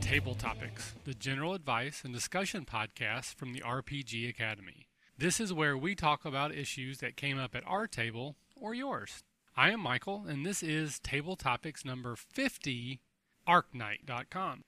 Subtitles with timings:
[0.00, 4.88] Table Topics, the general advice and discussion podcast from the RPG Academy.
[5.16, 9.22] This is where we talk about issues that came up at our table or yours.
[9.56, 13.00] I am Michael, and this is Table Topics number 50,
[13.46, 14.64] ArcKnight.com.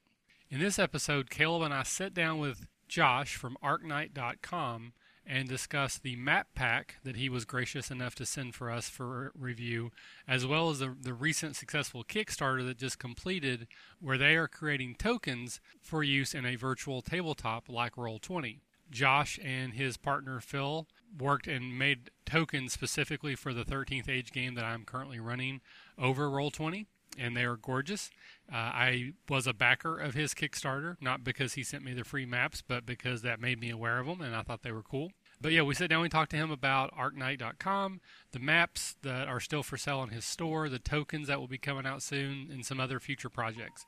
[0.51, 4.93] In this episode, Caleb and I sit down with Josh from ArcKnight.com
[5.27, 9.33] and discuss the map pack that he was gracious enough to send for us for
[9.35, 9.91] review,
[10.27, 13.67] as well as the, the recent successful Kickstarter that just completed,
[14.01, 18.61] where they are creating tokens for use in a virtual tabletop like Roll20.
[18.91, 24.55] Josh and his partner Phil worked and made tokens specifically for the 13th Age game
[24.55, 25.61] that I'm currently running
[25.97, 26.87] over Roll20
[27.19, 28.11] and they are gorgeous.
[28.53, 32.27] Uh, I was a backer of his Kickstarter, not because he sent me the free
[32.27, 35.13] maps, but because that made me aware of them and I thought they were cool.
[35.41, 38.01] But yeah, we sat down, we talked to him about ArcKnight.com,
[38.33, 41.59] the maps that are still for sale in his store, the tokens that will be
[41.59, 43.87] coming out soon, and some other future projects.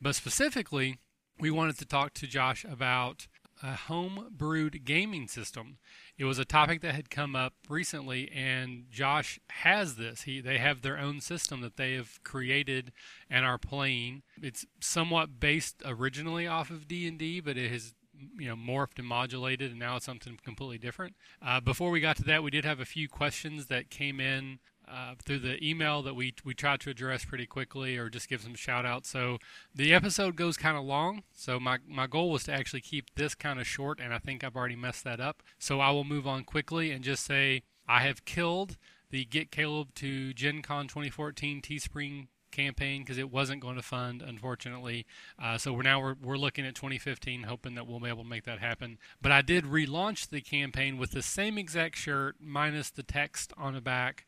[0.00, 0.98] But specifically,
[1.38, 3.26] we wanted to talk to Josh about
[3.64, 5.78] a home brewed gaming system.
[6.18, 10.22] It was a topic that had come up recently, and Josh has this.
[10.22, 12.92] He they have their own system that they have created
[13.30, 14.22] and are playing.
[14.40, 17.94] It's somewhat based originally off of D and D, but it has
[18.38, 21.14] you know morphed and modulated, and now it's something completely different.
[21.40, 24.58] Uh, before we got to that, we did have a few questions that came in
[24.94, 28.42] uh, through the email that we we tried to address pretty quickly or just give
[28.42, 29.08] some shout outs.
[29.08, 29.38] So
[29.74, 31.24] the episode goes kind of long.
[31.32, 34.44] So my, my goal was to actually keep this kind of short, and I think
[34.44, 35.42] I've already messed that up.
[35.58, 38.76] So I will move on quickly and just say I have killed
[39.10, 44.22] the Get Caleb to Gen Con 2014 Teespring campaign because it wasn't going to fund,
[44.22, 45.06] unfortunately.
[45.42, 48.28] Uh, so we're now we're, we're looking at 2015, hoping that we'll be able to
[48.28, 48.98] make that happen.
[49.20, 53.74] But I did relaunch the campaign with the same exact shirt minus the text on
[53.74, 54.24] the back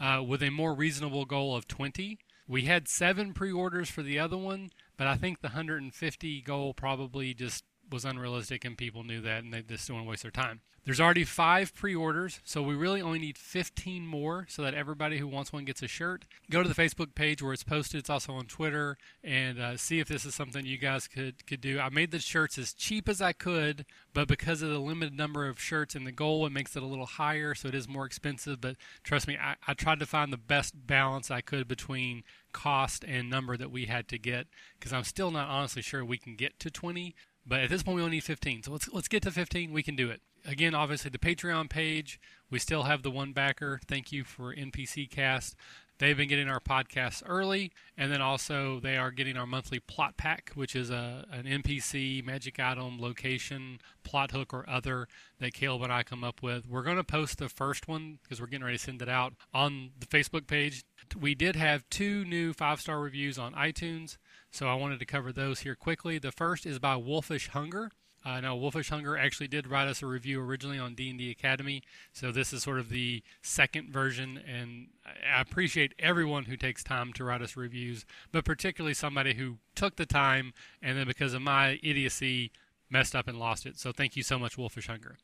[0.00, 2.18] uh, with a more reasonable goal of 20.
[2.48, 6.74] We had seven pre orders for the other one, but I think the 150 goal
[6.74, 10.22] probably just was unrealistic and people knew that and they just didn't want to waste
[10.22, 10.60] their time.
[10.84, 15.18] There's already five pre orders, so we really only need 15 more so that everybody
[15.18, 16.24] who wants one gets a shirt.
[16.50, 18.00] Go to the Facebook page where it's posted.
[18.00, 21.60] It's also on Twitter and uh, see if this is something you guys could, could
[21.60, 21.78] do.
[21.78, 23.84] I made the shirts as cheap as I could,
[24.14, 26.86] but because of the limited number of shirts and the goal, it makes it a
[26.86, 28.60] little higher, so it is more expensive.
[28.60, 33.04] But trust me, I, I tried to find the best balance I could between cost
[33.04, 34.46] and number that we had to get
[34.78, 37.14] because I'm still not honestly sure we can get to 20.
[37.46, 38.64] But at this point, we only need 15.
[38.64, 39.72] So let's let's get to 15.
[39.72, 42.20] We can do it again, obviously, the Patreon page,
[42.50, 43.80] we still have the one backer.
[43.86, 45.56] Thank you for NPC Cast.
[45.98, 50.16] They've been getting our podcasts early, and then also they are getting our monthly plot
[50.16, 55.08] pack, which is a an NPC, magic item, location, plot hook, or other
[55.40, 56.66] that Caleb and I come up with.
[56.66, 59.34] We're going to post the first one because we're getting ready to send it out
[59.52, 60.84] on the Facebook page.
[61.18, 64.16] We did have two new five star reviews on iTunes,
[64.50, 66.18] so I wanted to cover those here quickly.
[66.18, 67.90] The first is by Wolfish Hunger.
[68.24, 72.30] Uh, now, Wolfish Hunger actually did write us a review originally on D&D Academy, so
[72.30, 77.24] this is sort of the second version, and I appreciate everyone who takes time to
[77.24, 81.80] write us reviews, but particularly somebody who took the time and then because of my
[81.82, 82.52] idiocy
[82.90, 83.78] messed up and lost it.
[83.78, 85.16] So thank you so much, Wolfish Hunger.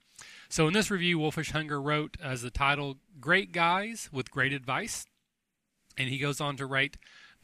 [0.49, 5.05] So in this review, Wolfish Hunger wrote as the title, Great Guys with Great Advice,
[5.99, 6.97] and he goes on to write,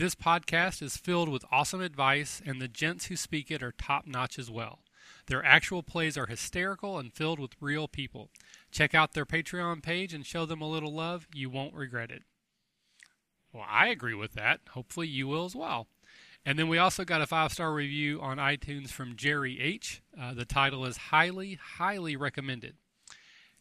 [0.02, 4.04] this podcast is filled with awesome advice, and the gents who speak it are top
[4.04, 4.80] notch as well.
[5.28, 8.28] Their actual plays are hysterical and filled with real people.
[8.72, 11.28] Check out their Patreon page and show them a little love.
[11.32, 12.24] You won't regret it.
[13.52, 14.58] Well, I agree with that.
[14.70, 15.86] Hopefully, you will as well.
[16.44, 20.02] And then we also got a five star review on iTunes from Jerry H.
[20.20, 22.74] Uh, the title is Highly, Highly Recommended.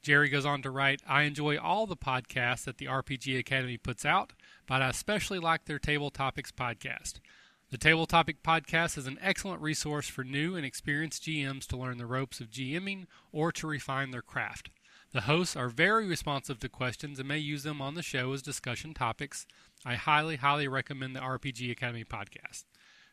[0.02, 4.06] Jerry goes on to write I enjoy all the podcasts that the RPG Academy puts
[4.06, 4.34] out,
[4.72, 7.16] but I especially like their Table Topics podcast.
[7.72, 11.98] The Table Topic Podcast is an excellent resource for new and experienced GMs to learn
[11.98, 14.70] the ropes of GMing or to refine their craft.
[15.12, 18.42] The hosts are very responsive to questions and may use them on the show as
[18.42, 19.46] discussion topics.
[19.86, 22.64] I highly, highly recommend the RPG Academy podcast.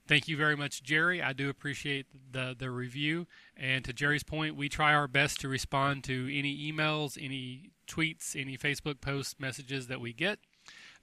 [0.06, 1.20] Thank you very much, Jerry.
[1.20, 3.26] I do appreciate the, the review.
[3.56, 8.40] And to Jerry's point, we try our best to respond to any emails, any tweets,
[8.40, 10.38] any Facebook posts, messages that we get.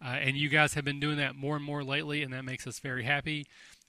[0.04, 2.68] Uh, and you guys have been doing that more and more lately, and that makes
[2.68, 3.46] us very happy.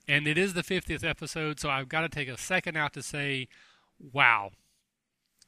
[0.07, 3.03] And it is the 50th episode, so I've got to take a second out to
[3.03, 3.47] say,
[3.99, 4.51] wow.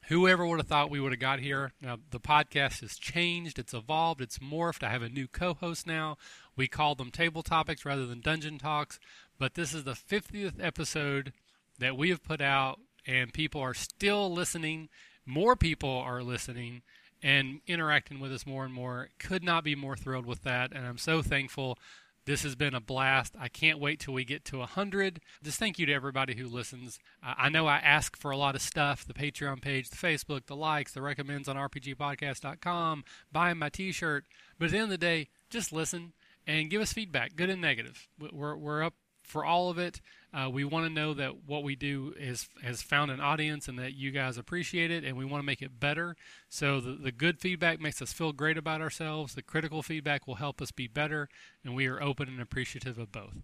[0.08, 1.74] Whoever would have thought we would have got here?
[1.82, 4.84] Now, the podcast has changed, it's evolved, it's morphed.
[4.84, 6.18] I have a new co host now.
[6.56, 9.00] We call them Table Topics rather than Dungeon Talks.
[9.38, 11.32] But this is the 50th episode
[11.78, 14.90] that we have put out, and people are still listening.
[15.26, 16.82] More people are listening
[17.22, 19.10] and interacting with us more and more.
[19.20, 21.78] Could not be more thrilled with that, and I'm so thankful
[22.26, 23.34] This has been a blast.
[23.40, 25.20] I can't wait till we get to 100.
[25.42, 27.00] Just thank you to everybody who listens.
[27.26, 30.46] Uh, I know I ask for a lot of stuff the Patreon page, the Facebook,
[30.46, 34.26] the likes, the recommends on RPGpodcast.com, buying my t shirt.
[34.60, 36.14] But at the end of the day, just listen
[36.46, 38.08] and give us feedback, good and negative.
[38.20, 38.94] We're, we're up
[39.30, 40.02] for all of it.
[40.34, 43.80] Uh, we want to know that what we do is has found an audience and
[43.80, 46.16] that you guys appreciate it, and we want to make it better.
[46.50, 49.34] So the, the good feedback makes us feel great about ourselves.
[49.34, 51.30] The critical feedback will help us be better,
[51.64, 53.38] and we are open and appreciative of both.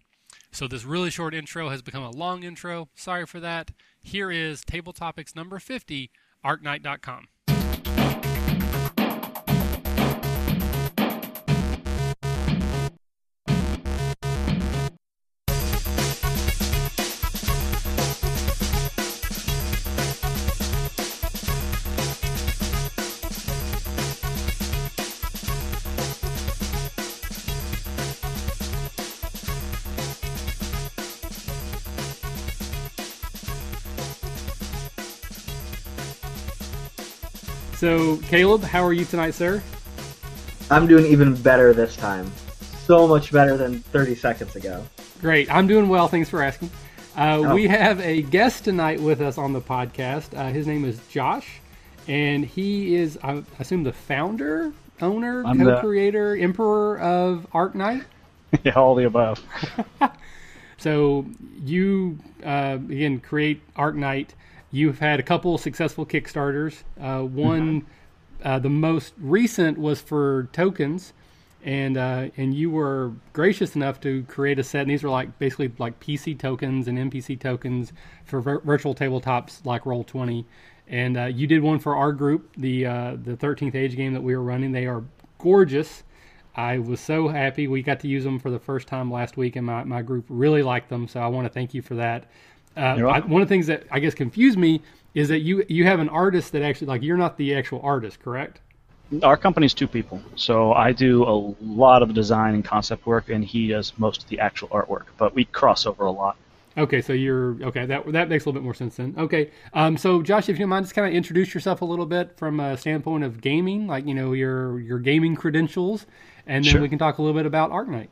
[0.51, 2.89] So this really short intro has become a long intro.
[2.95, 3.71] Sorry for that.
[4.01, 6.11] Here is Table Topics number 50,
[6.45, 7.27] ArcKnight.com.
[37.85, 39.61] So, Caleb, how are you tonight, sir?
[40.71, 42.31] I'm doing even better this time.
[42.83, 44.83] So much better than 30 seconds ago.
[45.21, 45.53] Great.
[45.53, 46.07] I'm doing well.
[46.07, 46.71] Thanks for asking.
[47.15, 47.53] Uh, oh.
[47.53, 50.35] We have a guest tonight with us on the podcast.
[50.35, 51.59] Uh, his name is Josh,
[52.07, 56.41] and he is, I assume, the founder, owner, I'm co-creator, the...
[56.41, 58.03] emperor of ArcKnight.
[58.63, 59.43] yeah, all the above.
[60.77, 61.27] so
[61.63, 64.29] you uh, again create ArcKnight
[64.71, 66.83] You've had a couple successful Kickstarters.
[66.99, 68.47] Uh, one, mm-hmm.
[68.47, 71.13] uh, the most recent was for tokens,
[71.63, 74.81] and uh, and you were gracious enough to create a set.
[74.81, 77.93] And these were like basically like PC tokens and NPC tokens
[78.25, 80.45] for vir- virtual tabletops like Roll Twenty.
[80.87, 84.21] And uh, you did one for our group, the uh, the Thirteenth Age game that
[84.21, 84.71] we were running.
[84.71, 85.03] They are
[85.39, 86.03] gorgeous.
[86.55, 89.57] I was so happy we got to use them for the first time last week,
[89.57, 91.07] and my, my group really liked them.
[91.07, 92.29] So I want to thank you for that.
[92.77, 94.81] Uh, I, one of the things that I guess confused me
[95.13, 98.19] is that you you have an artist that actually like you're not the actual artist,
[98.19, 98.59] correct?
[99.23, 103.29] Our company's two people, so I do a lot of the design and concept work,
[103.29, 105.03] and he does most of the actual artwork.
[105.17, 106.35] But we cross over a lot.
[106.77, 107.85] Okay, so you're okay.
[107.85, 109.15] That that makes a little bit more sense then.
[109.17, 112.05] Okay, um, so Josh, if you don't mind, just kind of introduce yourself a little
[112.05, 116.05] bit from a standpoint of gaming, like you know your your gaming credentials,
[116.45, 116.81] and then sure.
[116.81, 118.07] we can talk a little bit about ArcKnight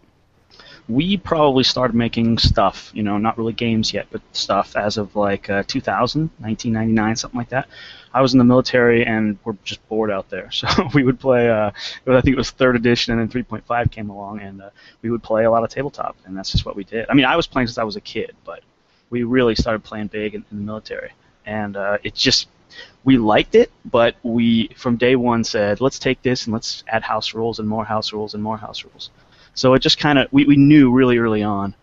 [0.89, 5.15] we probably started making stuff, you know, not really games yet, but stuff as of
[5.15, 7.68] like uh, 2000, 1999, something like that.
[8.13, 11.50] I was in the military and we're just bored out there, so we would play.
[11.50, 11.71] Uh,
[12.07, 14.69] I think it was third edition, and then 3.5 came along, and uh,
[15.01, 17.06] we would play a lot of tabletop, and that's just what we did.
[17.09, 18.62] I mean, I was playing since I was a kid, but
[19.09, 21.12] we really started playing big in, in the military,
[21.45, 22.47] and uh, it just
[23.03, 27.03] we liked it, but we from day one said, let's take this and let's add
[27.03, 29.09] house rules and more house rules and more house rules.
[29.54, 31.76] So it just kind of we, we knew really early on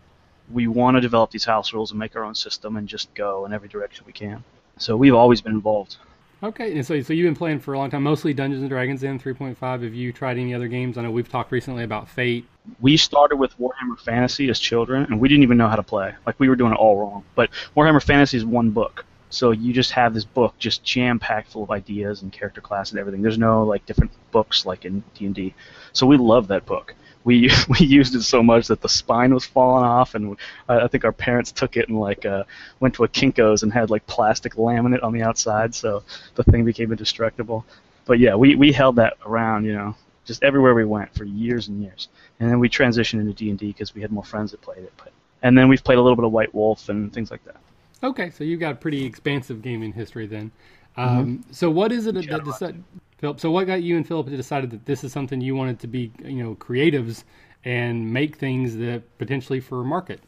[0.53, 3.45] we want to develop these house rules and make our own system and just go
[3.45, 4.43] in every direction we can.
[4.77, 5.97] So we've always been involved.
[6.43, 9.03] Okay, and so so you've been playing for a long time, mostly Dungeons and Dragons
[9.03, 9.83] in 3.5.
[9.83, 10.97] Have you tried any other games?
[10.97, 12.47] I know we've talked recently about Fate.
[12.79, 16.15] We started with Warhammer Fantasy as children, and we didn't even know how to play.
[16.25, 17.23] Like we were doing it all wrong.
[17.35, 21.51] But Warhammer Fantasy is one book, so you just have this book just jam packed
[21.51, 23.21] full of ideas and character class and everything.
[23.21, 25.53] There's no like different books like in D and D.
[25.93, 29.45] So we love that book we we used it so much that the spine was
[29.45, 30.37] falling off, and
[30.67, 32.43] I, I think our parents took it and like uh,
[32.79, 36.03] went to a Kinkos and had like plastic laminate on the outside, so
[36.35, 37.65] the thing became indestructible.
[38.05, 41.67] But yeah, we we held that around, you know, just everywhere we went for years
[41.67, 42.09] and years,
[42.39, 44.83] and then we transitioned into D and D because we had more friends that played
[44.83, 44.93] it.
[44.97, 45.11] But
[45.43, 47.57] and then we've played a little bit of White Wolf and things like that.
[48.03, 50.51] Okay, so you've got a pretty expansive gaming history then.
[50.97, 51.51] Um, mm-hmm.
[51.51, 52.83] So what is it that, that decide,
[53.21, 55.79] Philip, so what got you and Philip to decided that this is something you wanted
[55.81, 57.23] to be, you know, creatives
[57.63, 60.19] and make things that potentially for a market?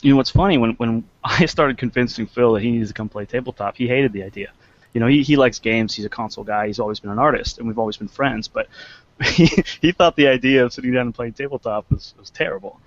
[0.00, 3.10] You know what's funny when when I started convincing Phil that he needs to come
[3.10, 4.50] play tabletop, he hated the idea.
[4.94, 5.94] You know, he he likes games.
[5.94, 6.68] He's a console guy.
[6.68, 8.48] He's always been an artist, and we've always been friends.
[8.48, 8.68] But
[9.22, 9.50] he
[9.82, 12.80] he thought the idea of sitting down and playing tabletop was was terrible.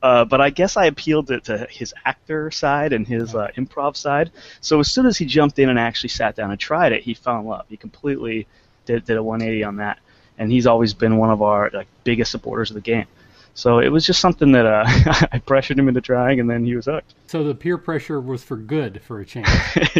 [0.00, 3.96] Uh, but I guess I appealed to, to his actor side and his uh, improv
[3.96, 4.30] side.
[4.60, 7.14] So as soon as he jumped in and actually sat down and tried it, he
[7.14, 7.64] fell in love.
[7.68, 8.46] He completely
[8.86, 9.98] did, did a 180 on that,
[10.38, 13.06] and he's always been one of our like biggest supporters of the game.
[13.54, 14.84] So it was just something that uh,
[15.32, 17.14] I pressured him into trying, and then he was hooked.
[17.26, 19.48] So the peer pressure was for good for a change.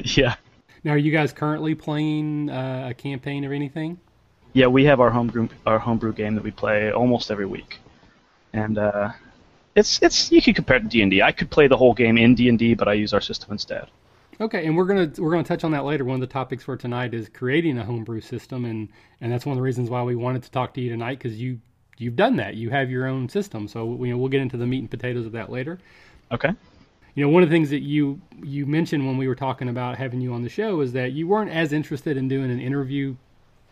[0.17, 0.37] yeah.
[0.85, 3.99] Now, are you guys currently playing uh, a campaign or anything?
[4.53, 7.79] Yeah, we have our homebrew our homebrew game that we play almost every week,
[8.53, 9.11] and uh,
[9.75, 12.17] it's it's you could compare it to D and I could play the whole game
[12.17, 13.89] in D and D, but I use our system instead.
[14.39, 16.05] Okay, and we're gonna we're gonna touch on that later.
[16.05, 18.89] One of the topics for tonight is creating a homebrew system, and
[19.21, 21.41] and that's one of the reasons why we wanted to talk to you tonight because
[21.41, 21.59] you
[21.97, 22.55] you've done that.
[22.55, 23.67] You have your own system.
[23.67, 25.79] So you know, we'll get into the meat and potatoes of that later.
[26.31, 26.51] Okay.
[27.15, 29.97] You know, one of the things that you you mentioned when we were talking about
[29.97, 33.17] having you on the show is that you weren't as interested in doing an interview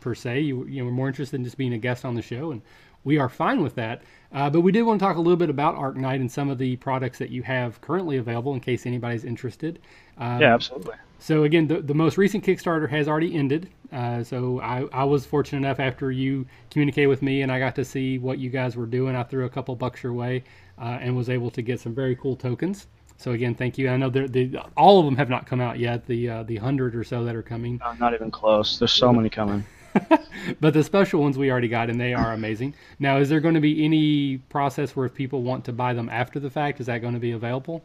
[0.05, 0.41] per se.
[0.41, 2.63] You you know, were more interested in just being a guest on the show, and
[3.03, 4.03] we are fine with that.
[4.33, 6.59] Uh, but we did want to talk a little bit about ArcKnight and some of
[6.59, 9.81] the products that you have currently available in case anybody's interested.
[10.19, 10.95] Um, yeah, absolutely.
[11.21, 13.71] So again, the, the most recent Kickstarter has already ended.
[13.93, 17.77] Uh, so I, I was fortunate enough after you communicated with me and I got
[17.77, 19.15] to see what you guys were doing.
[19.15, 20.43] I threw a couple bucks your way
[20.79, 22.89] uh, and was able to get some very cool tokens.
[23.17, 23.89] So again, thank you.
[23.89, 26.05] I know they all of them have not come out yet.
[26.07, 27.79] The uh, the hundred or so that are coming.
[27.79, 28.79] No, not even close.
[28.79, 29.65] There's so many coming.
[30.61, 32.75] but the special ones we already got, and they are amazing.
[32.99, 36.09] Now, is there going to be any process where if people want to buy them
[36.09, 37.83] after the fact, is that going to be available?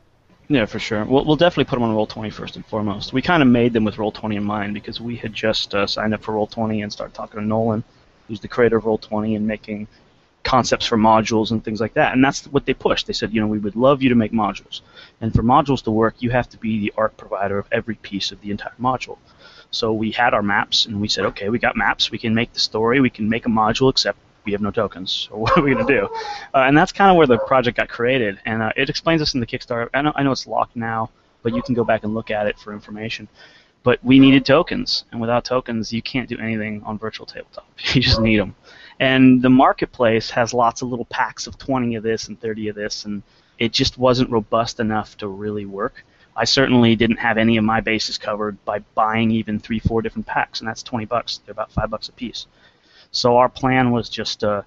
[0.47, 1.05] Yeah, for sure.
[1.05, 3.13] We'll, we'll definitely put them on Roll20 first and foremost.
[3.13, 6.13] We kind of made them with Roll20 in mind because we had just uh, signed
[6.13, 7.83] up for Roll20 and started talking to Nolan,
[8.27, 9.87] who's the creator of Roll20, and making
[10.43, 12.13] concepts for modules and things like that.
[12.13, 13.05] And that's what they pushed.
[13.05, 14.81] They said, you know, we would love you to make modules.
[15.21, 18.31] And for modules to work, you have to be the art provider of every piece
[18.31, 19.17] of the entire module.
[19.71, 22.11] So we had our maps, and we said, okay, we got maps.
[22.11, 22.99] We can make the story.
[22.99, 25.27] We can make a module, except we have no tokens.
[25.29, 26.05] So what are we going to do?
[26.53, 28.39] Uh, and that's kind of where the project got created.
[28.45, 29.89] And uh, it explains this in the Kickstarter.
[29.93, 31.11] I know, I know it's locked now,
[31.43, 33.27] but you can go back and look at it for information.
[33.81, 37.67] But we needed tokens, and without tokens, you can't do anything on virtual tabletop.
[37.93, 38.55] You just need them.
[38.99, 42.75] And the marketplace has lots of little packs of 20 of this and 30 of
[42.75, 43.23] this, and
[43.57, 46.03] it just wasn't robust enough to really work.
[46.35, 50.25] I certainly didn't have any of my bases covered by buying even three, four different
[50.25, 51.41] packs, and that's 20 bucks.
[51.45, 52.47] They're about five bucks a piece.
[53.11, 54.61] So our plan was just uh,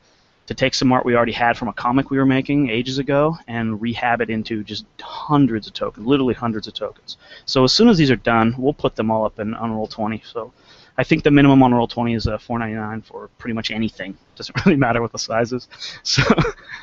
[0.46, 3.38] to take some art we already had from a comic we were making ages ago
[3.46, 7.16] and rehab it into just hundreds of tokens, literally hundreds of tokens.
[7.46, 10.24] So as soon as these are done, we'll put them all up in on Roll20.
[10.26, 10.52] So
[10.98, 14.16] I think the minimum on Roll20 is uh, 4.99 for pretty much anything.
[14.36, 15.68] Doesn't really matter what the size is.
[16.04, 16.22] So,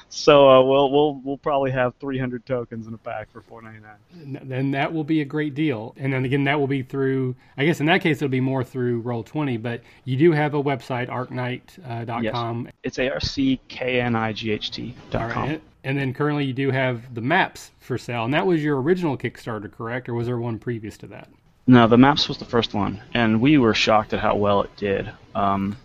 [0.09, 4.47] so uh, we'll we'll we'll probably have 300 tokens in a pack for 4.99.
[4.47, 5.93] Then that will be a great deal.
[5.97, 7.35] And then again, that will be through.
[7.57, 9.61] I guess in that case, it'll be more through Roll20.
[9.61, 12.61] But you do have a website, arcknight.com.
[12.61, 12.73] Uh, yes.
[12.83, 15.61] It's a r c k n i g h t dot com.
[15.83, 19.17] And then currently you do have the maps for sale, and that was your original
[19.17, 20.09] Kickstarter, correct?
[20.09, 21.29] Or was there one previous to that?
[21.69, 24.75] No, the maps was the first one, and we were shocked at how well it
[24.75, 25.11] did.
[25.35, 25.77] Um,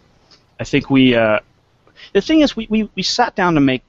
[0.59, 1.15] I think we.
[1.15, 1.41] Uh,
[2.15, 3.83] the thing is, we, we, we sat down to make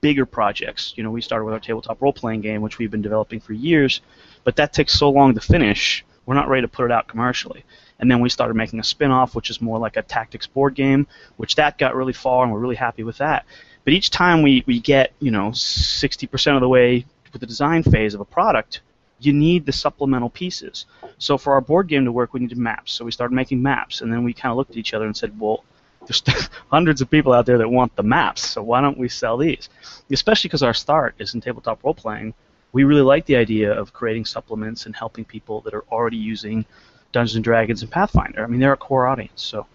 [0.00, 0.92] bigger projects.
[0.96, 3.52] You know, we started with our tabletop role playing game, which we've been developing for
[3.52, 4.00] years,
[4.42, 6.04] but that takes so long to finish.
[6.26, 7.64] We're not ready to put it out commercially.
[8.00, 10.74] And then we started making a spin off, which is more like a tactics board
[10.74, 11.06] game,
[11.36, 13.46] which that got really far, and we're really happy with that.
[13.84, 17.84] But each time we, we get, you know, 60% of the way with the design
[17.84, 18.80] phase of a product,
[19.24, 20.86] you need the supplemental pieces.
[21.18, 22.92] So for our board game to work, we needed maps.
[22.92, 25.16] So we started making maps, and then we kind of looked at each other and
[25.16, 25.64] said, well,
[26.06, 26.22] there's
[26.70, 29.68] hundreds of people out there that want the maps, so why don't we sell these?
[30.10, 32.34] Especially because our start is in tabletop role playing.
[32.72, 36.64] We really like the idea of creating supplements and helping people that are already using
[37.12, 38.42] Dungeons and Dragons and Pathfinder.
[38.42, 39.42] I mean, they're a core audience.
[39.42, 39.66] So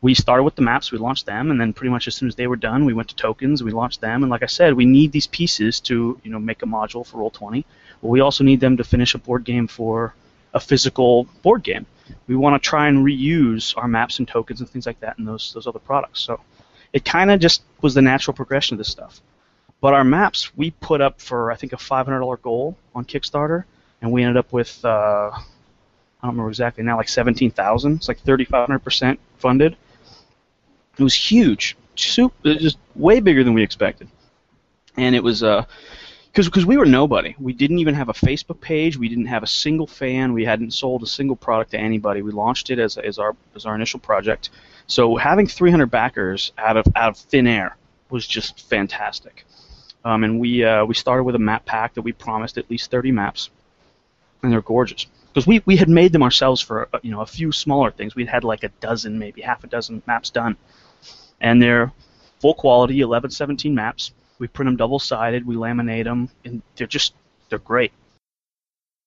[0.00, 2.36] we started with the maps, we launched them, and then pretty much as soon as
[2.36, 4.84] they were done, we went to tokens, we launched them, and like I said, we
[4.84, 7.64] need these pieces to you know make a module for Roll20.
[8.00, 10.14] But we also need them to finish a board game for
[10.54, 11.86] a physical board game.
[12.26, 15.24] We want to try and reuse our maps and tokens and things like that in
[15.24, 16.20] those those other products.
[16.20, 16.40] So
[16.92, 19.20] it kind of just was the natural progression of this stuff.
[19.80, 23.64] But our maps we put up for I think a $500 goal on Kickstarter,
[24.00, 27.96] and we ended up with uh, I don't remember exactly now like 17,000.
[27.96, 29.76] It's like 3,500% funded.
[30.98, 34.08] It was huge, super, just way bigger than we expected,
[34.96, 35.64] and it was uh,
[36.32, 37.34] because we were nobody.
[37.38, 38.96] We didn't even have a Facebook page.
[38.96, 40.32] We didn't have a single fan.
[40.32, 42.22] We hadn't sold a single product to anybody.
[42.22, 44.50] We launched it as, as our as our initial project.
[44.86, 47.76] So having 300 backers out of out of thin air
[48.10, 49.44] was just fantastic.
[50.04, 52.90] Um, and we uh, we started with a map pack that we promised at least
[52.90, 53.50] 30 maps,
[54.42, 57.26] and they're gorgeous because we, we had made them ourselves for uh, you know a
[57.26, 58.14] few smaller things.
[58.14, 60.56] We'd had like a dozen, maybe half a dozen maps done,
[61.40, 61.92] and they're
[62.40, 66.86] full quality 11, 17 maps we print them double sided, we laminate them, and they're
[66.86, 67.14] just
[67.48, 67.92] they're great.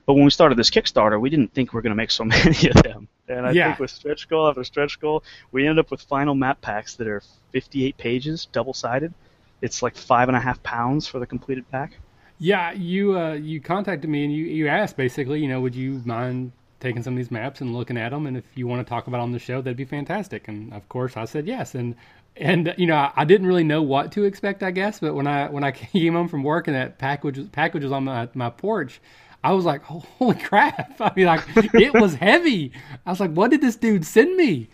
[0.05, 2.23] But when we started this Kickstarter, we didn't think we were going to make so
[2.25, 3.07] many of them.
[3.27, 3.67] And I yeah.
[3.67, 7.07] think with stretch goal after stretch goal, we ended up with final map packs that
[7.07, 7.21] are
[7.51, 9.13] 58 pages, double sided.
[9.61, 11.93] It's like five and a half pounds for the completed pack.
[12.39, 16.01] Yeah, you uh, you contacted me and you, you asked basically, you know, would you
[16.03, 18.89] mind taking some of these maps and looking at them, and if you want to
[18.89, 20.47] talk about on the show, that'd be fantastic.
[20.47, 21.75] And of course, I said yes.
[21.75, 21.95] And
[22.37, 24.99] and you know I didn't really know what to expect, I guess.
[24.99, 28.05] But when I when I came home from work and that package package was on
[28.05, 29.01] my my porch,
[29.43, 29.83] I was like,
[30.19, 30.99] holy crap!
[30.99, 32.71] I mean, like it was heavy.
[33.05, 34.69] I was like, what did this dude send me?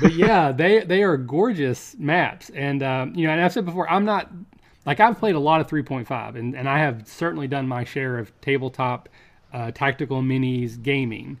[0.00, 3.90] but yeah, they they are gorgeous maps, and um, you know, and I've said before,
[3.90, 4.30] I'm not
[4.86, 8.18] like I've played a lot of 3.5, and and I have certainly done my share
[8.18, 9.08] of tabletop
[9.52, 11.38] uh, tactical minis gaming,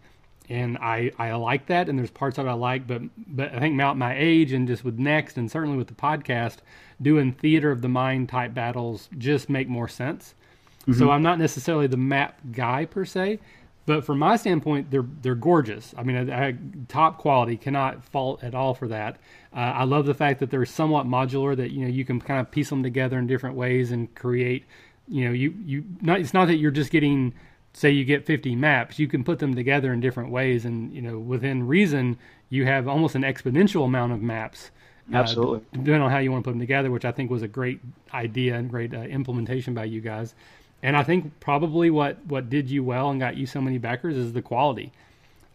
[0.50, 3.60] and I I like that, and there's parts of it I like, but but I
[3.60, 6.56] think about my age and just with Next, and certainly with the podcast,
[7.00, 10.34] doing theater of the mind type battles just make more sense.
[10.82, 10.94] Mm-hmm.
[10.94, 13.38] So I'm not necessarily the map guy per se,
[13.86, 15.94] but from my standpoint, they're they're gorgeous.
[15.96, 16.56] I mean, I, I,
[16.88, 19.18] top quality, cannot fault at all for that.
[19.54, 22.40] Uh, I love the fact that they're somewhat modular, that you know you can kind
[22.40, 24.64] of piece them together in different ways and create.
[25.08, 27.34] You know, you you not it's not that you're just getting
[27.72, 31.02] say you get 50 maps, you can put them together in different ways, and you
[31.02, 34.70] know within reason, you have almost an exponential amount of maps.
[35.12, 35.58] Uh, Absolutely.
[35.58, 37.48] Uh, depending on how you want to put them together, which I think was a
[37.48, 37.80] great
[38.12, 40.34] idea and great uh, implementation by you guys.
[40.82, 44.16] And I think probably what, what did you well and got you so many backers
[44.16, 44.92] is the quality.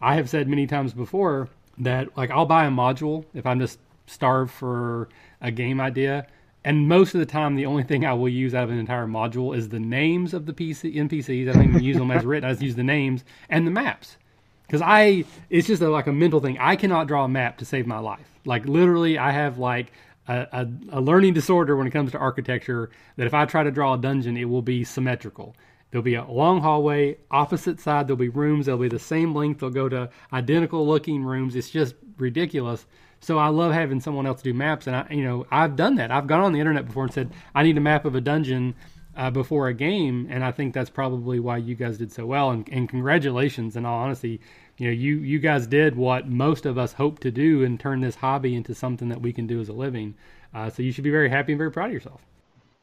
[0.00, 3.78] I have said many times before that like I'll buy a module if I'm just
[4.06, 5.08] starved for
[5.40, 6.26] a game idea.
[6.66, 9.06] And most of the time, the only thing I will use out of an entire
[9.06, 11.48] module is the names of the PC, NPCs.
[11.48, 12.50] I don't even use them as written.
[12.50, 14.16] I just use the names and the maps.
[14.66, 16.58] Because I, it's just a, like a mental thing.
[16.58, 18.26] I cannot draw a map to save my life.
[18.44, 19.92] Like literally, I have like
[20.26, 23.70] a, a, a, learning disorder when it comes to architecture that if I try to
[23.70, 25.54] draw a dungeon, it will be symmetrical.
[25.92, 29.60] There'll be a long hallway, opposite side, there'll be rooms, they'll be the same length,
[29.60, 31.54] they'll go to identical looking rooms.
[31.54, 32.86] It's just ridiculous.
[33.20, 36.10] So I love having someone else do maps, and I, you know, I've done that.
[36.10, 38.74] I've gone on the internet before and said I need a map of a dungeon
[39.16, 42.50] uh, before a game, and I think that's probably why you guys did so well.
[42.50, 44.40] And, and congratulations, in all honesty,
[44.76, 48.00] you know, you you guys did what most of us hope to do and turn
[48.00, 50.14] this hobby into something that we can do as a living.
[50.54, 52.20] Uh, so you should be very happy and very proud of yourself.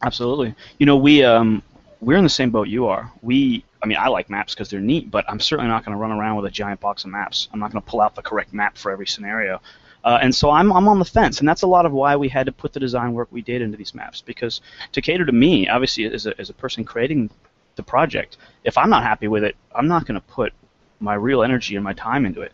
[0.02, 0.56] Absolutely.
[0.80, 1.62] You know, we um,
[2.02, 3.12] we're in the same boat you are.
[3.22, 6.02] We, I mean, I like maps because they're neat, but I'm certainly not going to
[6.02, 7.48] run around with a giant box of maps.
[7.54, 9.62] I'm not going to pull out the correct map for every scenario.
[10.04, 12.28] Uh, and so I'm, I'm on the fence, and that's a lot of why we
[12.28, 14.22] had to put the design work we did into these maps.
[14.22, 14.62] Because
[14.92, 17.30] to cater to me, obviously, as a, as a person creating
[17.76, 20.54] the project, if I'm not happy with it, I'm not going to put
[21.00, 22.52] my real energy and my time into it.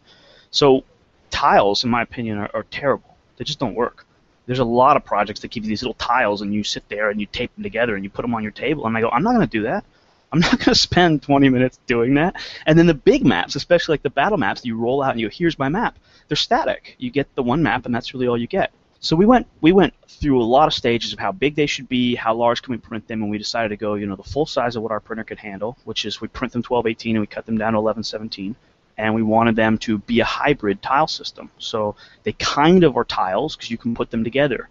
[0.51, 0.83] So
[1.31, 3.17] tiles, in my opinion, are, are terrible.
[3.37, 4.05] They just don't work.
[4.45, 7.09] There's a lot of projects that give you these little tiles, and you sit there
[7.09, 8.85] and you tape them together and you put them on your table.
[8.85, 9.85] And I go, I'm not going to do that.
[10.31, 12.35] I'm not going to spend 20 minutes doing that.
[12.65, 15.27] And then the big maps, especially like the battle maps, you roll out and you
[15.27, 15.97] go, here's my map.
[16.27, 16.95] They're static.
[16.99, 18.71] You get the one map, and that's really all you get.
[19.01, 21.87] So we went we went through a lot of stages of how big they should
[21.87, 24.23] be, how large can we print them, and we decided to go, you know, the
[24.23, 27.21] full size of what our printer could handle, which is we print them 1218 and
[27.21, 28.55] we cut them down to 1117
[28.99, 31.49] and we wanted them to be a hybrid tile system.
[31.57, 34.67] So they kind of are tiles because you can put them together,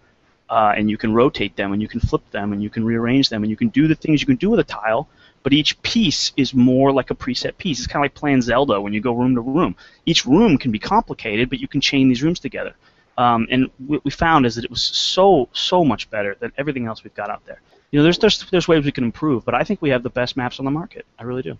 [0.49, 3.29] uh, and you can rotate them, and you can flip them, and you can rearrange
[3.29, 5.07] them, and you can do the things you can do with a tile.
[5.43, 7.79] But each piece is more like a preset piece.
[7.79, 9.75] It's kind of like playing Zelda when you go room to room.
[10.05, 12.75] Each room can be complicated, but you can chain these rooms together.
[13.17, 16.87] Um, and what we found is that it was so so much better than everything
[16.87, 17.61] else we've got out there.
[17.91, 20.09] You know, there's there's there's ways we can improve, but I think we have the
[20.09, 21.05] best maps on the market.
[21.17, 21.57] I really do.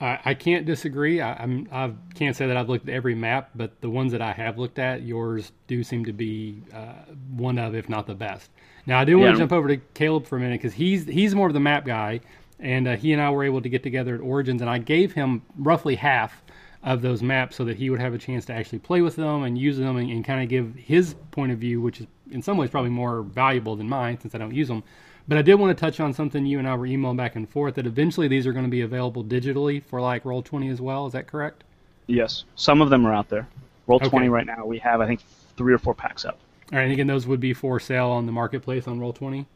[0.00, 1.20] I, I can't disagree.
[1.20, 4.22] I, I'm I can't say that I've looked at every map, but the ones that
[4.22, 6.92] I have looked at, yours do seem to be uh,
[7.36, 8.50] one of, if not the best.
[8.86, 9.32] Now I do want yeah.
[9.32, 11.84] to jump over to Caleb for a minute because he's he's more of the map
[11.84, 12.20] guy,
[12.62, 15.12] and uh, he and I were able to get together at Origins, and I gave
[15.12, 16.42] him roughly half
[16.82, 19.42] of those maps so that he would have a chance to actually play with them
[19.42, 22.42] and use them and, and kind of give his point of view, which is in
[22.42, 24.82] some ways probably more valuable than mine since I don't use them.
[25.28, 27.48] But I did want to touch on something you and I were emailing back and
[27.48, 31.06] forth that eventually these are going to be available digitally for like Roll20 as well.
[31.06, 31.62] Is that correct?
[32.08, 32.44] Yes.
[32.56, 33.46] Some of them are out there.
[33.88, 34.28] Roll20 okay.
[34.28, 35.20] right now, we have, I think,
[35.56, 36.38] three or four packs up.
[36.72, 36.84] All right.
[36.84, 39.46] And again, those would be for sale on the marketplace on Roll20?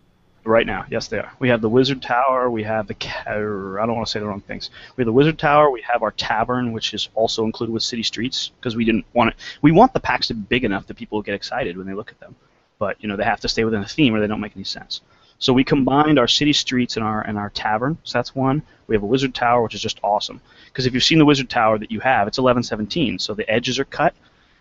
[0.46, 1.32] Right now, yes, they are.
[1.40, 2.48] We have the Wizard Tower.
[2.48, 2.94] We have the.
[3.26, 4.70] Er, I don't want to say the wrong things.
[4.94, 5.70] We have the Wizard Tower.
[5.72, 9.30] We have our tavern, which is also included with City Streets because we didn't want
[9.30, 9.36] it.
[9.60, 12.12] We want the packs to be big enough that people get excited when they look
[12.12, 12.36] at them,
[12.78, 14.64] but you know they have to stay within the theme or they don't make any
[14.64, 15.00] sense.
[15.40, 17.98] So we combined our city streets and our and our tavern.
[18.04, 18.62] So that's one.
[18.86, 20.40] We have a wizard tower, which is just awesome.
[20.66, 23.18] Because if you've seen the wizard tower that you have, it's 1117.
[23.18, 24.14] So the edges are cut,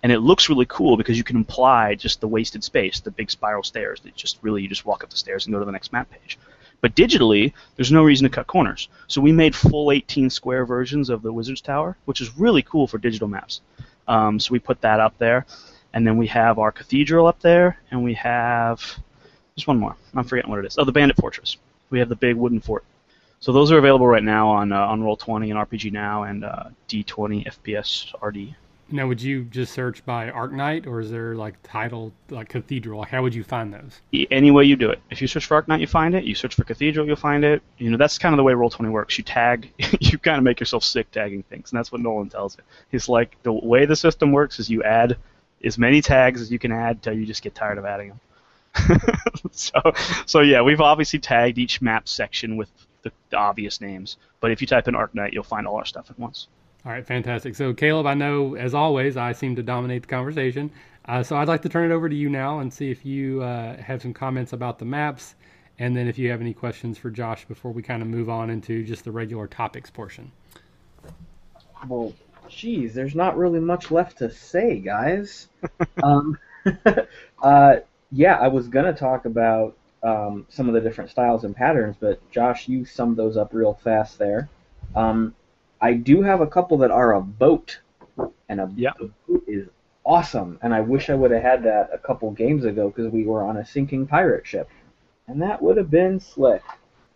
[0.03, 3.31] and it looks really cool because you can imply just the wasted space, the big
[3.31, 5.71] spiral stairs that just really you just walk up the stairs and go to the
[5.71, 6.37] next map page.
[6.81, 8.89] But digitally, there's no reason to cut corners.
[9.07, 12.85] So we made full 18 square versions of the wizard's tower, which is really cool
[12.85, 13.61] for digital maps.
[14.07, 15.45] Um, so we put that up there,
[15.93, 18.79] and then we have our cathedral up there, and we have
[19.55, 19.95] just one more.
[20.13, 20.77] I'm forgetting what it is.
[20.77, 21.57] Oh, the Bandit Fortress.
[21.89, 22.83] We have the big wooden fort.
[23.39, 26.65] So those are available right now on uh, on Roll20 and RPG Now and uh,
[26.87, 28.55] D20 PFSRD.
[28.91, 32.99] Now, would you just search by ArcKnight, or is there like title like Cathedral?
[32.99, 33.99] Like, how would you find those?
[34.29, 35.01] Any way you do it.
[35.09, 36.23] If you search for ArcKnight, you find it.
[36.23, 37.63] You search for Cathedral, you'll find it.
[37.79, 39.17] You know, that's kind of the way Roll20 works.
[39.17, 42.57] You tag, you kind of make yourself sick tagging things, and that's what Nolan tells
[42.57, 42.63] you.
[42.91, 45.17] He's like, the way the system works is you add
[45.63, 48.19] as many tags as you can add till you just get tired of adding them.
[49.51, 49.79] so,
[50.27, 52.69] so yeah, we've obviously tagged each map section with
[53.01, 54.17] the, the obvious names.
[54.41, 56.47] But if you type in ArcKnight, you'll find all our stuff at once.
[56.85, 57.55] All right, fantastic.
[57.55, 60.69] So, Caleb, I know as always I seem to dominate the conversation.
[61.05, 63.41] Uh, so, I'd like to turn it over to you now and see if you
[63.41, 65.33] uh, have some comments about the maps,
[65.79, 68.51] and then if you have any questions for Josh before we kind of move on
[68.51, 70.31] into just the regular topics portion.
[71.87, 72.13] Well,
[72.49, 75.47] geez, there's not really much left to say, guys.
[76.03, 76.37] um,
[77.41, 77.77] uh,
[78.11, 82.19] yeah, I was gonna talk about um, some of the different styles and patterns, but
[82.29, 84.49] Josh, you summed those up real fast there.
[84.95, 85.33] Um,
[85.81, 87.79] I do have a couple that are a boat,
[88.49, 88.91] and a, yeah.
[88.99, 89.67] boat is
[90.05, 90.59] awesome.
[90.61, 93.43] And I wish I would have had that a couple games ago because we were
[93.43, 94.69] on a sinking pirate ship,
[95.27, 96.61] and that would have been slick.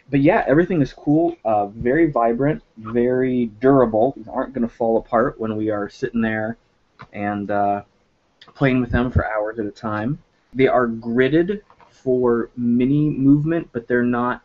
[0.10, 4.13] But yeah, everything is cool, uh, very vibrant, very durable.
[4.17, 6.58] These aren't going to fall apart when we are sitting there
[7.13, 7.84] and uh,
[8.56, 10.17] playing with them for hours at a time.
[10.54, 14.41] They are gridded for mini movement, but they're not.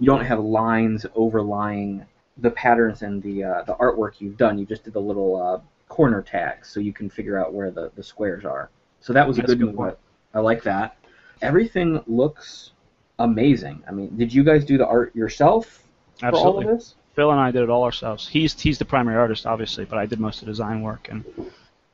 [0.00, 2.06] You don't have lines overlying
[2.38, 4.58] the patterns and the uh, the artwork you've done.
[4.58, 7.90] You just did the little uh, corner tags, so you can figure out where the,
[7.94, 8.70] the squares are.
[9.00, 9.96] So that was a That's good a good move.
[10.32, 10.96] I like that.
[11.42, 12.72] Everything looks
[13.18, 13.82] amazing.
[13.86, 15.84] I mean, did you guys do the art yourself
[16.18, 16.64] for all Absolutely.
[16.66, 16.94] of this?
[17.14, 18.26] Phil and I did it all ourselves.
[18.26, 21.24] He's he's the primary artist, obviously, but I did most of the design work, and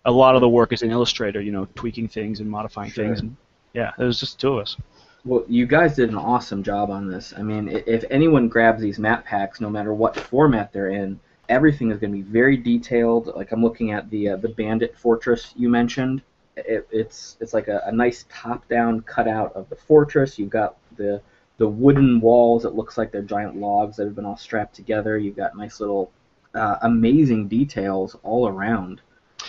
[0.07, 1.43] a lot of the work is in Illustrator.
[1.43, 3.05] You know, tweaking things and modifying Sure.
[3.05, 3.21] things.
[3.21, 3.37] And,
[3.75, 4.77] yeah, it was just two of us.
[5.25, 7.35] Well, you guys did an awesome job on this.
[7.37, 11.91] I mean, if anyone grabs these map packs, no matter what format they're in, everything
[11.91, 13.27] is going to be very detailed.
[13.27, 16.23] Like I'm looking at the uh, the Bandit Fortress you mentioned.
[16.57, 20.39] It, it's it's like a, a nice top-down cutout of the fortress.
[20.39, 21.21] You've got the
[21.59, 22.65] the wooden walls.
[22.65, 25.19] It looks like they're giant logs that have been all strapped together.
[25.19, 26.11] You've got nice little
[26.55, 29.03] uh, amazing details all around.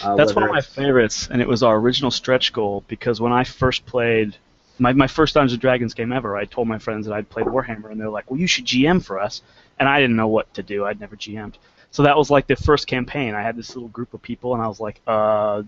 [0.04, 3.32] Uh, That's one of my favorites, and it was our original stretch goal because when
[3.32, 4.36] I first played
[4.82, 7.46] my, my first Dungeons and Dragons game ever, I told my friends that I'd played
[7.46, 9.44] Warhammer, and they're like, "Well, you should GM for us,"
[9.80, 10.86] and I didn't know what to do.
[10.86, 11.58] I'd never GM'd,
[11.92, 13.36] so that was like the first campaign.
[13.36, 15.62] I had this little group of people, and I was like, "Uh,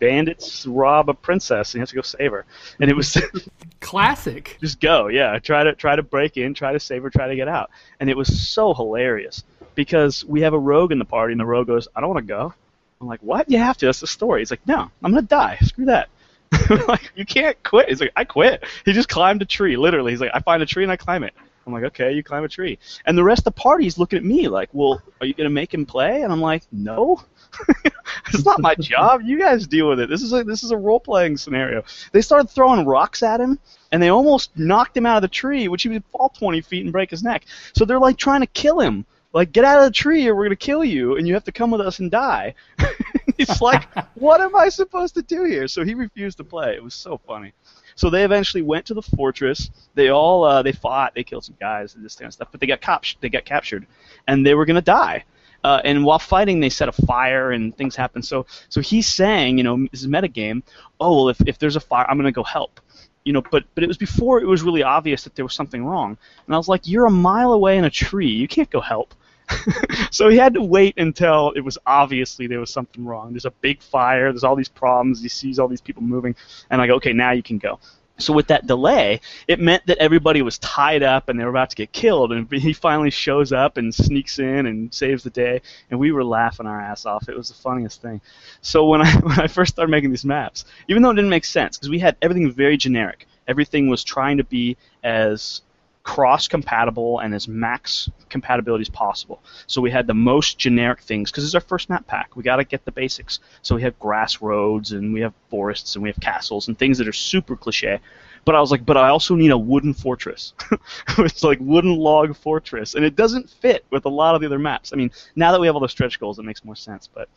[0.00, 2.44] bandits rob a princess, and you have to go save her,"
[2.80, 3.16] and it was
[3.80, 4.58] Classic.
[4.60, 5.38] just go, yeah.
[5.38, 8.10] Try to try to break in, try to save her, try to get out, and
[8.10, 9.44] it was so hilarious
[9.76, 12.26] because we have a rogue in the party, and the rogue goes, "I don't want
[12.26, 12.52] to go."
[13.00, 13.48] I'm like, "What?
[13.48, 13.86] You have to.
[13.86, 15.58] That's the story." He's like, "No, I'm gonna die.
[15.62, 16.08] Screw that."
[16.88, 17.88] like, you can't quit.
[17.88, 20.12] He's like, "I quit." He just climbed a tree, literally.
[20.12, 21.34] He's like, "I find a tree and I climb it."
[21.66, 24.24] I'm like, "Okay, you climb a tree." And the rest of the party's looking at
[24.24, 27.22] me like, "Well, are you gonna make him play?" And I'm like, "No."
[28.28, 29.22] it's not my job.
[29.24, 30.08] You guys deal with it.
[30.08, 31.84] This is a this is a role playing scenario.
[32.12, 33.58] They started throwing rocks at him,
[33.92, 36.84] and they almost knocked him out of the tree, which he would fall 20 feet
[36.84, 37.44] and break his neck.
[37.74, 39.04] So they're like trying to kill him.
[39.32, 41.52] Like, get out of the tree or we're to kill you, and you have to
[41.52, 42.54] come with us and die.
[43.38, 45.68] He's like, what am I supposed to do here?
[45.68, 46.74] So he refused to play.
[46.74, 47.52] It was so funny.
[47.94, 49.70] So they eventually went to the fortress.
[49.94, 51.14] They all uh, they fought.
[51.14, 53.44] They killed some guys and this kind of stuff, but they got cap- they got
[53.44, 53.86] captured,
[54.26, 55.24] and they were to die.
[55.64, 58.24] Uh, and while fighting, they set a fire and things happened.
[58.24, 60.62] So so he's saying, you know, this is metagame.
[61.00, 62.80] Oh well, if if there's a fire, I'm to go help
[63.28, 65.84] you know, but but it was before it was really obvious that there was something
[65.84, 66.16] wrong.
[66.46, 68.30] And I was like, you're a mile away in a tree.
[68.30, 69.14] You can't go help.
[70.10, 73.32] so he had to wait until it was obviously there was something wrong.
[73.32, 74.32] There's a big fire.
[74.32, 75.22] There's all these problems.
[75.22, 76.34] He sees all these people moving,
[76.70, 77.78] and I go, okay, now you can go.
[78.20, 81.70] So with that delay, it meant that everybody was tied up and they were about
[81.70, 82.32] to get killed.
[82.32, 85.62] And he finally shows up and sneaks in and saves the day.
[85.90, 87.28] And we were laughing our ass off.
[87.28, 88.20] It was the funniest thing.
[88.60, 91.44] So when I when I first started making these maps, even though it didn't make
[91.44, 95.62] sense because we had everything very generic, everything was trying to be as
[96.08, 99.42] cross compatible and as max compatibility as possible.
[99.66, 102.34] So we had the most generic things because it's our first map pack.
[102.34, 103.40] We got to get the basics.
[103.60, 106.96] So we have grass roads and we have forests and we have castles and things
[106.96, 108.00] that are super cliche.
[108.46, 110.54] But I was like, but I also need a wooden fortress.
[111.18, 114.58] it's like wooden log fortress, and it doesn't fit with a lot of the other
[114.58, 114.94] maps.
[114.94, 117.06] I mean, now that we have all the stretch goals, it makes more sense.
[117.12, 117.28] But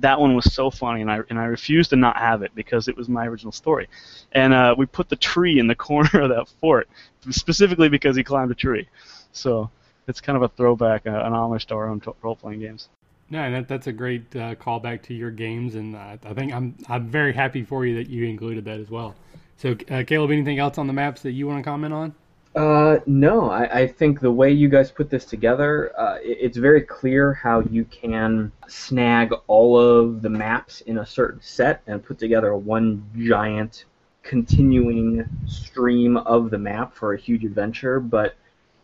[0.00, 2.88] that one was so funny, and I and I refused to not have it because
[2.88, 3.88] it was my original story.
[4.32, 6.88] And uh, we put the tree in the corner of that fort
[7.30, 8.88] specifically because he climbed a tree.
[9.32, 9.70] So
[10.08, 12.88] it's kind of a throwback, uh, an homage to our own t- role-playing games.
[13.28, 16.74] No, that, that's a great uh, callback to your games, and uh, I think I'm
[16.88, 19.14] I'm very happy for you that you included that as well.
[19.56, 22.14] So, uh, Caleb, anything else on the maps that you want to comment on?
[22.54, 26.56] Uh, no, I, I think the way you guys put this together, uh, it, it's
[26.56, 32.02] very clear how you can snag all of the maps in a certain set and
[32.02, 33.84] put together one giant
[34.24, 38.00] continuing stream of the map for a huge adventure.
[38.00, 38.34] But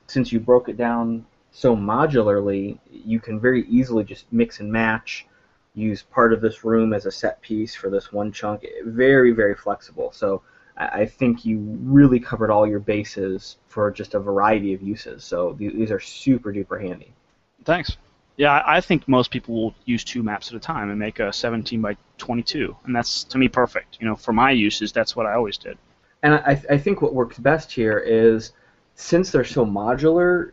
[0.07, 5.27] since you broke it down so modularly, you can very easily just mix and match
[5.75, 8.65] use part of this room as a set piece for this one chunk.
[8.85, 10.13] Very, very flexible.
[10.13, 10.43] So
[10.77, 15.25] I think you really covered all your bases for just a variety of uses.
[15.25, 17.13] So these are super duper handy.
[17.65, 17.97] Thanks.
[18.37, 21.19] Yeah, I I think most people will use two maps at a time and make
[21.21, 23.97] a 17 by 22, and that's to me perfect.
[24.01, 25.79] You know, for my uses, that's what I always did.
[26.23, 28.53] And I, I think what works best here is
[28.95, 30.53] since they're so modular,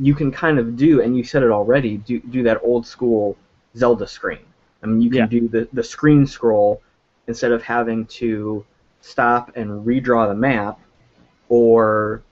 [0.00, 3.36] you can kind of do, and you said it already, do, do that old school
[3.76, 4.44] Zelda screen.
[4.82, 5.26] I mean, you can Yeah.
[5.26, 6.82] do the, the screen scroll
[7.26, 8.64] instead of having to
[9.04, 10.80] stop and redraw the map
[11.50, 12.22] or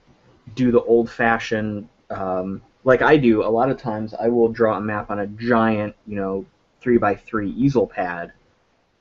[0.55, 4.77] do the old fashioned, um, like I do, a lot of times I will draw
[4.77, 6.45] a map on a giant, you know,
[6.81, 8.33] 3 by 3 easel pad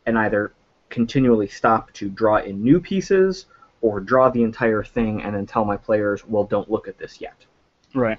[0.05, 0.53] and either
[0.91, 3.47] continually stop to draw in new pieces
[3.81, 7.23] or draw the entire thing and then tell my players, well, don't look at this
[7.23, 7.47] yet.
[7.95, 8.19] Right.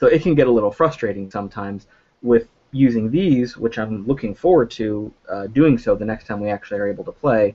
[0.00, 1.86] So it can get a little frustrating sometimes
[2.20, 6.50] with using these, which I'm looking forward to uh, doing so the next time we
[6.50, 7.54] actually are able to play.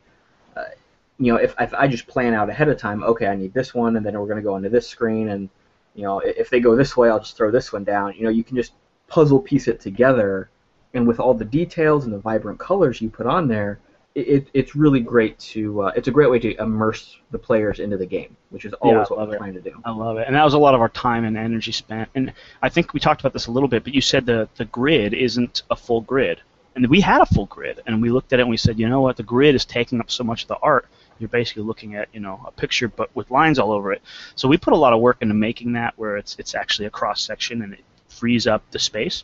[1.24, 3.74] You know, if, if I just plan out ahead of time, okay, I need this
[3.74, 5.50] one, and then we're going to go into this screen, and
[5.96, 8.14] you know, if they go this way, I'll just throw this one down.
[8.18, 8.74] You know, you can just
[9.08, 10.50] puzzle piece it together,
[10.94, 13.80] and with all the details and the vibrant colors you put on there,
[14.16, 15.84] it, it, it's really great to.
[15.84, 19.08] Uh, it's a great way to immerse the players into the game, which is always
[19.10, 19.38] I what we're it.
[19.38, 19.82] trying to do.
[19.86, 22.10] I love it, and that was a lot of our time and energy spent.
[22.16, 24.66] And I think we talked about this a little bit, but you said the the
[24.66, 26.42] grid isn't a full grid,
[26.76, 28.90] and we had a full grid, and we looked at it and we said, you
[28.90, 30.86] know what, the grid is taking up so much of the art.
[31.20, 34.02] You're basically looking at you know a picture, but with lines all over it.
[34.36, 36.92] So we put a lot of work into making that, where it's it's actually a
[36.92, 39.24] cross section and it frees up the space.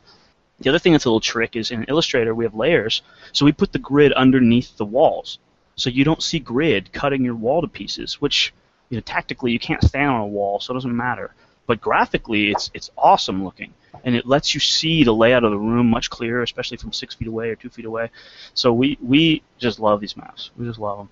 [0.59, 3.51] The other thing that's a little trick is in Illustrator we have layers, so we
[3.51, 5.39] put the grid underneath the walls,
[5.75, 8.53] so you don't see grid cutting your wall to pieces, which
[8.89, 11.33] you know, tactically you can't stand on a wall, so it doesn't matter.
[11.67, 13.73] But graphically, it's it's awesome looking,
[14.03, 17.15] and it lets you see the layout of the room much clearer, especially from six
[17.15, 18.09] feet away or two feet away.
[18.53, 20.49] So we we just love these maps.
[20.57, 21.09] We just love them.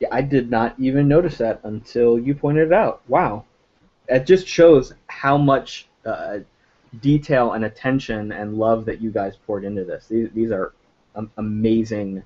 [0.00, 3.02] Yeah, I did not even notice that until you pointed it out.
[3.08, 3.44] Wow.
[4.08, 6.38] It just shows how much uh,
[7.00, 10.06] detail and attention and love that you guys poured into this.
[10.06, 10.72] These, these are
[11.14, 12.22] um, amazing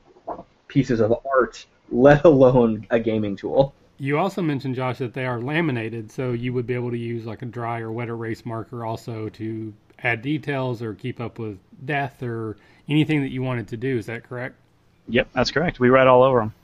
[0.66, 3.74] pieces of art, let alone a gaming tool.
[3.98, 7.26] You also mentioned, Josh, that they are laminated, so you would be able to use
[7.26, 11.58] like a dry or wet erase marker also to add details or keep up with
[11.84, 12.56] death or
[12.88, 13.98] anything that you wanted to do.
[13.98, 14.54] Is that correct?
[15.08, 15.80] Yep, that's correct.
[15.80, 16.54] We write all over them.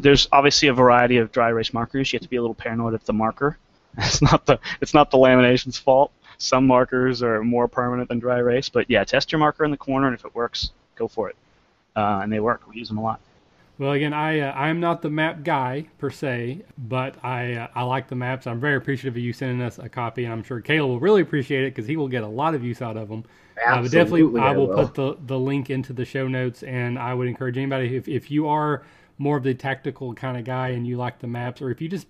[0.00, 2.12] There's obviously a variety of dry erase markers.
[2.12, 3.58] You have to be a little paranoid of the marker.
[3.98, 6.12] It's not the it's not the lamination's fault.
[6.38, 9.76] Some markers are more permanent than dry erase, but yeah, test your marker in the
[9.76, 11.36] corner, and if it works, go for it.
[11.96, 12.62] Uh, and they work.
[12.68, 13.20] We use them a lot.
[13.78, 17.82] Well, again, I uh, I'm not the map guy per se, but I uh, I
[17.82, 18.46] like the maps.
[18.46, 21.22] I'm very appreciative of you sending us a copy, and I'm sure Caleb will really
[21.22, 23.24] appreciate it because he will get a lot of use out of them.
[23.56, 24.86] Uh, but definitely, Absolutely, I I will, will.
[24.86, 28.30] put the, the link into the show notes, and I would encourage anybody if if
[28.30, 28.82] you are
[29.20, 31.88] more of the tactical kind of guy and you like the maps, or if you
[31.88, 32.06] just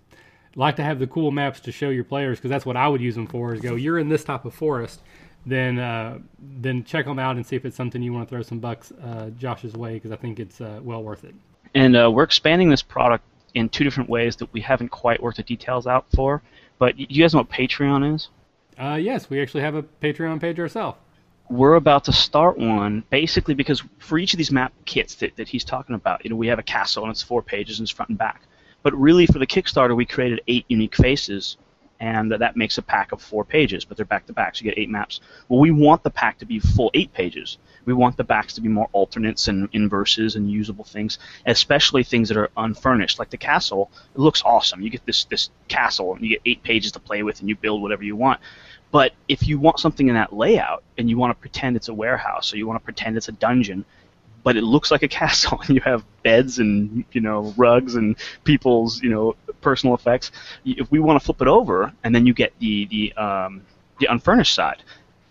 [0.54, 3.00] like to have the cool maps to show your players, because that's what I would
[3.00, 3.52] use them for.
[3.52, 5.00] Is go, you're in this type of forest,
[5.44, 8.42] then uh, then check them out and see if it's something you want to throw
[8.42, 11.34] some bucks uh, Josh's way, because I think it's uh, well worth it.
[11.74, 15.38] And uh, we're expanding this product in two different ways that we haven't quite worked
[15.38, 16.42] the details out for.
[16.78, 18.28] But you guys know what Patreon is?
[18.78, 20.98] Uh, yes, we actually have a Patreon page ourselves.
[21.50, 25.48] We're about to start one basically because for each of these map kits that, that
[25.48, 27.90] he's talking about, you know, we have a castle and it's four pages and it's
[27.90, 28.42] front and back.
[28.82, 31.58] But really, for the Kickstarter, we created eight unique faces,
[31.98, 34.70] and that makes a pack of four pages, but they're back to back, so you
[34.70, 35.20] get eight maps.
[35.48, 37.58] Well, we want the pack to be full eight pages.
[37.84, 42.28] We want the backs to be more alternates and inverses and usable things, especially things
[42.30, 43.18] that are unfurnished.
[43.18, 44.80] Like the castle, it looks awesome.
[44.80, 47.56] You get this this castle, and you get eight pages to play with, and you
[47.56, 48.40] build whatever you want.
[48.90, 51.94] But if you want something in that layout and you want to pretend it's a
[51.94, 53.84] warehouse or you want to pretend it's a dungeon,
[54.42, 58.16] but it looks like a castle and you have beds and you know rugs and
[58.44, 60.32] people's you know personal effects,
[60.64, 63.62] if we want to flip it over and then you get the the um,
[64.00, 64.82] the unfurnished side,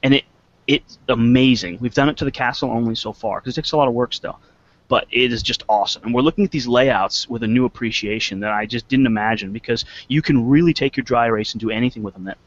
[0.03, 0.23] and it
[0.67, 1.79] it's amazing.
[1.81, 3.95] We've done it to the castle only so far because it takes a lot of
[3.95, 4.39] work still.
[4.87, 6.03] But it is just awesome.
[6.03, 9.51] And we're looking at these layouts with a new appreciation that I just didn't imagine
[9.51, 12.25] because you can really take your dry erase and do anything with them.
[12.25, 12.37] That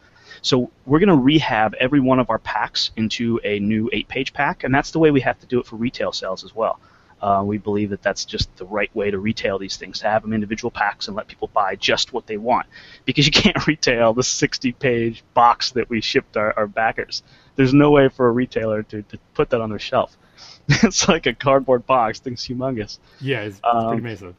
[0.42, 4.64] so we're going to rehab every one of our packs into a new eight-page pack,
[4.64, 6.78] and that's the way we have to do it for retail sales as well.
[7.20, 10.22] Uh, we believe that that's just the right way to retail these things, to have
[10.22, 12.66] them individual packs and let people buy just what they want.
[13.04, 17.22] Because you can't retail the 60-page box that we shipped our, our backers.
[17.54, 20.16] There's no way for a retailer to, to put that on their shelf.
[20.68, 22.98] it's like a cardboard box, thing's humongous.
[23.20, 24.34] Yeah, it's, it's Um, pretty massive.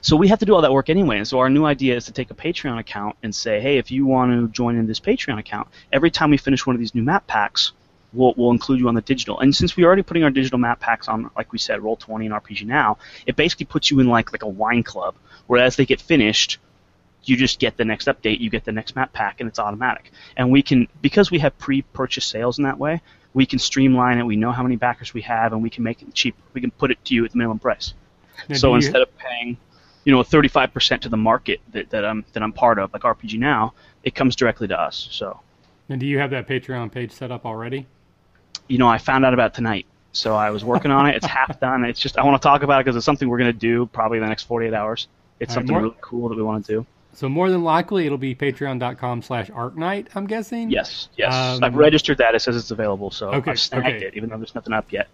[0.00, 1.18] So we have to do all that work anyway.
[1.18, 3.90] And so our new idea is to take a Patreon account and say, hey, if
[3.90, 6.94] you want to join in this Patreon account, every time we finish one of these
[6.94, 7.72] new map packs,
[8.12, 9.40] we'll, we'll include you on the digital.
[9.40, 12.34] And since we're already putting our digital map packs on, like we said, Roll20 and
[12.34, 15.14] RPG Now, it basically puts you in like like a wine club,
[15.46, 16.58] where as they get finished,
[17.24, 20.12] you just get the next update, you get the next map pack, and it's automatic.
[20.36, 23.00] And we can, because we have pre-purchase sales in that way,
[23.32, 24.24] we can streamline it.
[24.24, 26.36] We know how many backers we have, and we can make it cheap.
[26.52, 27.94] We can put it to you at the minimum price.
[28.48, 29.56] Now, so do you- instead of paying,
[30.04, 33.38] you know, 35% to the market that, that I'm that I'm part of, like RPG
[33.38, 35.08] Now, it comes directly to us.
[35.10, 35.40] So,
[35.88, 37.86] And do you have that Patreon page set up already?
[38.66, 39.84] you know, I found out about it tonight.
[40.12, 41.16] So I was working on it.
[41.16, 41.84] It's half done.
[41.84, 43.86] It's just I want to talk about it because it's something we're going to do
[43.86, 45.08] probably in the next 48 hours.
[45.40, 46.86] It's All right, something more- really cool that we want to do.
[47.12, 50.70] So more than likely, it'll be patreon.com slash arcknight, I'm guessing?
[50.70, 51.32] Yes, yes.
[51.32, 52.34] Um, I've registered that.
[52.34, 54.06] It says it's available, so Okay, I've snagged okay.
[54.06, 55.06] it, even though there's nothing up yet.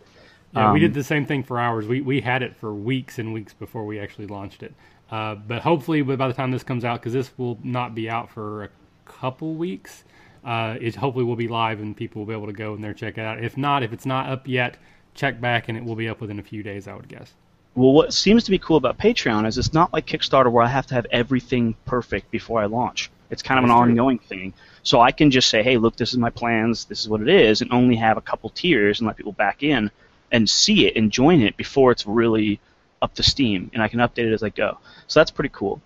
[0.55, 1.87] Yeah, we Um, did the same thing for ours.
[1.87, 4.75] We, we had it for weeks and weeks before we actually launched it.
[5.11, 8.31] Uh, but hopefully, by the time this comes out, because this will not be out
[8.31, 8.69] for a
[9.05, 10.05] couple weeks,
[10.45, 12.91] uh, it hopefully will be live and people will be able to go in there
[12.91, 13.43] and check it out.
[13.43, 14.77] If not, if it's not up yet,
[15.15, 17.33] check back and it will be up within a few days, I would guess.
[17.75, 20.69] Well, what seems to be cool about Patreon is it's not like Kickstarter where I
[20.69, 23.11] have to have everything perfect before I launch.
[23.31, 23.79] It's kind of an true.
[23.79, 24.53] ongoing thing.
[24.83, 27.29] So I can just say, hey, look, this is my plans, this is what it
[27.29, 29.91] is, and only have a couple tiers and let people back in
[30.33, 32.61] and see it and join it before it's really
[33.03, 34.79] up to steam, and I can update it as I go.
[35.07, 35.81] So that's pretty cool.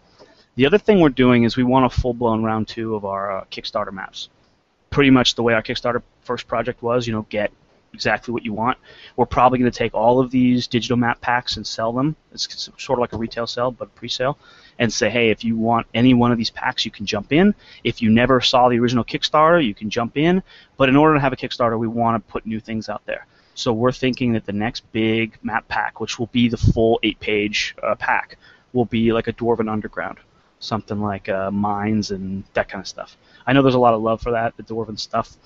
[0.56, 3.44] The other thing we're doing is we want a full-blown round two of our uh,
[3.50, 4.28] Kickstarter maps.
[4.90, 7.50] Pretty much the way our Kickstarter first project was, you know, get
[7.92, 8.76] exactly what you want.
[9.16, 12.16] We're probably going to take all of these digital map packs and sell them.
[12.32, 14.36] It's sort of like a retail sale, but a pre-sale,
[14.78, 17.54] and say, hey, if you want any one of these packs, you can jump in.
[17.84, 20.42] If you never saw the original Kickstarter, you can jump in.
[20.76, 23.26] But in order to have a Kickstarter, we want to put new things out there.
[23.54, 27.76] So we're thinking that the next big map pack, which will be the full eight-page
[27.82, 28.36] uh, pack,
[28.72, 30.18] will be like a Dwarven Underground,
[30.58, 33.16] something like uh, mines and that kind of stuff.
[33.46, 35.36] I know there's a lot of love for that, the Dwarven stuff.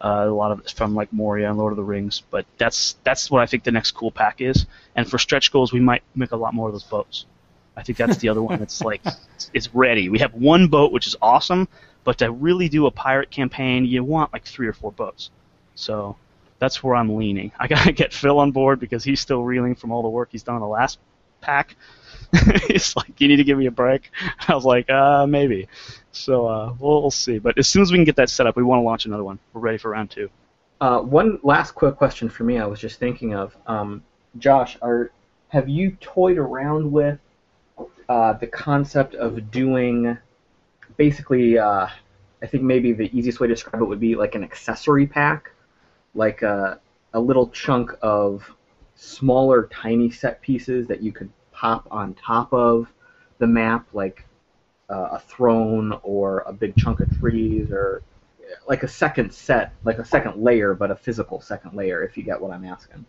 [0.00, 2.96] Uh, a lot of it's from like Moria and Lord of the Rings, but that's
[3.04, 4.66] that's what I think the next cool pack is.
[4.96, 7.26] And for stretch goals, we might make a lot more of those boats.
[7.76, 10.08] I think that's the other one that's like it's, it's ready.
[10.08, 11.68] We have one boat which is awesome,
[12.02, 15.30] but to really do a pirate campaign, you want like three or four boats.
[15.76, 16.16] So
[16.62, 17.50] that's where I'm leaning.
[17.58, 20.44] I gotta get Phil on board because he's still reeling from all the work he's
[20.44, 21.00] done on the last
[21.40, 21.74] pack.
[22.68, 24.10] He's like, you need to give me a break.
[24.48, 25.68] I was like, uh, maybe.
[26.12, 27.38] So uh, we'll, we'll see.
[27.38, 29.24] But as soon as we can get that set up, we want to launch another
[29.24, 29.38] one.
[29.52, 30.30] We're ready for round two.
[30.80, 32.58] Uh, one last quick question for me.
[32.58, 34.02] I was just thinking of, um,
[34.38, 34.78] Josh.
[34.80, 35.10] Are
[35.48, 37.18] have you toyed around with
[38.08, 40.16] uh, the concept of doing
[40.96, 41.58] basically?
[41.58, 41.88] Uh,
[42.40, 45.50] I think maybe the easiest way to describe it would be like an accessory pack,
[46.14, 46.80] like a,
[47.14, 48.44] a little chunk of
[48.94, 52.88] smaller, tiny set pieces that you could pop on top of
[53.38, 54.24] the map, like
[54.90, 58.02] uh, a throne or a big chunk of trees or
[58.68, 62.22] like a second set, like a second layer, but a physical second layer, if you
[62.22, 63.04] get what I'm asking.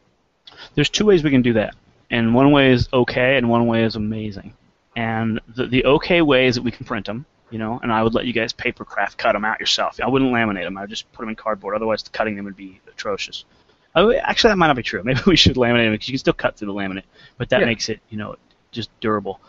[0.75, 1.75] There's two ways we can do that,
[2.11, 4.53] and one way is okay, and one way is amazing.
[4.95, 8.01] And the, the okay way is that we can print them, you know, and I
[8.01, 9.99] would let you guys paper craft cut them out yourself.
[10.03, 10.75] I wouldn't laminate them.
[10.75, 11.75] I would just put them in cardboard.
[11.75, 13.45] Otherwise, cutting them would be atrocious.
[13.95, 15.03] Oh, actually, that might not be true.
[15.05, 17.03] Maybe we should laminate them because you can still cut through the laminate,
[17.37, 17.67] but that Yeah.
[17.67, 18.35] makes it, you know,
[18.71, 19.39] just durable.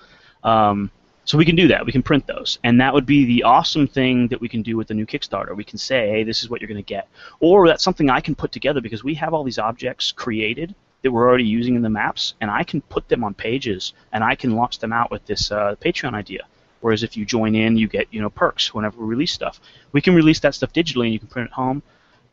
[0.44, 0.90] Um,
[1.24, 1.86] so we can do that.
[1.86, 4.76] We can print those, and that would be the awesome thing that we can do
[4.76, 5.56] with the new Kickstarter.
[5.56, 7.08] We can say, hey, this is what you're going to get,
[7.40, 11.10] or that's something I can put together because we have all these objects created that
[11.10, 14.34] we're already using in the maps, and I can put them on pages, and I
[14.34, 16.42] can launch them out with this uh, Patreon idea.
[16.84, 19.58] Whereas if you join in, you get you know perks whenever we release stuff.
[19.92, 21.82] We can release that stuff digitally, and you can print it home.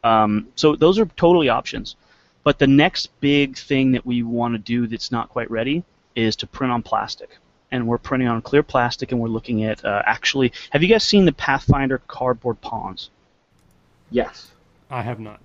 [0.04, 1.96] Um, so those are totally options.
[2.44, 5.86] But the next big thing that we want to do that's not quite ready
[6.16, 7.38] is to print on plastic.
[7.72, 10.52] And we're printing on clear plastic, and we're looking at uh, actually.
[10.72, 13.10] Have you guys seen the Pathfinder cardboard pawns?
[14.10, 14.52] Yes.
[14.90, 15.40] I have not.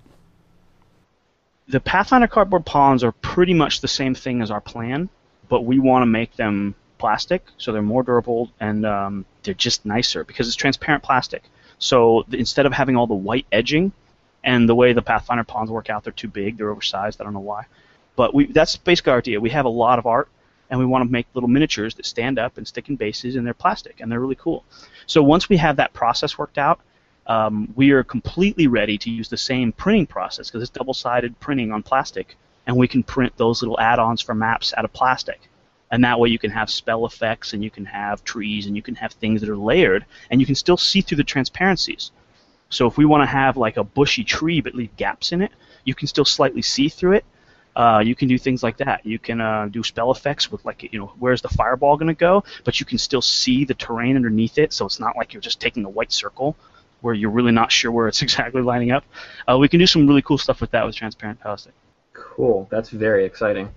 [1.69, 5.07] the Pathfinder cardboard pawns are pretty much the same thing as our plan,
[5.47, 9.85] but we want to make them plastic, so they're more durable and um, they're just
[9.85, 11.43] nicer because it's transparent plastic.
[11.79, 13.91] So th- instead of having all the white edging,
[14.43, 17.19] and the way the Pathfinder pawns work out, they're too big, they're oversized.
[17.19, 17.65] I don't know why,
[18.15, 19.41] but we that's basically our idea.
[19.41, 20.29] We have a lot of art,
[20.69, 23.45] and we want to make little miniatures that stand up and stick in bases, and
[23.45, 24.63] they're plastic, and they're really cool.
[25.05, 26.79] So once we have that process worked out,
[27.25, 31.73] um, we are completely ready to use the same printing process because it's double-sided printing
[31.73, 35.41] on plastic, and we can print those little add-ons for maps out of plastic.
[35.89, 38.81] And that way you can have spell effects, and you can have trees, and you
[38.81, 42.11] can have things that are layered, and you can still see through the transparencies.
[42.69, 45.51] So if we want to have like a bushy tree but leave gaps in it,
[45.85, 47.25] you can still slightly see through it.
[47.75, 49.05] Uh, you can do things like that.
[49.05, 52.13] You can uh, do spell effects with like you know where's the fireball going to
[52.13, 55.41] go, but you can still see the terrain underneath it, so it's not like you're
[55.41, 56.55] just taking a white circle
[57.01, 59.05] where you're really not sure where it's exactly lining up.
[59.47, 61.67] Uh, we can do some really cool stuff with that with transparent palette
[62.13, 62.67] Cool.
[62.71, 63.69] That's very exciting.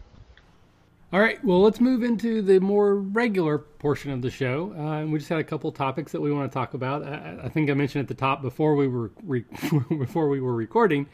[1.13, 4.73] All right, well, let's move into the more regular portion of the show.
[4.79, 7.03] Uh, we just had a couple topics that we want to talk about.
[7.03, 9.45] I, I think I mentioned at the top before we were re-
[9.99, 11.09] before we were recording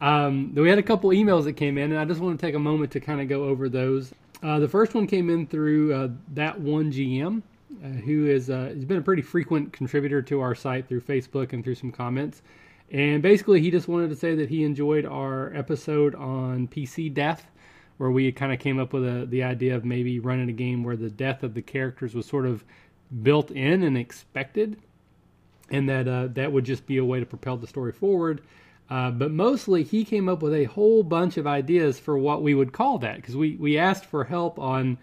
[0.00, 2.46] um, that we had a couple emails that came in, and I just want to
[2.46, 4.14] take a moment to kind of go over those.
[4.42, 7.42] Uh, the first one came in through uh, that one GM,
[7.84, 11.52] uh, who is uh, has been a pretty frequent contributor to our site through Facebook
[11.52, 12.40] and through some comments.
[12.90, 17.51] And basically, he just wanted to say that he enjoyed our episode on PC death
[18.02, 20.82] where we kind of came up with a, the idea of maybe running a game
[20.82, 22.64] where the death of the characters was sort of
[23.22, 24.76] built in and expected,
[25.70, 28.42] and that uh, that would just be a way to propel the story forward.
[28.90, 32.56] Uh, but mostly, he came up with a whole bunch of ideas for what we
[32.56, 34.98] would call that because we, we asked for help on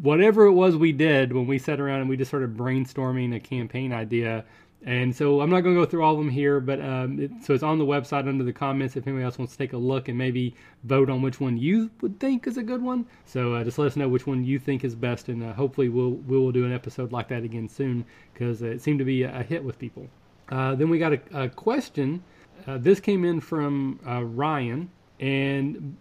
[0.00, 3.40] whatever it was we did when we sat around and we just started brainstorming a
[3.40, 4.42] campaign idea
[4.84, 7.30] and so I'm not going to go through all of them here, but um, it,
[7.42, 9.78] so it's on the website under the comments if anybody else wants to take a
[9.78, 10.54] look and maybe
[10.84, 13.06] vote on which one you would think is a good one.
[13.24, 15.88] So uh, just let us know which one you think is best, and uh, hopefully
[15.88, 19.22] we'll we will do an episode like that again soon because it seemed to be
[19.22, 20.06] a, hit with people.
[20.50, 22.22] Uh, then we got a, a question.
[22.66, 25.96] Uh, this came in from uh, Ryan, and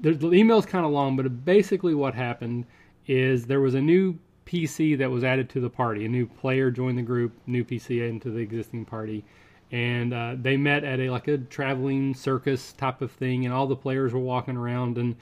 [0.00, 2.66] the email's kind of long, but basically what happened
[3.06, 6.04] is there was a new PC that was added to the party.
[6.04, 9.24] A new player joined the group, new PC into the existing party,
[9.70, 13.66] and uh, they met at a like a traveling circus type of thing, and all
[13.66, 15.16] the players were walking around, and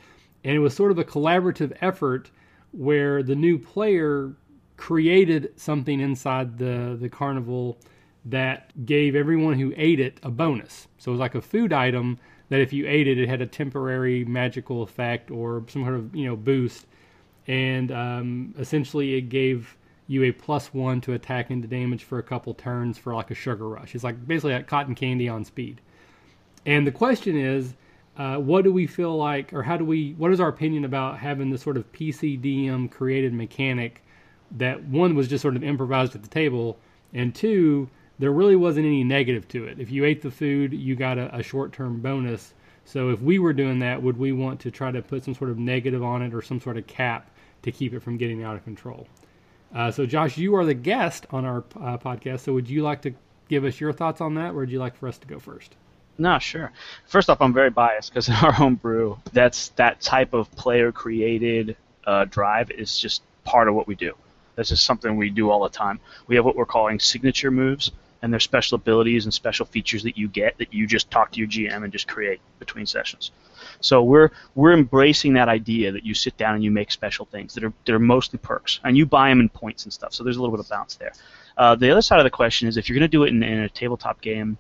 [0.45, 2.31] and it was sort of a collaborative effort
[2.73, 4.35] where the new player
[4.77, 7.79] created something inside the the carnival
[8.25, 10.89] that gave everyone who ate it a bonus.
[10.99, 12.19] So it was like a food item
[12.49, 16.15] that if you ate it, it had a temporary magical effect or some sort of
[16.15, 16.87] you know boost
[17.47, 19.77] and um, essentially it gave
[20.07, 23.35] you a plus one to attack into damage for a couple turns for like a
[23.35, 23.95] sugar rush.
[23.95, 25.81] It's like basically like cotton candy on speed.
[26.67, 27.75] And the question is,
[28.17, 30.15] uh, what do we feel like, or how do we?
[30.19, 34.03] What is our opinion about having this sort of PCDM created mechanic
[34.51, 36.77] that one was just sort of improvised at the table,
[37.15, 37.89] and two,
[38.19, 39.79] there really wasn't any negative to it.
[39.79, 42.53] If you ate the food, you got a, a short-term bonus.
[42.85, 45.51] So if we were doing that, would we want to try to put some sort
[45.51, 47.31] of negative on it or some sort of cap
[47.63, 49.07] to keep it from getting out of control?
[49.75, 52.41] Uh, so, Josh, you are the guest on our uh, podcast.
[52.41, 53.15] So, would you like to
[53.49, 55.77] give us your thoughts on that, or would you like for us to go first?
[56.19, 56.73] No, sure.
[57.07, 60.93] First off, I'm very biased because in our home brew, that's that type of player
[60.93, 64.15] created uh, drive is just part of what we do.
[64.57, 66.01] That's just something we do all the time.
[66.27, 70.17] We have what we're calling signature moves, and there's special abilities and special features that
[70.19, 73.31] you get that you just talk to your GM and just create between sessions.
[73.81, 77.55] So we're we're embracing that idea that you sit down and you make special things
[77.55, 80.13] that are that are mostly perks, and you buy them in points and stuff.
[80.13, 81.13] So there's a little bit of bounce there.
[81.57, 83.43] Uh, the other side of the question is if you're going to do it in,
[83.43, 84.57] in a tabletop game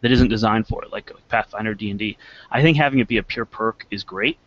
[0.00, 2.16] that isn't designed for it, like Pathfinder D&D,
[2.50, 4.38] I think having it be a pure perk is great.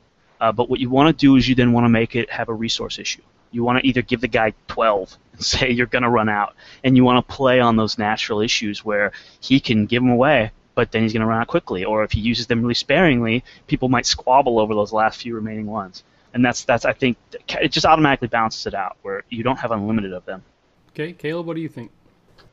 [0.41, 2.49] Uh, but what you want to do is you then want to make it have
[2.49, 3.21] a resource issue.
[3.53, 6.55] You want to either give the guy 12 and say you're going to run out,
[6.83, 10.51] and you want to play on those natural issues where he can give them away,
[10.75, 11.85] but then he's going to run out quickly.
[11.85, 15.67] Or if he uses them really sparingly, people might squabble over those last few remaining
[15.67, 16.03] ones.
[16.33, 17.15] And that's that's I think
[17.61, 20.43] it just automatically balances it out where you don't have unlimited of them.
[20.89, 21.91] Okay, Caleb, what do you think?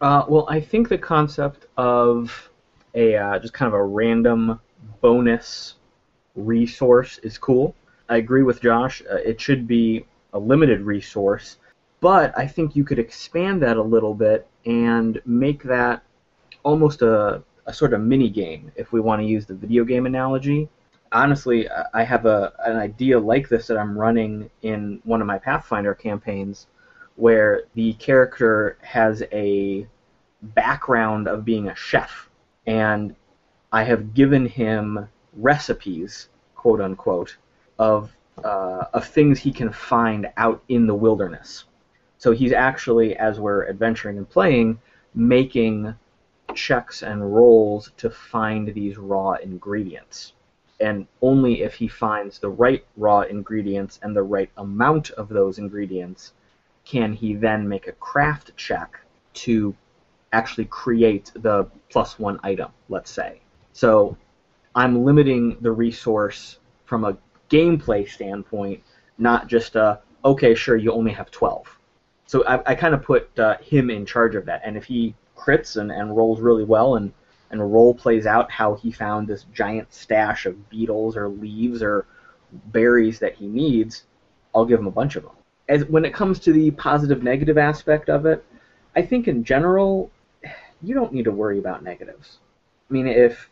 [0.02, 2.50] Uh, well, I think the concept of
[2.94, 4.60] a uh, just kind of a random
[5.00, 5.74] bonus
[6.34, 7.74] resource is cool.
[8.08, 9.02] I agree with Josh.
[9.10, 11.58] Uh, it should be a limited resource,
[12.00, 16.02] but I think you could expand that a little bit and make that
[16.62, 20.06] almost a, a sort of mini game, if we want to use the video game
[20.06, 20.68] analogy.
[21.12, 25.38] Honestly, I have a an idea like this that I'm running in one of my
[25.38, 26.68] Pathfinder campaigns,
[27.16, 29.86] where the character has a
[30.42, 32.30] background of being a chef,
[32.66, 33.14] and
[33.72, 37.36] I have given him recipes, quote unquote,
[37.78, 38.12] of
[38.44, 41.64] uh, of things he can find out in the wilderness.
[42.18, 44.78] So he's actually, as we're adventuring and playing,
[45.14, 45.94] making
[46.54, 50.32] checks and rolls to find these raw ingredients.
[50.80, 55.58] And only if he finds the right raw ingredients and the right amount of those
[55.58, 56.32] ingredients
[56.84, 59.00] can he then make a craft check
[59.32, 59.74] to
[60.32, 63.40] actually create the plus one item, let's say.
[63.72, 64.16] So
[64.74, 67.16] I'm limiting the resource from a
[67.50, 68.82] gameplay standpoint,
[69.18, 71.78] not just a okay, sure, you only have 12.
[72.26, 75.14] So I, I kind of put uh, him in charge of that, and if he
[75.36, 77.12] crits and, and rolls really well and
[77.50, 82.06] and role plays out how he found this giant stash of beetles or leaves or
[82.66, 84.04] berries that he needs,
[84.54, 85.32] I'll give him a bunch of them.
[85.68, 88.44] As when it comes to the positive negative aspect of it,
[88.94, 90.10] I think in general
[90.82, 92.38] you don't need to worry about negatives.
[92.88, 93.50] I mean, if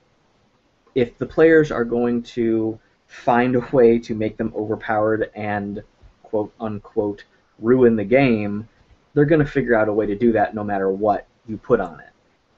[0.95, 2.79] if the players are going to
[3.09, 5.83] find a way to make them overpowered and
[6.23, 7.25] quote unquote
[7.59, 8.69] ruin the game,
[9.15, 11.81] they're going to figure out a way to do that no matter what you put
[11.81, 12.11] on it,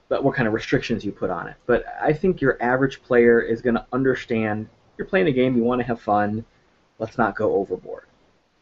[0.08, 1.56] but what kind of restrictions you put on it.
[1.66, 5.62] But I think your average player is going to understand you're playing a game, you
[5.62, 6.44] want to have fun,
[6.98, 8.04] let's not go overboard.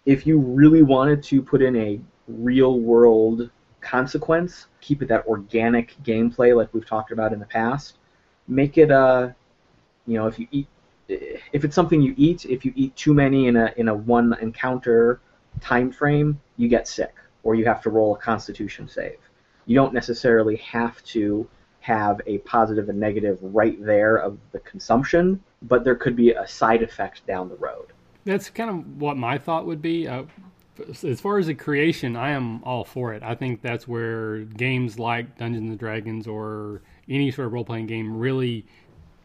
[0.06, 5.96] If you really wanted to put in a real world consequence, keep it that organic
[6.04, 7.98] gameplay like we've talked about in the past,
[8.46, 9.32] make it a uh,
[10.06, 10.66] you know, if you eat
[11.08, 14.36] if it's something you eat, if you eat too many in a in a one
[14.40, 15.20] encounter
[15.60, 19.18] time frame, you get sick or you have to roll a constitution save.
[19.66, 21.48] You don't necessarily have to
[21.80, 26.46] have a positive and negative right there of the consumption, but there could be a
[26.46, 27.86] side effect down the road.
[28.24, 30.06] That's kind of what my thought would be.
[30.06, 30.24] Uh,
[31.02, 33.22] as far as the creation, I am all for it.
[33.22, 37.86] I think that's where games like Dungeons and Dragons or any sort of role playing
[37.86, 38.66] game really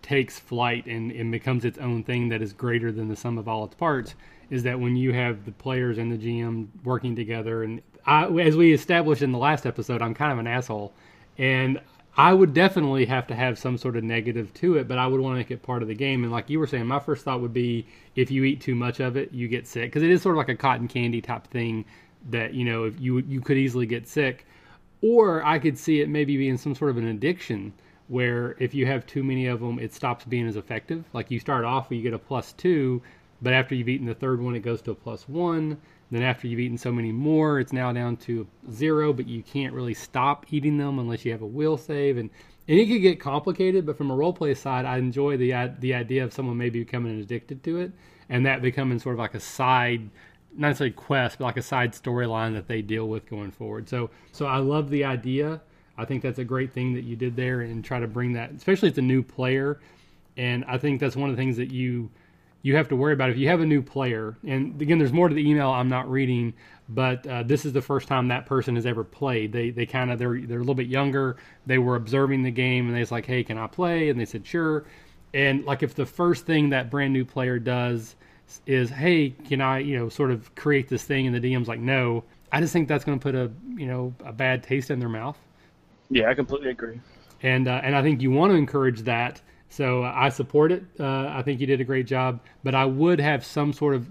[0.04, 3.47] takes flight and, and becomes its own thing that is greater than the sum of
[3.47, 4.14] all its parts
[4.49, 8.56] is that when you have the players and the GM working together, and I, as
[8.56, 10.93] we established in the last episode, I'm kind of an asshole,
[11.39, 11.80] and
[12.16, 15.20] I would definitely have to have some sort of negative to it, but I would
[15.20, 16.24] want to make it part of the game.
[16.24, 18.99] And like you were saying, my first thought would be if you eat too much
[18.99, 21.47] of it, you get sick because it is sort of like a cotton candy type
[21.47, 21.86] thing
[22.30, 24.45] that you know if you you could easily get sick,
[25.01, 27.74] or I could see it maybe being some sort of an addiction
[28.08, 31.06] where if you have too many of them, it stops being as effective.
[31.14, 33.01] Like you start off, you get a plus two,
[33.41, 35.78] but after you've eaten the third one, it goes to a plus one.
[36.12, 39.74] Then after you've eaten so many more, it's now down to zero, but you can't
[39.74, 42.18] really stop eating them unless you have a will save.
[42.18, 42.30] And,
[42.68, 45.93] and it could get complicated, but from a role play side, I enjoy the, the
[45.95, 47.91] idea of someone maybe becoming addicted to it
[48.30, 50.10] and that becoming sort of like a side
[50.56, 53.89] not necessarily quest, but like a side storyline that they deal with going forward.
[53.89, 55.62] So, so I love the idea.
[55.98, 58.52] I think that's a great thing that you did there and try to bring that,
[58.52, 59.80] especially it's a new player.
[60.38, 62.10] And I think that's one of the things that you
[62.64, 64.38] you have to worry about if you have a new player.
[64.48, 66.54] And again, there's more to the email I'm not reading,
[66.88, 69.52] but uh, this is the first time that person has ever played.
[69.52, 71.36] They they kind of they're they're a little bit younger.
[71.66, 74.10] They were observing the game and they was like, hey, can I play?
[74.10, 74.86] And they said sure.
[75.34, 78.16] And like if the first thing that brand new player does
[78.66, 81.80] is, hey, can I you know sort of create this thing, and the DM's like,
[81.80, 82.24] no.
[82.52, 85.10] I just think that's going to put a you know a bad taste in their
[85.10, 85.38] mouth.
[86.10, 86.99] Yeah, I completely agree.
[87.41, 89.41] And uh, and I think you want to encourage that.
[89.70, 90.84] So uh, I support it.
[90.99, 94.08] Uh, I think you did a great job, but I would have some sort of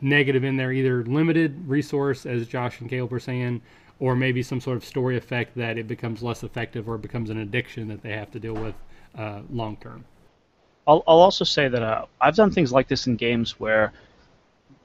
[0.00, 3.60] negative in there, either limited resource, as Josh and Caleb were saying,
[3.98, 7.30] or maybe some sort of story effect that it becomes less effective or it becomes
[7.30, 8.74] an addiction that they have to deal with
[9.18, 10.04] uh, long term.
[10.86, 13.92] I'll, I'll also say that uh, I've done things like this in games where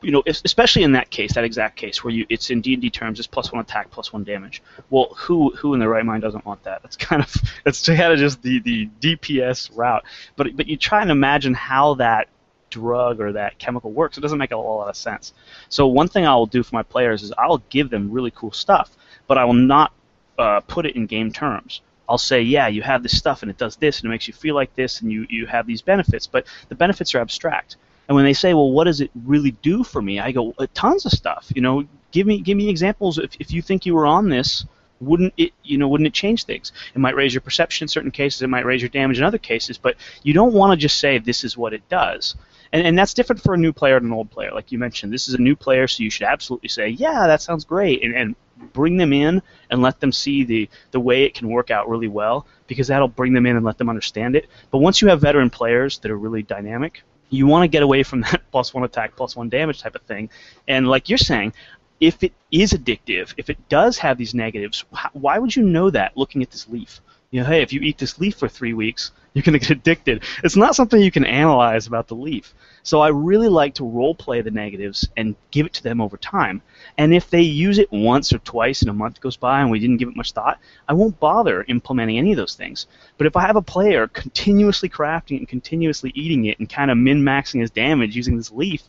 [0.02, 2.82] you know, especially in that case, that exact case where you it's in D and
[2.82, 4.62] D terms, it's plus one attack, plus one damage.
[4.90, 6.84] Well, who who in their right mind doesn't want that?
[6.84, 7.34] That's kind of
[7.64, 10.04] that's kind of just the the DPS route.
[10.36, 12.28] But but you try and imagine how that
[12.70, 14.18] drug or that chemical works.
[14.18, 15.34] It doesn't make a lot of sense.
[15.70, 18.52] So one thing I will do for my players is I'll give them really cool
[18.52, 18.92] stuff,
[19.28, 19.94] but I will not
[20.38, 21.82] uh, put it in game terms.
[22.08, 24.34] I'll say, yeah, you have this stuff and it does this and it makes you
[24.34, 27.78] feel like this and you, you have these benefits, but the benefits are abstract.
[28.08, 30.20] And when they say, well, what does it really do for me?
[30.20, 31.52] I go, uh, tons of stuff.
[31.56, 33.18] You know, give me give me examples.
[33.18, 34.66] If, if you think you were on this,
[35.02, 36.72] wouldn't it you know wouldn't it change things?
[36.94, 38.42] It might raise your perception in certain cases.
[38.42, 39.78] It might raise your damage in other cases.
[39.78, 42.36] But you don't want to just say this is what it does.
[42.72, 44.52] And, and that's different for a new player than an old player.
[44.52, 47.42] Like you mentioned, this is a new player, so you should absolutely say, yeah, that
[47.42, 48.36] sounds great, and, and
[48.74, 52.08] bring them in and let them see the the way it can work out really
[52.08, 54.48] well because that'll bring them in and let them understand it.
[54.72, 57.04] But once you have veteran players that are really dynamic,
[57.36, 60.02] you want to get away from that plus one attack, plus one damage type of
[60.04, 60.30] thing.
[60.68, 61.54] And like you're saying,
[62.00, 66.18] if it is addictive, if it does have these negatives, why would you know that
[66.18, 67.02] looking at this leaf?
[67.36, 69.72] You know, hey, if you eat this leaf for three weeks, you're going to get
[69.72, 70.24] addicted.
[70.42, 72.54] It's not something you can analyze about the leaf.
[72.82, 76.16] So I really like to role play the negatives and give it to them over
[76.16, 76.62] time.
[76.98, 79.80] And if they use it once or twice and a month goes by and we
[79.80, 82.88] didn't give it much thought, I won't bother implementing any of those things.
[83.18, 86.90] But if I have a player continuously crafting it and continuously eating it and kind
[86.90, 88.84] of min maxing his damage using this leaf,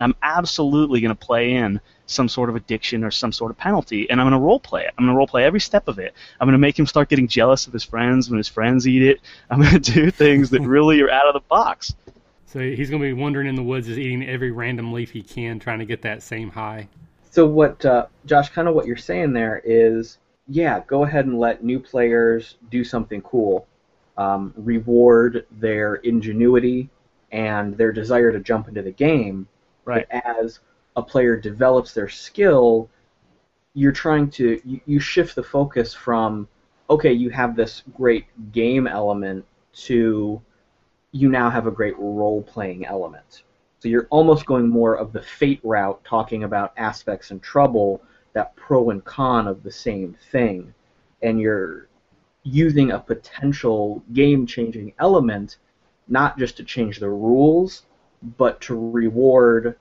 [0.00, 4.08] I'm absolutely going to play in some sort of addiction or some sort of penalty,
[4.08, 4.94] and I'm going to role play it.
[4.96, 6.14] I'm going to role play every step of it.
[6.40, 9.02] I'm going to make him start getting jealous of his friends when his friends eat
[9.02, 9.20] it.
[9.50, 11.94] I'm going to do things that really are out of the box.
[12.46, 15.22] So he's going to be wandering in the woods, just eating every random leaf he
[15.22, 16.88] can, trying to get that same high.
[17.30, 18.48] So what, uh, Josh?
[18.50, 20.18] Kind of what you're saying there is,
[20.48, 23.66] yeah, go ahead and let new players do something cool,
[24.16, 26.88] um, reward their ingenuity
[27.32, 29.48] and their desire to jump into the game.
[29.86, 30.06] Right.
[30.10, 30.60] But as
[30.96, 32.90] a player develops their skill,
[33.72, 36.48] you're trying to you, you shift the focus from
[36.90, 40.40] okay, you have this great game element to
[41.12, 43.42] you now have a great role playing element.
[43.78, 48.54] So you're almost going more of the fate route, talking about aspects and trouble, that
[48.56, 50.74] pro and con of the same thing,
[51.22, 51.88] and you're
[52.42, 55.58] using a potential game changing element
[56.08, 57.82] not just to change the rules,
[58.38, 59.76] but to reward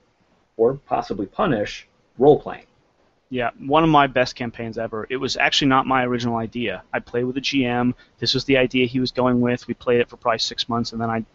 [0.57, 1.87] or possibly punish
[2.17, 2.65] role playing.
[3.29, 5.07] Yeah, one of my best campaigns ever.
[5.09, 6.83] It was actually not my original idea.
[6.93, 7.93] I played with a GM.
[8.19, 9.67] This was the idea he was going with.
[9.67, 11.25] We played it for probably six months, and then I,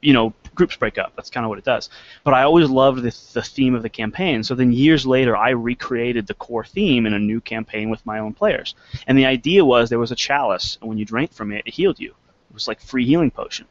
[0.00, 1.12] you know, groups break up.
[1.14, 1.90] That's kind of what it does.
[2.24, 4.42] But I always loved the, the theme of the campaign.
[4.44, 8.18] So then years later, I recreated the core theme in a new campaign with my
[8.18, 8.74] own players.
[9.06, 11.74] And the idea was there was a chalice, and when you drank from it, it
[11.74, 12.14] healed you.
[12.50, 13.66] It was like free healing potion.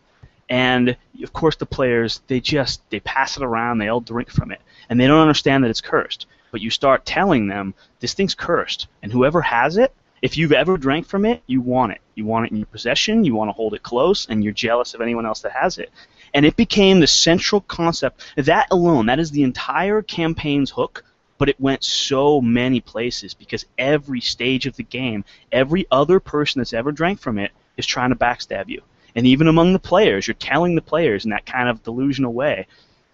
[0.50, 3.80] And of course, the players they just they pass it around.
[3.80, 7.06] They all drink from it, and they don't understand that it's cursed but you start
[7.06, 11.44] telling them this thing's cursed, and whoever has it, if you've ever drank from it,
[11.48, 12.00] you want it.
[12.16, 14.94] You want it in your possession, you want to hold it close, and you're jealous
[14.94, 15.92] of anyone else that has it.
[16.34, 18.24] And it became the central concept.
[18.38, 21.04] That alone, that is the entire campaign's hook,
[21.38, 26.62] but it went so many places because every stage of the game, every other person
[26.62, 28.82] that's ever drank from it is trying to backstab you.
[29.16, 32.68] And even among the players, you're telling the players in that kind of delusional way,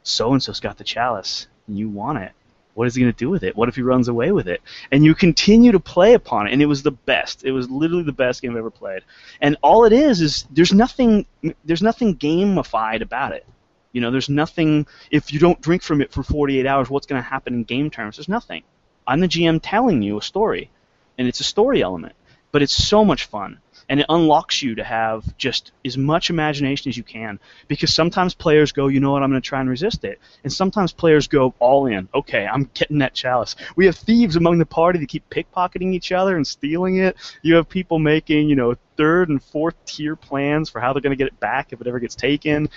[0.03, 2.31] so and so's got the chalice, and you want it
[2.73, 3.55] what is he going to do with it?
[3.55, 4.61] What if he runs away with it?
[4.91, 7.43] And you continue to play upon it, and it was the best.
[7.43, 9.03] It was literally the best game I've ever played.
[9.41, 11.25] And all it is is there's nothing
[11.65, 13.45] there's nothing gamified about it.
[13.91, 14.87] You know, there's nothing.
[15.09, 17.89] If you don't drink from it for 48 hours, what's going to happen in game
[17.89, 18.17] terms?
[18.17, 18.63] There's nothing.
[19.05, 20.69] I'm the GM telling you a story,
[21.17, 22.15] and it's a story element,
[22.51, 23.59] but it's so much fun
[23.91, 27.37] and it unlocks you to have just as much imagination as you can.
[27.67, 29.21] Because sometimes players go you know what?
[29.21, 30.17] I'm going to try and resist it.
[30.45, 32.07] And sometimes players go all in.
[32.15, 33.57] Okay i'm getting that chalice.
[33.75, 37.17] We have thieves among the party that keep pickpocketing each other and stealing it.
[37.41, 41.11] You have people making you know third and fourth tier plans for how they're going
[41.11, 42.69] to get it back if it ever gets taken.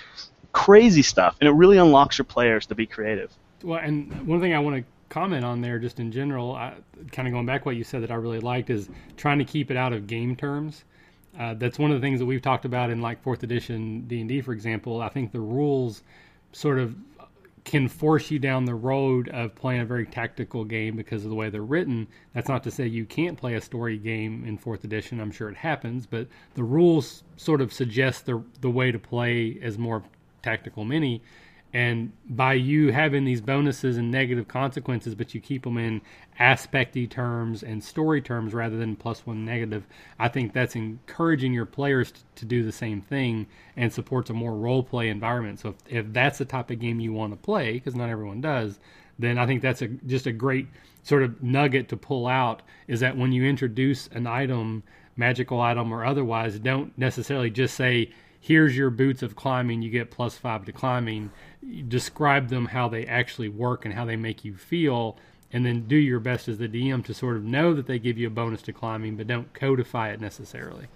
[0.51, 1.37] Crazy stuff.
[1.39, 3.31] And it really unlocks your players to be creative.
[3.63, 6.73] Well and one thing i want to comment on there just in general I,
[7.13, 9.71] kind of going back what you said that i really liked is trying to keep
[9.71, 10.83] it out of game terms
[11.37, 14.41] uh, that's one of the things that we've talked about in like fourth edition D&D,
[14.41, 15.01] for example.
[15.01, 16.03] I think the rules
[16.51, 16.95] sort of
[17.65, 21.35] can force you down the road of playing a very tactical game because of the
[21.35, 22.07] way they're written.
[22.33, 25.19] That's not to say you can't play a story game in fourth edition.
[25.19, 29.57] I'm sure it happens, but the rules sort of suggest the the way to play
[29.61, 30.03] as more
[30.43, 31.21] tactical mini.
[31.75, 35.99] And by you having these bonuses and negative consequences, but you keep them in
[36.39, 39.85] aspecty terms and story terms rather than plus one negative,
[40.17, 43.45] I think that's encouraging your players to, to do the same thing
[43.75, 45.59] and supports a more role play environment.
[45.59, 48.39] So if, if that's the type of game you want to play, because not everyone
[48.39, 48.79] does,
[49.19, 50.69] then I think that's a just a great
[51.03, 54.81] sort of nugget to pull out is that when you introduce an item,
[55.17, 60.11] magical item or otherwise, don't necessarily just say, here's your boots of climbing, you get
[60.11, 61.31] plus five to climbing
[61.87, 65.17] describe them how they actually work and how they make you feel
[65.51, 68.17] and then do your best as the DM to sort of know that they give
[68.17, 70.87] you a bonus to climbing, but don't codify it necessarily.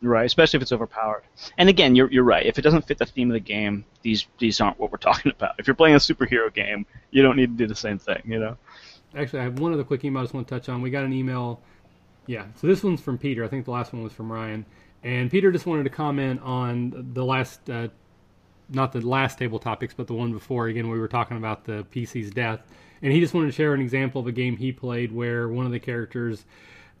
[0.00, 1.24] Right, especially if it's overpowered.
[1.58, 2.46] And again, you're you're right.
[2.46, 5.32] If it doesn't fit the theme of the game, these these aren't what we're talking
[5.32, 5.56] about.
[5.58, 8.38] If you're playing a superhero game, you don't need to do the same thing, you
[8.38, 8.56] know.
[9.16, 10.82] Actually, I have one other quick email I just want to touch on.
[10.82, 11.60] We got an email.
[12.26, 13.44] Yeah, so this one's from Peter.
[13.44, 14.66] I think the last one was from Ryan.
[15.02, 17.88] And Peter just wanted to comment on the last uh,
[18.68, 20.66] not the last table topics, but the one before.
[20.66, 22.60] Again, we were talking about the PC's death,
[23.02, 25.66] and he just wanted to share an example of a game he played where one
[25.66, 26.44] of the characters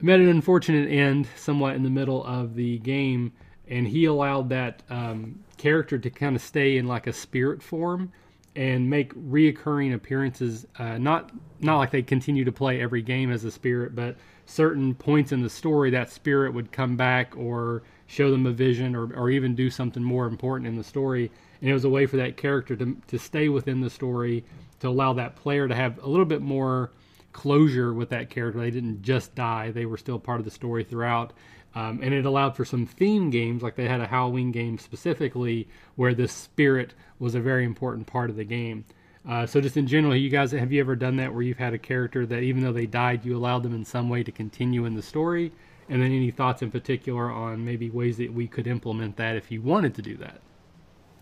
[0.00, 3.32] met an unfortunate end, somewhat in the middle of the game,
[3.68, 8.12] and he allowed that um, character to kind of stay in like a spirit form
[8.56, 10.66] and make reoccurring appearances.
[10.78, 14.16] Uh, not not like they continue to play every game as a spirit, but
[14.46, 18.96] certain points in the story that spirit would come back or show them a vision
[18.96, 21.30] or, or even do something more important in the story
[21.60, 24.44] and it was a way for that character to to stay within the story
[24.80, 26.90] to allow that player to have a little bit more
[27.32, 28.60] closure with that character.
[28.60, 31.32] They didn't just die; they were still part of the story throughout.
[31.74, 35.68] Um, and it allowed for some theme games, like they had a Halloween game specifically,
[35.96, 38.84] where the spirit was a very important part of the game.
[39.28, 41.74] Uh, so, just in general, you guys, have you ever done that where you've had
[41.74, 44.86] a character that even though they died, you allowed them in some way to continue
[44.86, 45.52] in the story?
[45.88, 49.50] And then, any thoughts in particular on maybe ways that we could implement that if
[49.50, 50.40] you wanted to do that?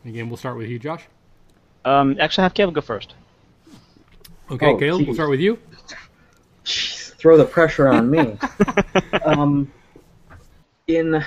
[0.07, 1.05] Again, we'll start with you, Josh.
[1.85, 3.15] Um, actually, have Caleb go first.
[4.51, 5.07] Okay, oh, Caleb, geez.
[5.09, 5.59] we'll start with you.
[6.65, 8.39] Jeez, throw the pressure on me.
[9.25, 9.73] um,
[10.87, 11.25] in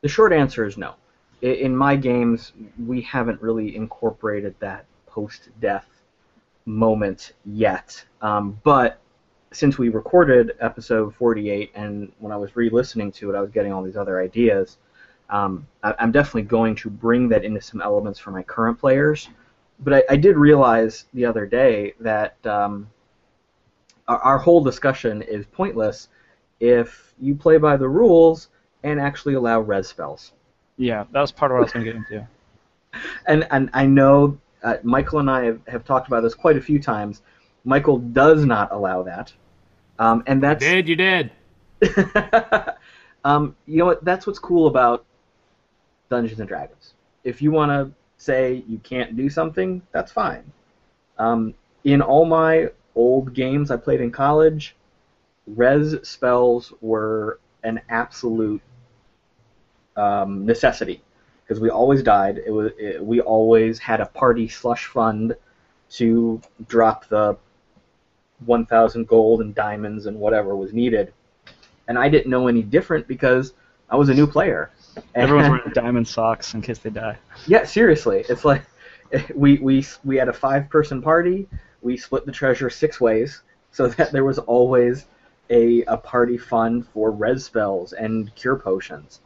[0.00, 0.94] the short answer is no.
[1.42, 2.52] In my games,
[2.86, 5.88] we haven't really incorporated that post-death
[6.64, 8.02] moment yet.
[8.22, 8.98] Um, but
[9.52, 13.72] since we recorded episode 48 and when I was re-listening to it, I was getting
[13.72, 14.78] all these other ideas.
[15.32, 19.30] Um, I, am definitely going to bring that into some elements for my current players.
[19.80, 22.88] But I, I did realize the other day that um,
[24.06, 26.10] our, our whole discussion is pointless
[26.60, 28.50] if you play by the rules
[28.82, 30.32] and actually allow res spells.
[30.76, 32.28] Yeah, that was part of what I was going to get into.
[33.26, 36.60] and and I know uh, Michael and I have, have talked about this quite a
[36.60, 37.22] few times.
[37.64, 39.32] Michael does not allow that,
[39.98, 41.30] um, and that's did You did?
[43.24, 44.04] um, you know what?
[44.04, 45.06] That's what's cool about
[46.12, 46.92] Dungeons and Dragons.
[47.24, 50.44] If you want to say you can't do something, that's fine.
[51.16, 51.54] Um,
[51.84, 54.76] in all my old games I played in college,
[55.46, 58.60] res spells were an absolute
[59.96, 61.02] um, necessity
[61.44, 62.42] because we always died.
[62.44, 65.34] It was it, we always had a party slush fund
[65.92, 67.38] to drop the
[68.44, 71.14] 1,000 gold and diamonds and whatever was needed,
[71.88, 73.54] and I didn't know any different because
[73.88, 74.70] I was a new player.
[75.14, 77.18] Everyone's wearing diamond socks in case they die.
[77.46, 78.62] Yeah, seriously, it's like
[79.34, 81.48] we we we had a five-person party.
[81.80, 85.06] We split the treasure six ways so that there was always
[85.50, 89.20] a, a party fund for res spells and cure potions.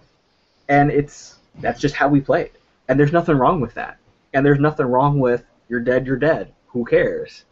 [0.68, 2.52] And it's that's just how we played.
[2.88, 3.98] And there's nothing wrong with that.
[4.34, 6.52] And there's nothing wrong with you're dead, you're dead.
[6.68, 7.44] Who cares?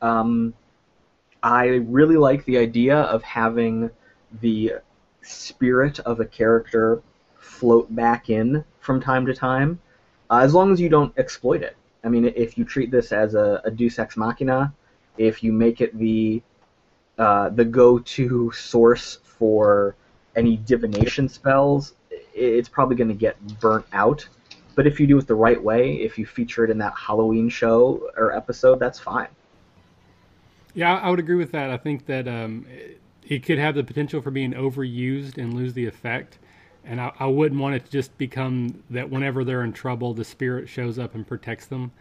[0.00, 0.54] Um,
[1.42, 3.90] I really like the idea of having
[4.40, 4.74] the
[5.22, 7.02] spirit of a character
[7.42, 9.78] float back in from time to time,
[10.30, 11.76] uh, as long as you don't exploit it.
[12.04, 14.72] I mean, if you treat this as a, a Deus Ex Machina,
[15.18, 16.42] if you make it the
[17.18, 19.94] uh, the go-to source for
[20.34, 21.94] any divination spells,
[22.34, 24.26] it's probably going to get burnt out.
[24.74, 27.50] But if you do it the right way, if you feature it in that Halloween
[27.50, 29.28] show or episode, that's fine.
[30.74, 31.70] Yeah, I would agree with that.
[31.70, 32.66] I think that um,
[33.22, 36.38] it could have the potential for being overused and lose the effect.
[36.84, 40.24] And I, I wouldn't want it to just become that whenever they're in trouble, the
[40.24, 41.92] spirit shows up and protects them.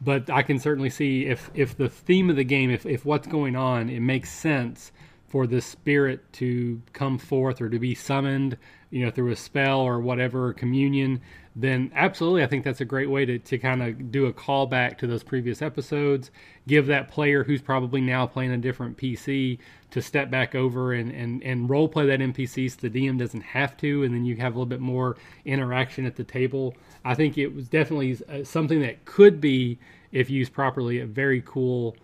[0.00, 3.28] But I can certainly see if if the theme of the game, if if what's
[3.28, 4.90] going on, it makes sense
[5.28, 8.58] for the spirit to come forth or to be summoned,
[8.92, 11.18] you know, through a spell or whatever, communion,
[11.56, 14.98] then absolutely I think that's a great way to, to kind of do a callback
[14.98, 16.30] to those previous episodes,
[16.68, 19.58] give that player who's probably now playing a different PC
[19.90, 23.40] to step back over and, and, and role play that NPC so the DM doesn't
[23.40, 25.16] have to, and then you have a little bit more
[25.46, 26.74] interaction at the table.
[27.02, 29.78] I think it was definitely uh, something that could be,
[30.12, 31.96] if used properly, a very cool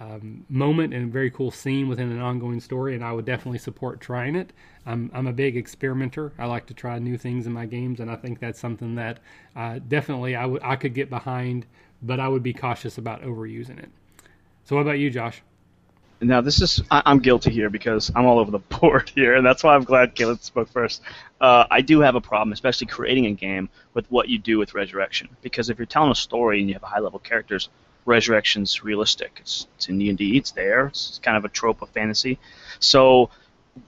[0.00, 3.58] um, moment and a very cool scene within an ongoing story, and I would definitely
[3.58, 4.52] support trying it.
[4.88, 6.32] I'm, I'm a big experimenter.
[6.38, 9.18] I like to try new things in my games, and I think that's something that
[9.54, 11.66] uh, definitely I could get behind,
[12.02, 13.90] but I would be cautious about overusing it.
[14.64, 15.42] So, what about you, Josh?
[16.22, 19.46] Now, this is I, am guilty here because I'm all over the board here, and
[19.46, 21.02] that's why I'm glad Caleb spoke first.
[21.38, 24.74] Uh, I do have a problem, especially creating a game with what you do with
[24.74, 27.68] resurrection, because if you're telling a story and you have high level characters,
[28.06, 29.36] resurrection's realistic.
[29.40, 30.38] It's, it's in D&D.
[30.38, 30.86] It's there.
[30.86, 32.38] It's kind of a trope of fantasy.
[32.80, 33.28] So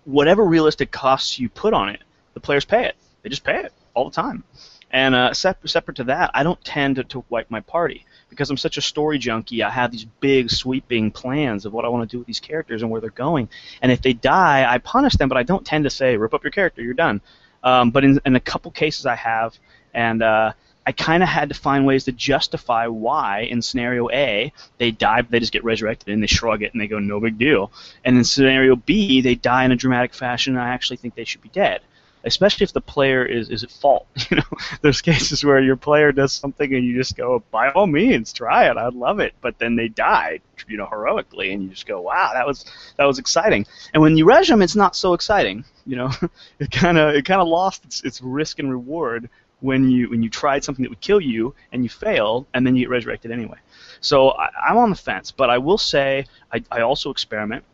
[0.04, 2.00] whatever realistic costs you put on it,
[2.34, 2.96] the players pay it.
[3.22, 4.44] They just pay it all the time.
[4.90, 8.50] And uh, separate, separate to that, I don't tend to, to wipe my party because
[8.50, 9.62] I'm such a story junkie.
[9.62, 12.82] I have these big, sweeping plans of what I want to do with these characters
[12.82, 13.48] and where they're going.
[13.82, 16.42] And if they die, I punish them, but I don't tend to say, rip up
[16.42, 17.20] your character, you're done.
[17.62, 19.56] Um, but in, in a couple cases I have,
[19.94, 20.52] and uh,
[20.90, 25.22] I kind of had to find ways to justify why in scenario A they die,
[25.22, 27.70] they just get resurrected and they shrug it and they go no big deal.
[28.04, 31.22] And in scenario B they die in a dramatic fashion and I actually think they
[31.22, 31.82] should be dead.
[32.24, 34.08] Especially if the player is, is at fault.
[34.32, 37.86] You know, there's cases where your player does something and you just go, by all
[37.86, 38.76] means, try it.
[38.76, 39.34] I'd love it.
[39.40, 42.64] But then they die, you know, heroically, and you just go, wow, that was
[42.96, 43.64] that was exciting.
[43.94, 45.64] And when you res them, it's not so exciting.
[45.86, 46.10] You know,
[46.58, 49.30] it kind of it kind of lost its, its risk and reward
[49.60, 52.76] when you when you tried something that would kill you and you failed and then
[52.76, 53.58] you get resurrected anyway.
[54.00, 57.64] So I, am on the fence, but I will say I, I also experiment.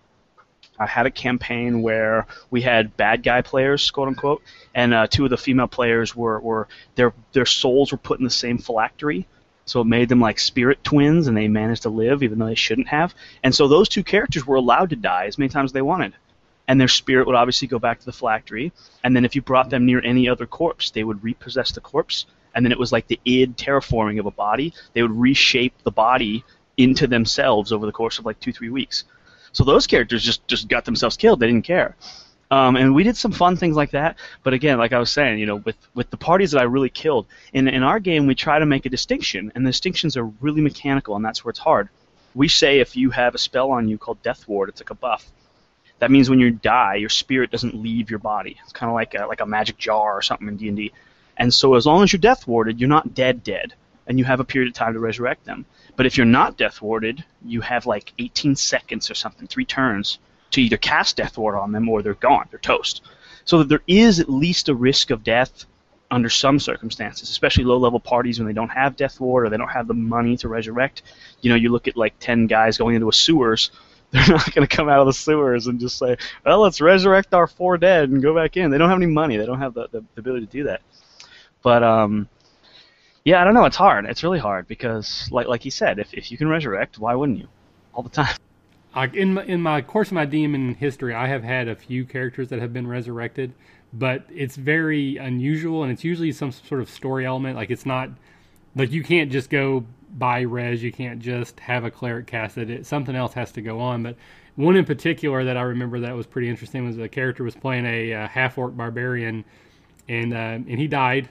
[0.78, 4.42] I had a campaign where we had bad guy players, quote unquote,
[4.74, 8.24] and uh, two of the female players were, were their their souls were put in
[8.24, 9.26] the same phylactery,
[9.64, 12.54] so it made them like spirit twins, and they managed to live even though they
[12.54, 13.14] shouldn't have.
[13.42, 16.12] And so those two characters were allowed to die as many times as they wanted
[16.68, 18.72] and their spirit would obviously go back to the phylactery.
[19.04, 22.26] And then if you brought them near any other corpse, they would repossess the corpse.
[22.54, 24.72] And then it was like the id terraforming of a body.
[24.94, 26.44] They would reshape the body
[26.76, 29.04] into themselves over the course of like two, three weeks.
[29.52, 31.40] So those characters just, just got themselves killed.
[31.40, 31.96] They didn't care.
[32.50, 34.16] Um, and we did some fun things like that.
[34.42, 36.90] But again, like I was saying, you know, with, with the parties that I really
[36.90, 40.26] killed, in, in our game, we try to make a distinction, and the distinctions are
[40.40, 41.88] really mechanical, and that's where it's hard
[42.34, 44.94] We say if you have a spell on you called Death Ward, it's like a
[44.94, 45.26] buff.
[45.98, 48.58] That means when you die, your spirit doesn't leave your body.
[48.62, 50.92] It's kind of like a, like a magic jar or something in D&D.
[51.36, 53.74] And so as long as you're death warded, you're not dead dead,
[54.06, 55.64] and you have a period of time to resurrect them.
[55.96, 60.18] But if you're not death warded, you have like 18 seconds or something, three turns,
[60.52, 63.02] to either cast death ward on them or they're gone, they're toast.
[63.44, 65.64] So that there is at least a risk of death
[66.10, 69.56] under some circumstances, especially low level parties when they don't have death ward or they
[69.56, 71.02] don't have the money to resurrect.
[71.40, 73.70] You know, you look at like 10 guys going into a sewers
[74.12, 77.34] they're not going to come out of the sewers and just say, well, let's resurrect
[77.34, 78.70] our four dead and go back in.
[78.70, 79.36] They don't have any money.
[79.36, 80.80] They don't have the, the, the ability to do that.
[81.62, 82.28] But um,
[83.24, 83.64] yeah, I don't know.
[83.64, 84.06] It's hard.
[84.06, 87.38] It's really hard because, like like you said, if, if you can resurrect, why wouldn't
[87.38, 87.48] you?
[87.92, 88.36] All the time.
[88.94, 92.06] I, in my, in my course of my DM history, I have had a few
[92.06, 93.52] characters that have been resurrected,
[93.92, 97.56] but it's very unusual, and it's usually some sort of story element.
[97.56, 98.10] Like it's not
[98.76, 99.84] like you can't just go
[100.18, 100.82] buy res.
[100.82, 102.70] You can't just have a cleric cast it.
[102.70, 102.86] it.
[102.86, 104.02] Something else has to go on.
[104.02, 104.16] But
[104.56, 107.86] one in particular that I remember that was pretty interesting was a character was playing
[107.86, 109.44] a, uh, half orc barbarian,
[110.08, 111.28] and uh, and he died.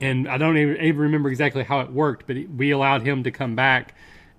[0.00, 3.30] And I don't even, even, remember exactly how it worked, but we allowed him to
[3.30, 3.94] come back.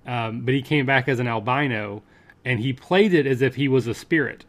[0.05, 2.03] Um, but he came back as an albino,
[2.43, 4.45] and he played it as if he was a spirit.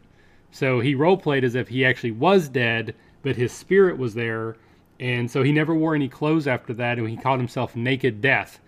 [0.51, 4.57] So he role played as if he actually was dead, but his spirit was there.
[4.99, 8.59] And so he never wore any clothes after that, and he called himself Naked Death.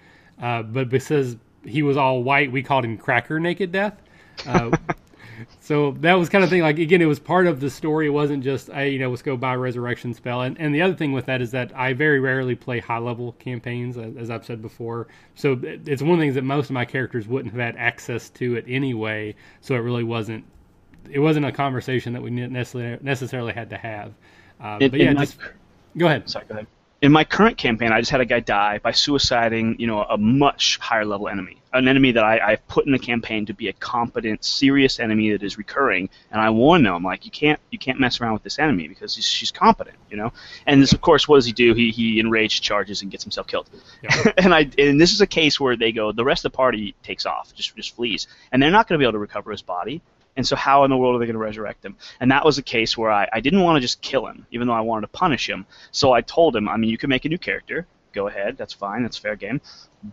[0.42, 1.36] Uh, but because
[1.66, 4.02] he was all white, we called him Cracker Naked Death.
[4.46, 4.76] Uh,
[5.60, 6.62] so that was kind of thing.
[6.62, 8.08] Like again, it was part of the story.
[8.08, 10.42] It wasn't just a you know let's go buy a resurrection spell.
[10.42, 13.34] And and the other thing with that is that I very rarely play high level
[13.34, 15.08] campaigns, as I've said before.
[15.36, 18.30] So it's one of the things that most of my characters wouldn't have had access
[18.32, 19.36] to it anyway.
[19.62, 20.46] So it really wasn't.
[21.10, 24.14] It wasn't a conversation that we necessarily necessarily had to have.
[24.62, 25.38] Uh, it, but yeah, just
[25.98, 26.30] go ahead.
[26.30, 26.68] Sorry, go ahead
[27.02, 30.18] in my current campaign, I just had a guy die by suiciding, you know, a
[30.18, 33.70] much higher level enemy, an enemy that I, I've put in the campaign to be
[33.70, 37.80] a competent, serious enemy that is recurring, and I warn them like you can't you
[37.80, 40.34] can't mess around with this enemy because she's competent, you know.
[40.66, 41.74] And this, of course, what does he do?
[41.74, 43.70] He he enraged charges and gets himself killed.
[44.04, 44.32] Yeah.
[44.38, 46.95] and I and this is a case where they go, the rest of the party
[47.04, 49.62] takes off, just just flees, and they're not going to be able to recover his
[49.62, 50.02] body.
[50.36, 51.98] And so, how in the world are they going to resurrect him?
[52.20, 54.68] And that was a case where I, I didn't want to just kill him, even
[54.68, 55.66] though I wanted to punish him.
[55.92, 57.88] So I told him, I mean, you can make a new character.
[58.14, 59.62] Go ahead, that's fine, that's fair game.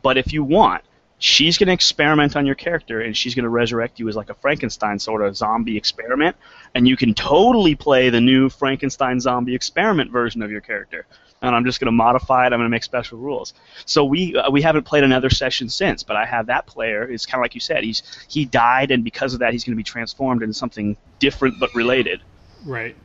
[0.02, 0.82] But if you want,
[1.18, 4.28] she's going to experiment on your character and she's going to resurrect you as like
[4.28, 6.36] a Frankenstein sort of zombie experiment.
[6.74, 11.06] And you can totally play the new Frankenstein zombie experiment version of your character
[11.42, 12.46] and I'm just going to modify it.
[12.46, 13.54] I'm going to make special rules.
[13.84, 17.02] So we uh, we haven't played another session since, but I have that player.
[17.04, 17.84] It's kind of like you said.
[17.84, 21.58] He's he died, and because of that, he's going to be transformed into something different
[21.60, 22.20] but related.
[22.64, 22.96] Right.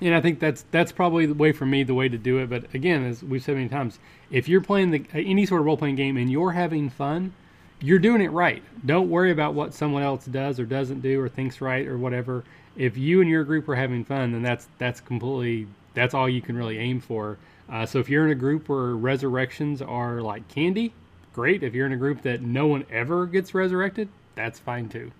[0.00, 2.50] And I think that's that's probably the way for me the way to do it.
[2.50, 3.98] But again, as we've said many times,
[4.30, 7.32] if you're playing the, any sort of role playing game and you're having fun,
[7.80, 8.62] you're doing it right.
[8.84, 12.44] Don't worry about what someone else does or doesn't do or thinks right or whatever.
[12.76, 16.42] If you and your group are having fun, then that's that's completely that's all you
[16.42, 17.38] can really aim for.
[17.68, 20.92] Uh, so if you're in a group where resurrections are like candy,
[21.32, 21.62] great.
[21.62, 25.10] If you're in a group that no one ever gets resurrected, that's fine too.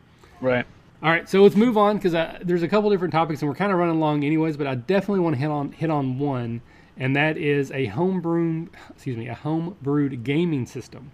[0.40, 0.66] Right.
[1.02, 3.56] All right, so let's move on because uh, there's a couple different topics and we're
[3.56, 4.56] kind of running along anyways.
[4.56, 6.62] But I definitely want to hit on hit on one,
[6.96, 11.10] and that is a home excuse me, a home brewed gaming system.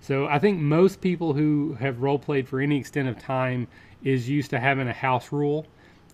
[0.00, 3.68] So I think most people who have role played for any extent of time
[4.02, 5.66] is used to having a house rule.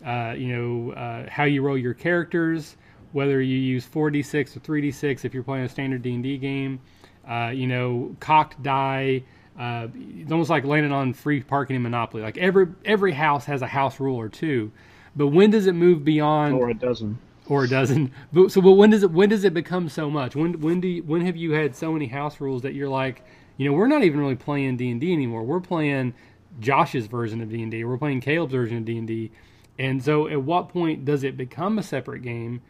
[0.05, 2.77] Uh, you know uh, how you roll your characters,
[3.15, 6.81] whether you use 4d6 or 3d6 if you're playing a standard D&D game.
[7.27, 9.23] Uh, you know, cocked die.
[9.59, 12.25] Uh, it's almost like landing on free parking in Monopoly.
[12.25, 14.73] Like every every house has a house rule or two,
[15.15, 16.57] but when does it move beyond?
[16.57, 17.19] Or a dozen.
[17.47, 18.11] Or a dozen.
[18.33, 20.35] But, so, but when does it when does it become so much?
[20.35, 23.25] When when do you, when have you had so many house rules that you're like,
[23.57, 25.45] you know, we're not even really playing D and D anymore.
[25.45, 26.15] We're playing
[26.59, 27.85] Josh's version of D and D.
[27.85, 29.31] We're playing Caleb's version of D and D.
[29.79, 32.61] And so, at what point does it become a separate game?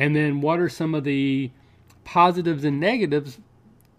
[0.00, 1.50] And then what are some of the
[2.04, 3.38] positives and negatives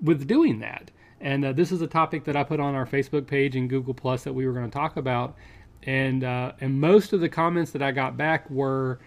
[0.02, 0.90] with doing that?
[1.20, 3.94] And uh, this is a topic that I put on our Facebook page and Google
[3.94, 5.36] Plus that we were going to talk about.
[5.84, 9.00] And uh, and most of the comments that I got back were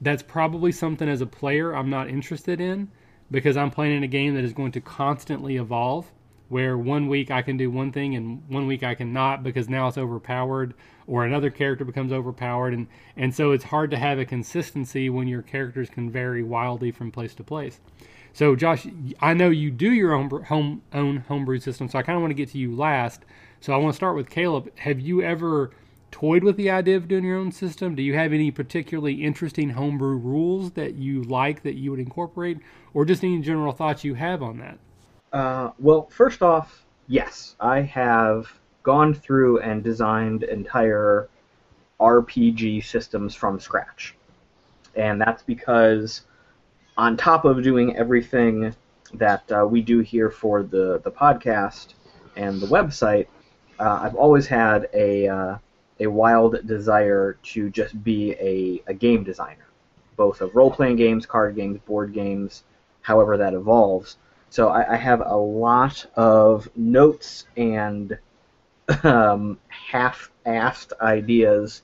[0.00, 2.88] that's probably something as a player I'm not interested in
[3.32, 6.12] because I'm playing in a game that is going to constantly evolve
[6.50, 9.86] where one week I can do one thing and one week I cannot because now
[9.86, 10.74] it's overpowered
[11.06, 15.28] or another character becomes overpowered and and so it's hard to have a consistency when
[15.28, 17.78] your characters can vary wildly from place to place.
[18.32, 18.86] So Josh,
[19.20, 22.32] I know you do your own home own homebrew system, so I kind of want
[22.32, 23.24] to get to you last.
[23.60, 24.76] So I want to start with Caleb.
[24.78, 25.70] Have you ever
[26.10, 27.94] toyed with the idea of doing your own system?
[27.94, 32.58] Do you have any particularly interesting homebrew rules that you like that you would incorporate,
[32.92, 34.78] or just any general thoughts you have on that?
[35.32, 38.52] Uh, well, first off, yes, I have
[38.82, 41.28] gone through and designed entire
[42.00, 44.16] RPG systems from scratch.
[44.96, 46.22] And that's because,
[46.96, 48.74] on top of doing everything
[49.14, 51.94] that uh, we do here for the, the podcast
[52.36, 53.26] and the website,
[53.78, 55.58] uh, I've always had a, uh,
[56.00, 59.66] a wild desire to just be a, a game designer,
[60.16, 62.64] both of role playing games, card games, board games,
[63.02, 64.16] however that evolves.
[64.50, 68.18] So I, I have a lot of notes and
[69.04, 71.82] um, half-assed ideas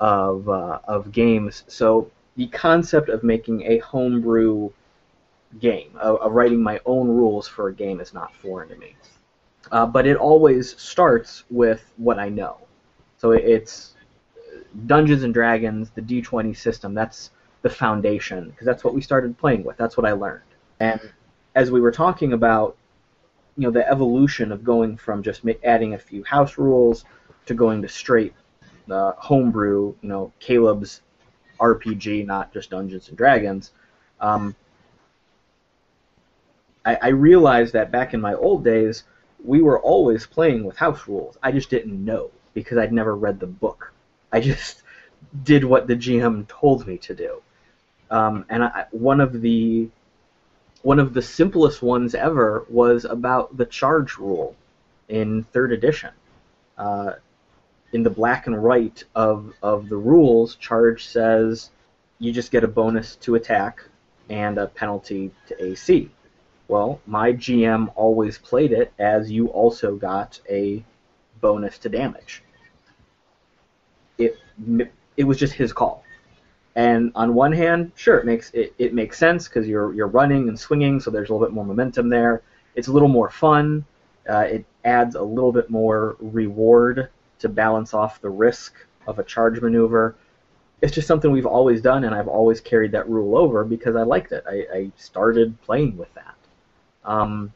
[0.00, 1.64] of uh, of games.
[1.68, 4.70] So the concept of making a homebrew
[5.60, 8.96] game, of, of, writing my own rules for a game, is not foreign to me.
[9.70, 12.56] Uh, but it always starts with what I know.
[13.18, 13.94] So it's
[14.86, 16.94] Dungeons and Dragons, the D20 system.
[16.94, 17.30] That's
[17.62, 19.76] the foundation because that's what we started playing with.
[19.76, 20.42] That's what I learned.
[20.80, 21.12] And
[21.54, 22.76] as we were talking about,
[23.56, 27.04] you know, the evolution of going from just adding a few house rules
[27.46, 28.34] to going to straight
[28.90, 31.02] uh, homebrew, you know, Caleb's
[31.58, 33.72] RPG, not just Dungeons and Dragons.
[34.20, 34.54] Um,
[36.84, 39.04] I, I realized that back in my old days,
[39.44, 41.36] we were always playing with house rules.
[41.42, 43.92] I just didn't know because I'd never read the book.
[44.32, 44.82] I just
[45.44, 47.42] did what the GM told me to do.
[48.10, 49.88] Um, and I, one of the
[50.82, 54.56] one of the simplest ones ever was about the charge rule
[55.08, 56.10] in third edition.
[56.78, 57.12] Uh,
[57.92, 61.70] in the black and white of, of the rules, charge says
[62.18, 63.82] you just get a bonus to attack
[64.28, 66.08] and a penalty to AC.
[66.68, 70.84] Well, my GM always played it as you also got a
[71.40, 72.42] bonus to damage.
[74.18, 74.38] It
[75.16, 76.04] it was just his call.
[76.76, 80.48] And on one hand, sure, it makes it, it makes sense because you're you're running
[80.48, 82.42] and swinging, so there's a little bit more momentum there.
[82.76, 83.84] It's a little more fun.
[84.28, 87.08] Uh, it adds a little bit more reward
[87.40, 88.74] to balance off the risk
[89.06, 90.14] of a charge maneuver.
[90.80, 94.02] It's just something we've always done, and I've always carried that rule over because I
[94.02, 94.44] liked it.
[94.48, 96.36] I, I started playing with that.
[97.04, 97.52] Um,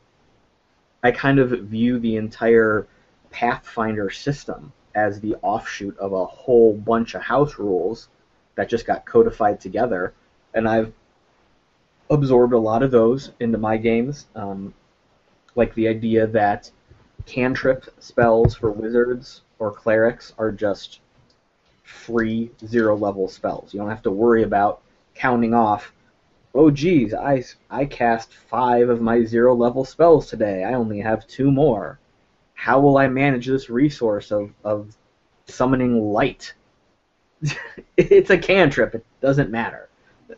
[1.03, 2.87] I kind of view the entire
[3.31, 8.09] Pathfinder system as the offshoot of a whole bunch of house rules
[8.57, 10.15] that just got codified together,
[10.55, 10.93] and I've
[12.11, 14.27] absorbed a lot of those into my games.
[14.35, 14.75] Um,
[15.57, 16.71] like the idea that
[17.27, 21.01] cantrip spells for wizards or clerics are just
[21.83, 23.73] free zero level spells.
[23.73, 24.83] You don't have to worry about
[25.15, 25.93] counting off.
[26.55, 30.65] Oh geez, I, I cast five of my zero level spells today.
[30.65, 31.99] I only have two more.
[32.55, 34.97] How will I manage this resource of, of
[35.47, 36.55] summoning light
[37.97, 38.95] it's a cantrip.
[38.95, 39.89] It doesn't matter.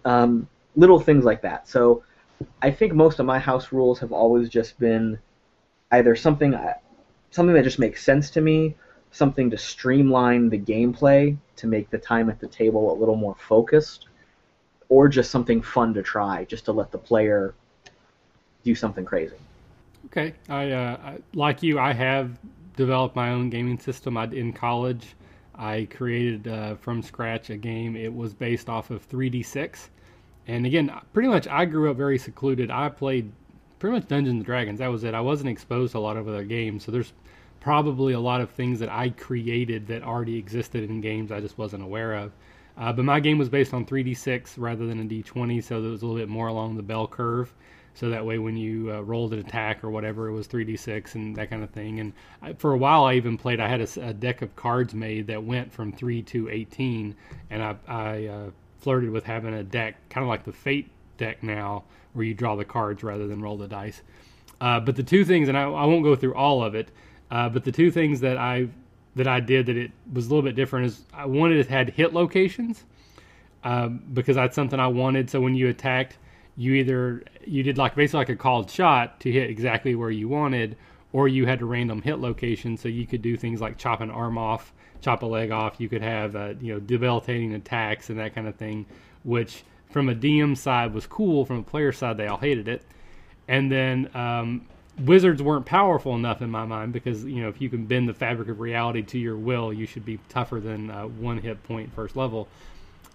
[0.04, 1.68] Um, little things like that.
[1.68, 2.02] So
[2.62, 5.18] I think most of my house rules have always just been
[5.90, 6.74] either something uh,
[7.30, 8.74] something that just makes sense to me,
[9.10, 13.36] something to streamline the gameplay to make the time at the table a little more
[13.38, 14.06] focused,
[14.88, 17.54] or just something fun to try, just to let the player
[18.64, 19.36] do something crazy.
[20.06, 21.78] Okay, I, uh, I like you.
[21.78, 22.38] I have
[22.76, 24.16] developed my own gaming system.
[24.16, 25.14] I, in college,
[25.58, 27.96] I created uh, from scratch a game.
[27.96, 29.88] It was based off of 3D6.
[30.46, 32.70] And again, pretty much I grew up very secluded.
[32.70, 33.32] I played
[33.78, 34.78] pretty much Dungeons and Dragons.
[34.78, 35.14] That was it.
[35.14, 36.84] I wasn't exposed to a lot of other games.
[36.84, 37.12] So there's
[37.60, 41.58] probably a lot of things that I created that already existed in games I just
[41.58, 42.32] wasn't aware of.
[42.76, 46.02] Uh, but my game was based on 3d6 rather than a d20, so it was
[46.02, 47.52] a little bit more along the bell curve
[47.96, 51.34] so that way when you uh, rolled an attack or whatever it was 3d6 and
[51.36, 51.98] that kind of thing.
[51.98, 54.94] And I, for a while i even played i had a, a, deck of cards
[54.94, 57.14] made that went from 3 to 18
[57.50, 61.42] and i, I uh, flirted with having a deck kind of like the fate deck
[61.42, 64.02] now where you draw the cards rather than roll the dice.
[64.60, 66.88] Uh, but the two things and I, I, won't go through all of it
[67.30, 68.68] uh, but the two things that i
[69.14, 71.90] that i did that it was a little bit different is i wanted it had
[71.90, 72.84] hit locations
[73.66, 75.28] um, because that's something i wanted.
[75.28, 76.18] So when you attacked
[76.56, 80.28] you either you did like basically like a called shot to hit exactly where you
[80.28, 80.76] wanted,
[81.12, 84.10] or you had a random hit location, so you could do things like chop an
[84.10, 85.76] arm off, chop a leg off.
[85.78, 88.86] You could have uh, you know debilitating attacks and that kind of thing,
[89.22, 91.44] which from a DM side was cool.
[91.44, 92.82] From a player side, they all hated it.
[93.48, 94.66] And then um,
[94.98, 98.14] wizards weren't powerful enough in my mind because you know if you can bend the
[98.14, 101.92] fabric of reality to your will, you should be tougher than uh, one hit point
[101.94, 102.48] first level.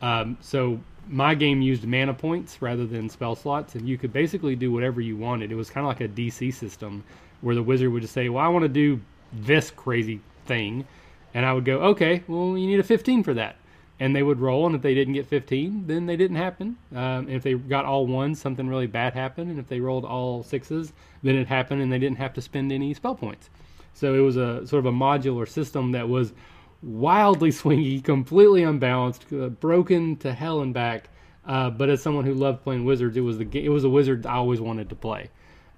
[0.02, 4.56] Um, so my game used mana points rather than spell slots, and you could basically
[4.56, 5.52] do whatever you wanted.
[5.52, 7.04] It was kind of like a DC system
[7.42, 9.02] where the wizard would just say, "Well, I want to do
[9.34, 10.86] this crazy thing,"
[11.34, 13.56] and I would go, "Okay, well, you need a 15 for that."
[14.00, 16.78] And they would roll, and if they didn't get 15, then they didn't happen.
[16.96, 20.42] Um, if they got all ones, something really bad happened, and if they rolled all
[20.42, 20.92] sixes,
[21.22, 23.50] then it happened, and they didn't have to spend any spell points.
[23.94, 26.34] So it was a sort of a modular system that was
[26.82, 31.10] wildly swingy, completely unbalanced, uh, broken to hell and back.
[31.46, 34.26] Uh, but as someone who loved playing wizards, it was the it was a wizard
[34.26, 35.30] I always wanted to play.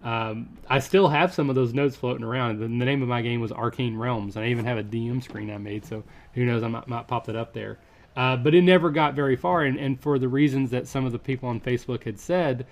[0.03, 2.59] Um, I still have some of those notes floating around.
[2.59, 5.23] The, the, name of my game was Arcane Realms, and I even have a DM
[5.23, 5.85] screen I made.
[5.85, 6.61] So who knows?
[6.61, 7.79] I might, might pop it up there.
[8.15, 11.13] Uh, but it never got very far, and, and for the reasons that some of
[11.13, 12.67] the people on Facebook had said,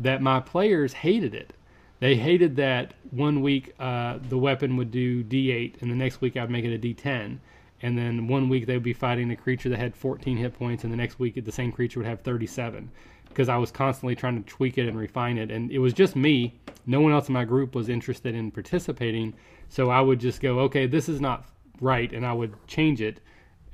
[0.00, 1.52] that my players hated it.
[2.00, 6.36] They hated that one week uh, the weapon would do D8, and the next week
[6.36, 7.38] I'd make it a D10
[7.82, 10.84] and then one week they would be fighting a creature that had 14 hit points,
[10.84, 12.90] and the next week the same creature would have 37.
[13.28, 16.14] Because I was constantly trying to tweak it and refine it, and it was just
[16.14, 16.60] me.
[16.86, 19.34] No one else in my group was interested in participating,
[19.68, 21.46] so I would just go, okay, this is not
[21.80, 23.20] right, and I would change it,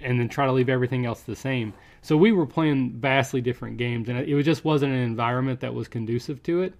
[0.00, 1.74] and then try to leave everything else the same.
[2.02, 5.88] So we were playing vastly different games, and it just wasn't an environment that was
[5.88, 6.74] conducive to it.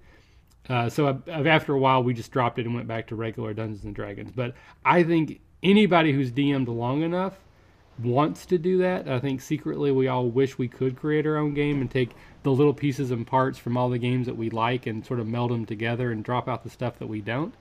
[0.69, 3.55] Uh, so I, after a while, we just dropped it and went back to regular
[3.55, 4.31] Dungeons and Dragons.
[4.31, 4.55] But
[4.85, 7.39] I think anybody who's DM'd long enough
[8.03, 9.09] wants to do that.
[9.09, 12.11] I think secretly we all wish we could create our own game and take
[12.43, 15.27] the little pieces and parts from all the games that we like and sort of
[15.27, 17.55] meld them together and drop out the stuff that we don't.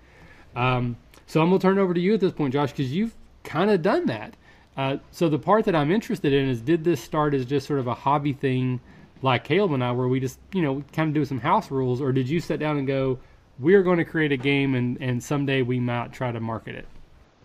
[0.56, 3.16] Um, so I'm gonna turn it over to you at this point, Josh, because you've
[3.44, 4.36] kind of done that.
[4.76, 7.80] Uh, so the part that I'm interested in is, did this start as just sort
[7.80, 8.80] of a hobby thing,
[9.24, 12.00] like Caleb and I, where we just you know kind of do some house rules,
[12.00, 13.18] or did you sit down and go,
[13.60, 16.88] we're going to create a game and and someday we might try to market it?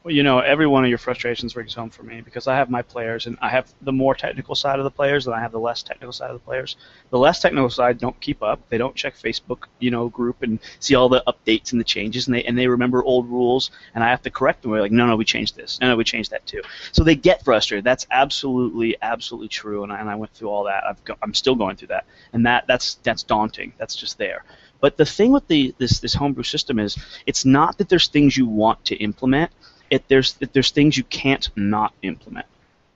[0.05, 2.69] Well, you know, every one of your frustrations rings home for me because I have
[2.69, 5.53] my players and I have the more technical side of the players and I have
[5.53, 6.77] the less technical side of the players.
[7.11, 8.61] The less technical side don't keep up.
[8.69, 12.27] They don't check Facebook, you know, group and see all the updates and the changes
[12.27, 14.73] and they and they remember old rules and I have to correct them.
[14.73, 15.79] We're like, no, no, we changed this.
[15.81, 16.63] No, no, we changed that too.
[16.91, 17.85] So they get frustrated.
[17.85, 19.85] That's absolutely, absolutely true.
[19.85, 20.83] And I, and I went through all that.
[20.85, 22.07] I've go, I'm still going through that.
[22.33, 23.73] And that that's that's daunting.
[23.79, 24.45] That's just there.
[24.81, 28.37] But the thing with the this this homebrew system is it's not that there's things
[28.37, 29.53] you want to implement
[29.93, 32.47] it, there's there's things you can't not implement.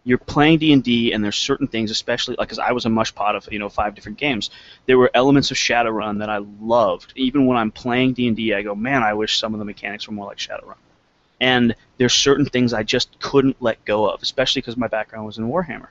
[0.05, 2.88] You're playing D and D, and there's certain things, especially like because I was a
[2.88, 4.49] mush pot of you know five different games.
[4.86, 7.12] There were elements of Shadowrun that I loved.
[7.14, 10.09] Even when I'm playing D and I go, man, I wish some of the mechanics
[10.09, 10.76] were more like Shadowrun.
[11.38, 15.36] And there's certain things I just couldn't let go of, especially because my background was
[15.36, 15.88] in Warhammer.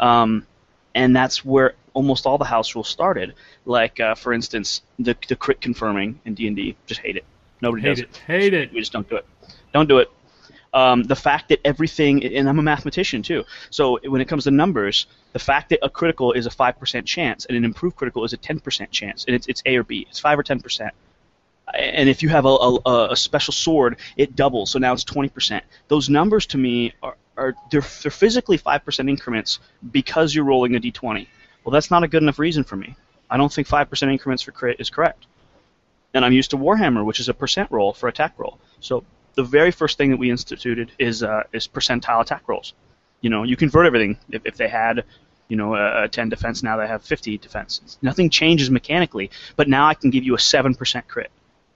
[0.00, 0.44] Um,
[0.92, 3.34] and that's where almost all the house rules started.
[3.64, 7.24] Like uh, for instance, the the crit confirming in D and D, just hate it.
[7.62, 8.08] Nobody hate does it.
[8.10, 8.16] it.
[8.26, 8.72] Hate it.
[8.72, 9.26] We just don't do it.
[9.72, 10.10] Don't do it.
[10.74, 14.50] Um, the fact that everything, and I'm a mathematician too, so when it comes to
[14.50, 18.34] numbers, the fact that a critical is a 5% chance and an improved critical is
[18.34, 20.90] a 10% chance, and it's, it's A or B, it's 5 or 10%.
[21.74, 25.62] And if you have a, a, a special sword, it doubles, so now it's 20%.
[25.88, 29.60] Those numbers to me are, are they're, they're physically 5% increments
[29.90, 31.26] because you're rolling a d20.
[31.64, 32.94] Well, that's not a good enough reason for me.
[33.30, 35.26] I don't think 5% increments for crit is correct.
[36.14, 38.58] And I'm used to Warhammer, which is a percent roll for attack roll.
[38.80, 39.04] So
[39.34, 42.74] the very first thing that we instituted is uh, is percentile attack rolls.
[43.20, 44.18] You know, you convert everything.
[44.30, 45.04] If, if they had,
[45.48, 47.98] you know, a, a 10 defense, now they have 50 defense.
[48.02, 51.30] Nothing changes mechanically, but now I can give you a 7% crit.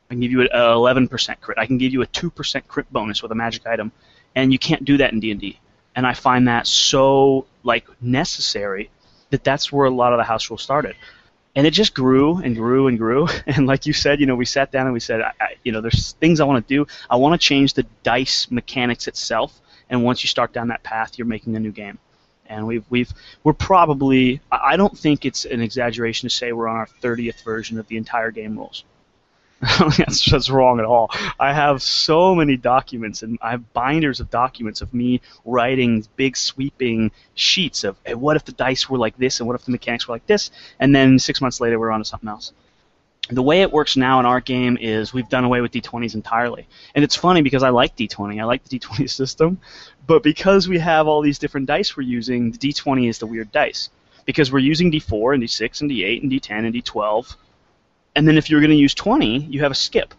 [0.08, 1.58] I can give you an 11% crit.
[1.58, 3.92] I can give you a 2% crit bonus with a magic item,
[4.34, 5.58] and you can't do that in D&D.
[5.96, 8.90] And I find that so like necessary
[9.30, 10.94] that that's where a lot of the house rules started
[11.54, 13.28] and it just grew and grew and grew.
[13.46, 15.72] And like you said, you know, we sat down and we said, I, I, you
[15.72, 16.86] know, there's things I want to do.
[17.10, 19.60] I want to change the dice mechanics itself.
[19.90, 21.98] And once you start down that path, you're making a new game.
[22.46, 23.12] And we've we've
[23.44, 27.78] we're probably I don't think it's an exaggeration to say we're on our 30th version
[27.78, 28.84] of the entire game rules.
[29.96, 31.08] that's just wrong at all.
[31.38, 36.36] I have so many documents, and I have binders of documents of me writing big
[36.36, 39.70] sweeping sheets of hey, what if the dice were like this, and what if the
[39.70, 42.52] mechanics were like this, and then six months later we're on to something else.
[43.30, 46.66] The way it works now in our game is we've done away with D20s entirely,
[46.96, 48.40] and it's funny because I like D20.
[48.40, 49.60] I like the D20 system,
[50.08, 53.52] but because we have all these different dice we're using, the D20 is the weird
[53.52, 53.90] dice
[54.24, 57.36] because we're using D4 and D6 and D8 and D10 and D12
[58.14, 60.14] and then if you're going to use 20, you have a skip.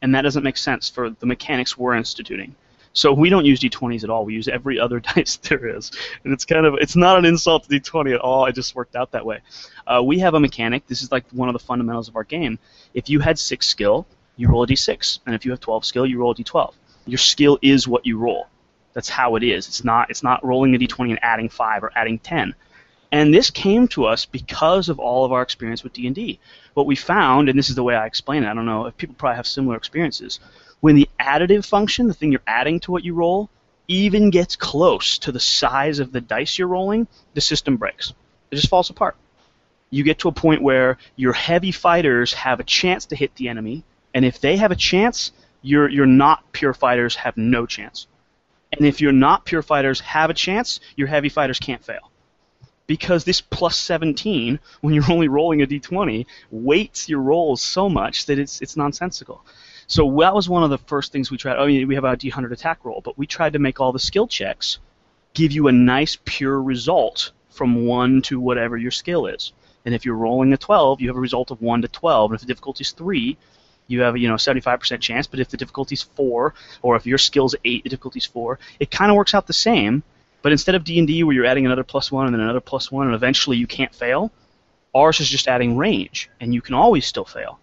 [0.00, 2.54] And that doesn't make sense for the mechanics we're instituting.
[2.92, 4.24] So we don't use d20s at all.
[4.24, 5.90] We use every other dice there is,
[6.24, 8.46] and it's kind of it's not an insult to d20 at all.
[8.46, 9.40] It just worked out that way.
[9.86, 10.86] Uh, we have a mechanic.
[10.86, 12.58] This is like one of the fundamentals of our game.
[12.94, 14.06] If you had six skill,
[14.36, 16.74] you roll a d6, and if you have 12 skill, you roll a d12.
[17.06, 18.48] Your skill is what you roll.
[18.94, 19.68] That's how it is.
[19.68, 22.54] It's not it's not rolling a d20 and adding five or adding 10.
[23.10, 26.38] And this came to us because of all of our experience with D&D.
[26.74, 28.96] What we found, and this is the way I explain it, I don't know if
[28.96, 30.40] people probably have similar experiences,
[30.80, 33.48] when the additive function, the thing you're adding to what you roll,
[33.88, 38.12] even gets close to the size of the dice you're rolling, the system breaks.
[38.50, 39.16] It just falls apart.
[39.90, 43.48] You get to a point where your heavy fighters have a chance to hit the
[43.48, 45.32] enemy, and if they have a chance,
[45.62, 48.06] your your not pure fighters have no chance.
[48.72, 52.10] And if your not pure fighters have a chance, your heavy fighters can't fail.
[52.88, 58.26] Because this plus 17, when you're only rolling a d20, weights your rolls so much
[58.26, 59.44] that it's it's nonsensical.
[59.86, 61.58] So that was one of the first things we tried.
[61.58, 64.00] I mean, we have a d100 attack roll, but we tried to make all the
[64.00, 64.78] skill checks
[65.34, 69.52] give you a nice pure result from 1 to whatever your skill is.
[69.84, 72.30] And if you're rolling a 12, you have a result of 1 to 12.
[72.30, 73.36] And if the difficulty is 3,
[73.86, 75.26] you have a you know 75% chance.
[75.26, 78.58] But if the difficulty is 4, or if your skill's 8, the difficulty is 4,
[78.80, 80.02] it kind of works out the same.
[80.42, 83.06] But instead of D&D where you're adding another plus 1 and then another plus 1
[83.06, 84.30] and eventually you can't fail,
[84.94, 87.58] ours is just adding range, and you can always still fail.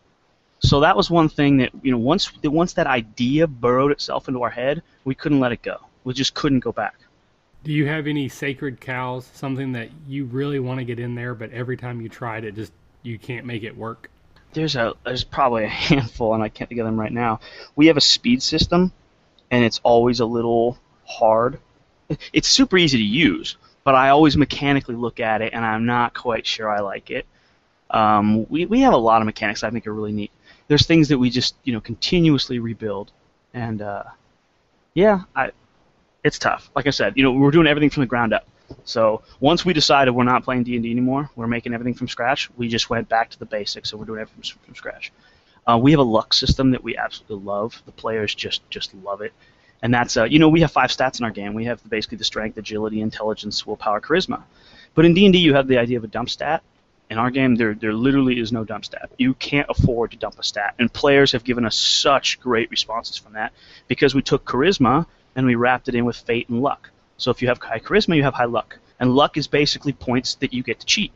[0.60, 4.42] So that was one thing that you know once once that idea burrowed itself into
[4.42, 5.78] our head, we couldn't let it go.
[6.04, 6.96] We just couldn't go back.
[7.64, 9.30] Do you have any sacred cows?
[9.34, 12.56] Something that you really want to get in there, but every time you tried it,
[12.56, 12.72] just
[13.04, 14.10] you can't make it work.
[14.54, 17.42] There's a there's probably a handful, and I can't think of them right now.
[17.76, 18.92] We have a speed system,
[19.52, 21.60] and it's always a little hard.
[22.34, 26.14] It's super easy to use, but I always mechanically look at it, and I'm not
[26.14, 27.26] quite sure I like it.
[27.90, 30.32] Um, we we have a lot of mechanics I think are really neat.
[30.68, 33.12] There's things that we just you know continuously rebuild,
[33.54, 34.04] and uh,
[34.94, 35.52] yeah, I
[36.24, 36.72] it's tough.
[36.76, 38.48] Like I said, you know, we're doing everything from the ground up.
[38.84, 42.50] So once we decided we're not playing D&D anymore, we're making everything from scratch.
[42.58, 45.12] We just went back to the basics, so we're doing everything from, from scratch.
[45.68, 47.80] Uh, we have a luck system that we absolutely love.
[47.86, 49.34] The players just just love it,
[49.82, 51.54] and that's uh, you know we have five stats in our game.
[51.54, 54.44] We have basically the strength, agility, intelligence, willpower, charisma.
[54.94, 56.64] But in D&D, you have the idea of a dump stat.
[57.10, 59.12] In our game, there there literally is no dump stat.
[59.18, 63.18] You can't afford to dump a stat, and players have given us such great responses
[63.18, 63.54] from that
[63.88, 66.90] because we took charisma and we wrapped it in with fate and luck.
[67.18, 70.36] So if you have high charisma, you have high luck, and luck is basically points
[70.36, 71.12] that you get to cheat,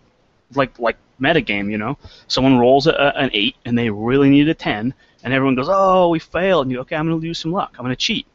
[0.54, 1.72] like like metagame.
[1.72, 5.56] You know, someone rolls a, an eight and they really need a ten, and everyone
[5.56, 7.76] goes, "Oh, we failed," and you okay, I'm going to lose some luck.
[7.78, 8.28] I'm going to cheat.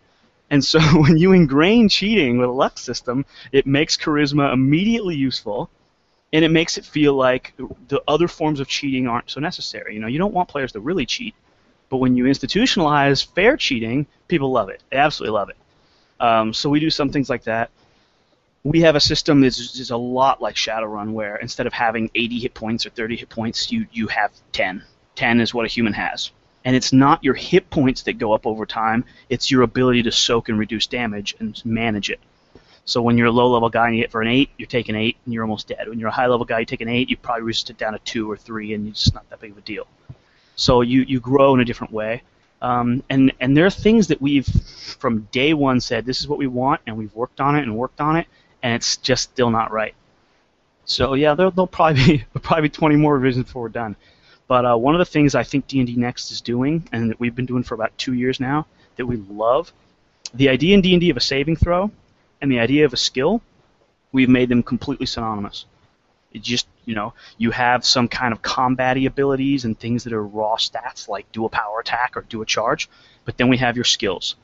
[0.54, 5.68] And so when you ingrain cheating with a luck system, it makes charisma immediately useful,
[6.32, 7.54] and it makes it feel like
[7.88, 9.94] the other forms of cheating aren't so necessary.
[9.94, 11.34] You know, you don't want players to really cheat,
[11.88, 14.80] but when you institutionalize fair cheating, people love it.
[14.90, 15.56] They absolutely love it.
[16.20, 17.70] Um, so we do some things like that.
[18.62, 22.38] We have a system that's is a lot like Shadowrun, where instead of having 80
[22.38, 24.84] hit points or 30 hit points, you you have 10.
[25.16, 26.30] 10 is what a human has,
[26.64, 29.04] and it's not your hit points that go up over time.
[29.28, 32.20] It's your ability to soak and reduce damage and manage it.
[32.86, 34.94] So when you're a low level guy and you hit for an eight, you're taking
[34.94, 35.88] eight and you're almost dead.
[35.88, 37.94] When you're a high level guy, you take an eight, you probably resist it down
[37.94, 39.86] to two or three, and it's just not that big of a deal.
[40.56, 42.22] So you you grow in a different way.
[42.60, 46.38] Um, and and there are things that we've from day one said this is what
[46.38, 48.26] we want, and we've worked on it and worked on it,
[48.62, 49.94] and it's just still not right.
[50.84, 53.96] So yeah, there'll, there'll probably be probably 20 more revisions before we're done.
[54.46, 57.34] But uh, one of the things I think D&D Next is doing, and that we've
[57.34, 58.66] been doing for about two years now,
[58.96, 59.72] that we love,
[60.34, 61.90] the idea in D&D of a saving throw,
[62.40, 63.40] and the idea of a skill,
[64.12, 65.64] we've made them completely synonymous.
[66.32, 70.26] It just you know you have some kind of combaty abilities and things that are
[70.26, 72.88] raw stats like do a power attack or do a charge,
[73.24, 74.34] but then we have your skills,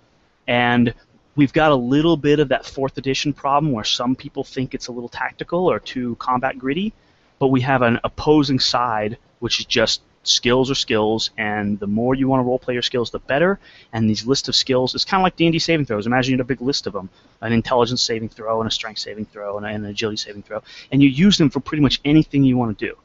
[0.46, 0.94] and
[1.36, 4.86] we've got a little bit of that fourth edition problem where some people think it's
[4.86, 6.92] a little tactical or too combat gritty,
[7.38, 12.14] but we have an opposing side which is just skills are skills, and the more
[12.14, 13.58] you want to role play your skills, the better.
[13.92, 16.06] And these list of skills it's kind of like D&D saving throws.
[16.06, 17.08] Imagine you had a big list of them:
[17.40, 20.62] an intelligence saving throw, and a strength saving throw, and an agility saving throw,
[20.92, 22.96] and you use them for pretty much anything you want to do.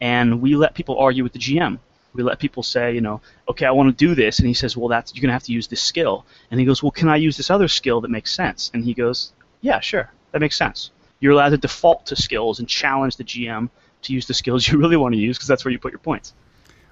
[0.00, 1.78] And we let people argue with the GM.
[2.14, 4.76] We let people say, you know, okay, I want to do this, and he says,
[4.76, 6.26] well, that's you're gonna have to use this skill.
[6.50, 8.70] And he goes, well, can I use this other skill that makes sense?
[8.74, 10.90] And he goes, yeah, sure, that makes sense.
[11.20, 13.70] You're allowed to default to skills and challenge the GM
[14.02, 15.98] to use the skills you really want to use because that's where you put your
[15.98, 16.34] points.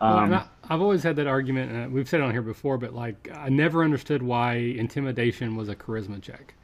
[0.01, 2.79] Um, well, I, have always had that argument, and we've said it on here before,
[2.79, 6.55] but like I never understood why intimidation was a charisma check.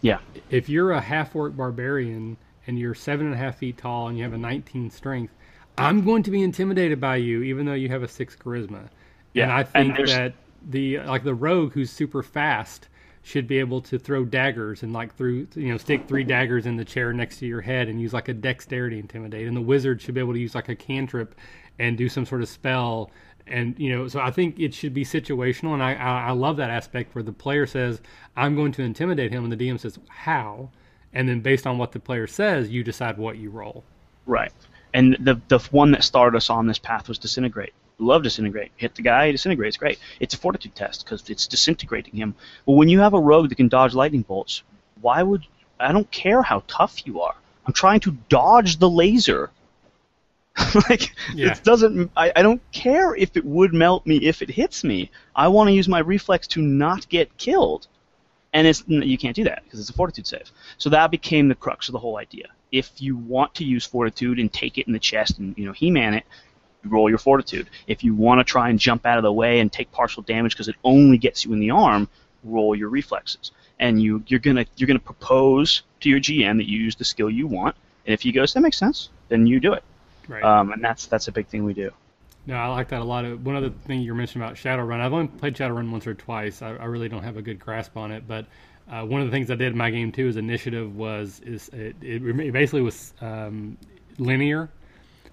[0.00, 0.18] Yeah.
[0.50, 4.16] If you're a half orc barbarian and you're seven and a half feet tall and
[4.16, 5.34] you have a 19 strength,
[5.78, 8.88] I'm going to be intimidated by you, even though you have a six charisma.
[9.32, 9.44] Yeah.
[9.44, 10.34] And I think and that
[10.68, 12.88] the like the rogue who's super fast
[13.26, 16.76] should be able to throw daggers and like through you know stick three daggers in
[16.76, 19.48] the chair next to your head and use like a dexterity intimidate.
[19.48, 21.34] And the wizard should be able to use like a cantrip
[21.80, 23.10] and do some sort of spell.
[23.48, 25.74] And you know so i think it should be situational.
[25.74, 28.00] And i i, I love that aspect where the player says
[28.36, 29.42] i'm going to intimidate him.
[29.42, 30.70] And the dm says how?
[31.12, 33.82] And then based on what the player says you decide what you roll.
[34.24, 34.52] Right.
[34.94, 38.94] And the the one that started us on this path was disintegrate love disintegrate hit
[38.94, 42.34] the guy disintegrates great it's a fortitude test because it's disintegrating him
[42.66, 44.62] well when you have a rogue that can dodge lightning bolts
[45.00, 45.46] why would
[45.80, 47.34] i don't care how tough you are
[47.66, 49.50] i'm trying to dodge the laser
[50.88, 51.52] like Yeah.
[51.52, 52.10] it doesn't.
[52.16, 55.10] I, I don't care if it would melt me if it hits me.
[55.34, 57.88] I want to use my reflex to not get killed,
[58.54, 60.50] and it's you can't do that because it's a fortitude save.
[60.78, 62.46] So that became the crux of the whole idea.
[62.72, 65.72] If you want to use fortitude and take it in the chest and you know
[65.72, 66.24] he-man it,
[66.90, 67.68] roll your fortitude.
[67.86, 70.52] If you want to try and jump out of the way and take partial damage
[70.52, 72.08] because it only gets you in the arm,
[72.44, 73.52] roll your reflexes.
[73.78, 77.28] And you you're gonna you're gonna propose to your GM that you use the skill
[77.28, 77.76] you want,
[78.06, 79.84] and if he goes that makes sense, then you do it.
[80.28, 80.42] Right.
[80.42, 81.90] Um, and that's that's a big thing we do.
[82.46, 83.24] No, I like that a lot.
[83.24, 86.62] Of, one other thing you're mentioning about Shadowrun, I've only played Shadowrun once or twice.
[86.62, 88.46] I, I really don't have a good grasp on it, but
[88.90, 91.68] uh, one of the things I did in my game too is initiative was is
[91.70, 93.76] it, it basically was um,
[94.18, 94.70] linear.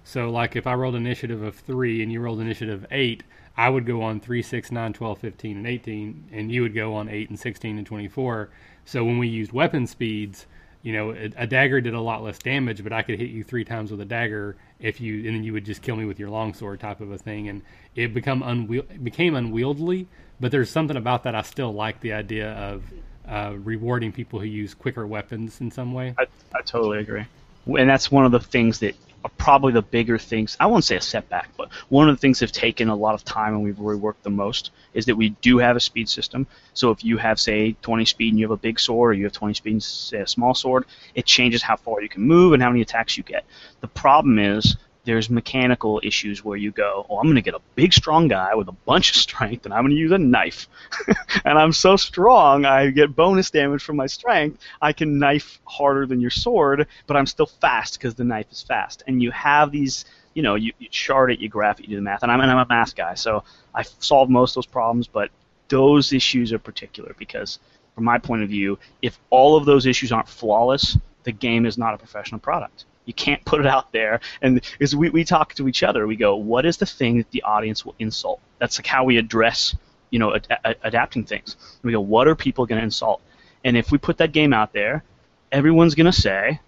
[0.04, 3.22] So like if I rolled initiative of three and you rolled initiative eight,
[3.56, 6.94] I would go on three, six, nine, 12, 15, and 18, and you would go
[6.94, 8.50] on eight and 16 and 24.
[8.84, 10.46] So when we used weapon speeds,
[10.82, 13.42] you know, a, a dagger did a lot less damage, but I could hit you
[13.42, 16.18] three times with a dagger if you, and then you would just kill me with
[16.18, 17.62] your longsword type of a thing, and
[17.94, 20.06] it become unwiel- became unwieldy.
[20.40, 22.82] But there's something about that I still like the idea of
[23.26, 26.14] uh, rewarding people who use quicker weapons in some way.
[26.18, 27.24] I, I totally agree.
[27.66, 28.94] And that's one of the things that
[29.28, 30.56] probably the bigger things.
[30.60, 33.14] I won't say a setback, but one of the things that have taken a lot
[33.14, 36.46] of time and we've reworked the most is that we do have a speed system.
[36.74, 39.24] So if you have, say, 20 speed and you have a big sword, or you
[39.24, 40.84] have 20 speed and say a small sword,
[41.14, 43.44] it changes how far you can move and how many attacks you get.
[43.80, 47.60] The problem is there's mechanical issues where you go, oh, I'm going to get a
[47.74, 50.68] big, strong guy with a bunch of strength, and I'm going to use a knife.
[51.44, 54.58] and I'm so strong, I get bonus damage from my strength.
[54.80, 58.62] I can knife harder than your sword, but I'm still fast because the knife is
[58.62, 59.02] fast.
[59.06, 61.96] And you have these, you know, you, you chart it, you graph it, you do
[61.96, 62.22] the math.
[62.22, 63.44] And I'm, and I'm a math guy, so
[63.74, 65.30] I've solved most of those problems, but
[65.68, 67.58] those issues are particular because,
[67.94, 71.78] from my point of view, if all of those issues aren't flawless, the game is
[71.78, 72.84] not a professional product.
[73.06, 74.20] You can't put it out there.
[74.40, 77.30] And as we, we talk to each other, we go, what is the thing that
[77.30, 78.40] the audience will insult?
[78.58, 79.76] That's like how we address,
[80.10, 81.56] you know, ad- ad- adapting things.
[81.82, 83.20] We go, what are people going to insult?
[83.64, 85.04] And if we put that game out there,
[85.52, 86.60] everyone's going to say,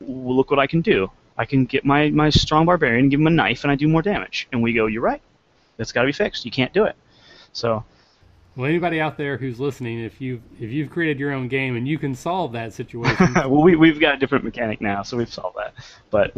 [0.00, 1.10] well, look what I can do.
[1.36, 4.02] I can get my, my strong barbarian give him a knife, and I do more
[4.02, 4.48] damage.
[4.52, 5.22] And we go, you're right.
[5.76, 6.44] That's got to be fixed.
[6.44, 6.96] You can't do it.
[7.52, 7.84] So
[8.58, 11.86] Well, anybody out there who's listening, if you if you've created your own game and
[11.86, 15.32] you can solve that situation, well, we, we've got a different mechanic now, so we've
[15.32, 15.74] solved that.
[16.10, 16.32] But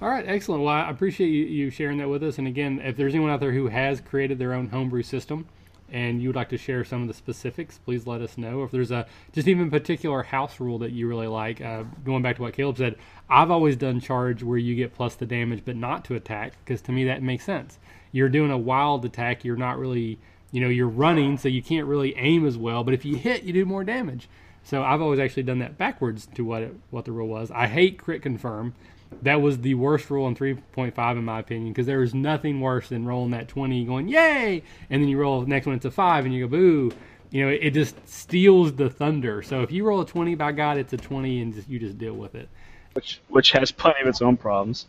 [0.00, 0.62] All right, excellent.
[0.62, 2.38] Well, I appreciate you, you sharing that with us.
[2.38, 5.46] And again, if there's anyone out there who has created their own homebrew system
[5.92, 8.62] and you would like to share some of the specifics, please let us know.
[8.62, 12.36] If there's a just even particular house rule that you really like, uh, going back
[12.36, 12.96] to what Caleb said,
[13.28, 16.80] I've always done charge where you get plus the damage but not to attack because
[16.82, 17.78] to me that makes sense.
[18.10, 20.18] You're doing a wild attack, you're not really,
[20.52, 22.84] you know, you're running, so you can't really aim as well.
[22.84, 24.28] But if you hit, you do more damage.
[24.62, 27.50] So I've always actually done that backwards to what it, what the rule was.
[27.50, 28.74] I hate crit confirm.
[29.22, 32.88] That was the worst rule in 3.5 in my opinion because there is nothing worse
[32.88, 35.90] than rolling that 20 going yay and then you roll the next one it's a
[35.90, 36.92] 5 and you go boo.
[37.30, 39.42] You know, it just steals the thunder.
[39.42, 41.98] So if you roll a 20 by god it's a 20 and just, you just
[41.98, 42.48] deal with it.
[42.92, 44.86] which which has plenty of its own problems.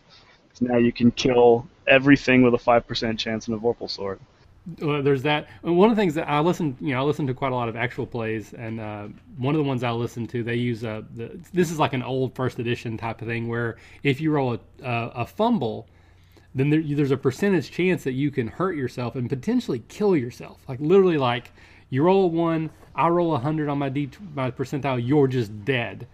[0.60, 4.20] now you can kill everything with a five percent chance in a Vorpal sword.
[4.64, 5.48] There's that.
[5.62, 7.68] One of the things that I listen, you know, I listen to quite a lot
[7.68, 11.04] of actual plays, and uh, one of the ones I listen to, they use a.
[11.16, 14.54] The, this is like an old first edition type of thing where if you roll
[14.54, 15.88] a, a, a fumble,
[16.54, 20.60] then there, there's a percentage chance that you can hurt yourself and potentially kill yourself.
[20.68, 21.50] Like literally, like
[21.90, 25.64] you roll a one, I roll a hundred on my D my percentile, you're just
[25.64, 26.06] dead.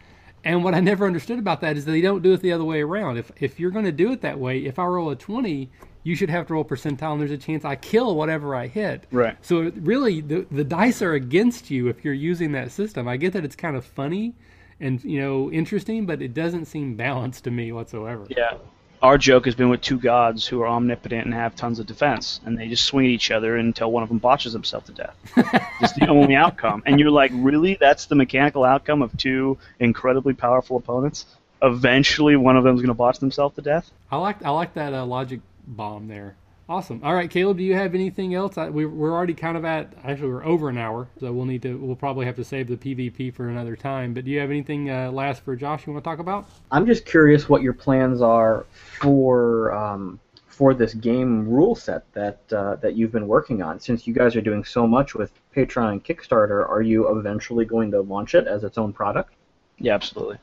[0.44, 2.80] And what I never understood about that is they don't do it the other way
[2.80, 3.18] around.
[3.18, 5.70] If if you're going to do it that way, if I roll a twenty,
[6.09, 9.05] you should have to roll percentile, and there's a chance I kill whatever I hit.
[9.12, 9.36] Right.
[9.43, 13.06] So really, the the dice are against you if you're using that system.
[13.06, 14.35] I get that it's kind of funny
[14.80, 18.26] and you know interesting, but it doesn't seem balanced to me whatsoever.
[18.30, 18.55] Yeah.
[19.01, 22.40] Our joke has been with two gods who are omnipotent and have tons of defense,
[22.44, 25.14] and they just swing at each other until one of them botches himself to death.
[25.80, 26.82] It's the only outcome.
[26.85, 27.76] And you're like, really?
[27.78, 31.26] That's the mechanical outcome of two incredibly powerful opponents?
[31.62, 33.89] Eventually, one of them's going to botch themselves to death?
[34.10, 35.40] I like I like that uh, logic
[35.76, 36.36] bomb there.
[36.68, 37.00] Awesome.
[37.02, 38.58] All right, Caleb, do you have anything else?
[38.58, 41.62] I, we, we're already kind of at actually we're over an hour, so we'll need
[41.62, 44.12] to we'll probably have to save the PvP for another time.
[44.12, 46.46] But do you have anything uh, last for Josh you want to talk about?
[46.70, 48.66] I'm just curious what your plans are
[49.00, 53.80] for um, for this game rule set that uh, that you've been working on.
[53.80, 57.90] Since you guys are doing so much with Patreon and Kickstarter, are you eventually going
[57.92, 59.32] to launch it as its own product?
[59.78, 60.36] Yeah, absolutely.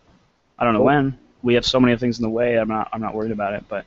[0.58, 0.86] I don't know Cool.
[0.88, 1.20] when.
[1.44, 2.58] We have so many things in the way.
[2.58, 2.90] I'm not.
[2.92, 3.66] I'm not worried about it.
[3.70, 3.86] But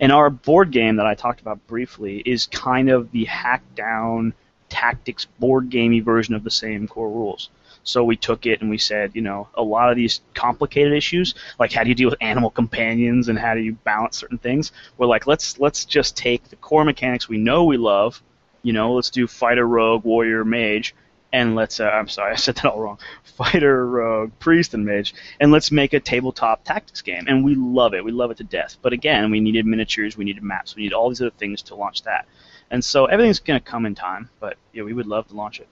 [0.00, 4.32] and our board game that I talked about briefly is kind of the hack down
[4.70, 7.50] tactics board gamey version of the same core rules.
[7.82, 11.34] So we took it and we said, you know, a lot of these complicated issues,
[11.58, 14.72] like how do you deal with animal companions and how do you balance certain things,
[14.98, 18.22] we're like, let's let's just take the core mechanics we know we love,
[18.62, 20.94] you know, let's do fighter, rogue, warrior, mage,
[21.32, 22.98] and let's uh, I'm sorry, I said that all wrong.
[23.24, 27.24] Fighter, rogue, priest, and mage, and let's make a tabletop tactics game.
[27.28, 28.04] And we love it.
[28.04, 28.76] We love it to death.
[28.82, 31.74] But again, we needed miniatures, we needed maps, we needed all these other things to
[31.74, 32.26] launch that.
[32.70, 35.60] And so everything's going to come in time, but yeah, we would love to launch
[35.60, 35.68] it.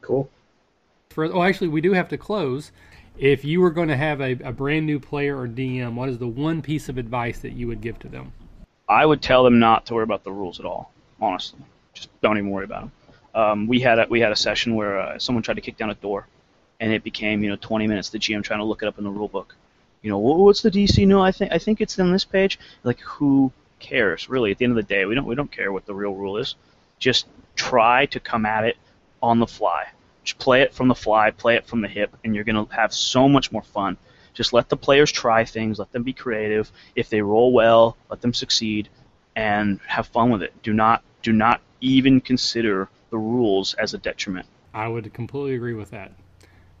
[0.00, 0.30] Cool.
[1.10, 2.72] For, oh, actually, we do have to close.
[3.18, 6.18] If you were going to have a, a brand new player or DM, what is
[6.18, 8.32] the one piece of advice that you would give to them?
[8.88, 10.92] I would tell them not to worry about the rules at all.
[11.20, 11.58] Honestly,
[11.92, 12.92] just don't even worry about them.
[13.36, 15.90] Um, we had a, we had a session where uh, someone tried to kick down
[15.90, 16.26] a door,
[16.80, 18.08] and it became you know 20 minutes.
[18.08, 19.54] The GM trying to look it up in the rule book.
[20.00, 21.06] You know, what's the DC?
[21.06, 22.58] No, I think I think it's in this page.
[22.82, 24.52] Like, who cares really?
[24.52, 26.38] At the end of the day, we don't we don't care what the real rule
[26.38, 26.54] is.
[26.98, 27.26] Just
[27.56, 28.78] try to come at it
[29.22, 29.86] on the fly.
[30.24, 32.94] Just play it from the fly, play it from the hip, and you're gonna have
[32.94, 33.98] so much more fun.
[34.32, 36.72] Just let the players try things, let them be creative.
[36.94, 38.88] If they roll well, let them succeed,
[39.34, 40.54] and have fun with it.
[40.62, 44.46] Do not do not even consider the rules as a detriment.
[44.74, 46.12] I would completely agree with that.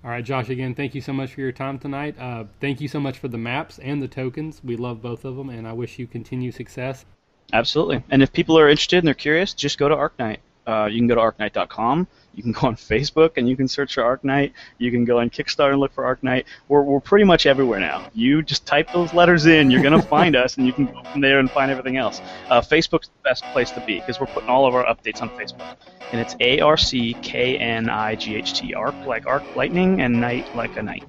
[0.04, 2.14] All right, Josh, again, thank you so much for your time tonight.
[2.18, 4.60] Uh, thank you so much for the maps and the tokens.
[4.62, 7.06] We love both of them, and I wish you continued success.
[7.54, 8.04] Absolutely.
[8.10, 10.38] And if people are interested and they're curious, just go to ArcKnight.
[10.66, 12.06] Uh, you can go to arcknight.com.
[12.34, 14.52] You can go on Facebook and you can search for ArcKnight.
[14.78, 16.44] You can go on Kickstarter and look for ArcKnight.
[16.68, 18.08] We're, we're pretty much everywhere now.
[18.14, 21.02] You just type those letters in, you're going to find us, and you can go
[21.04, 22.20] from there and find everything else.
[22.48, 25.30] Uh, Facebook's the best place to be because we're putting all of our updates on
[25.30, 25.76] Facebook.
[26.12, 28.74] And it's A R C K N I G H T.
[28.74, 31.04] Arc like arc lightning and knight like a knight.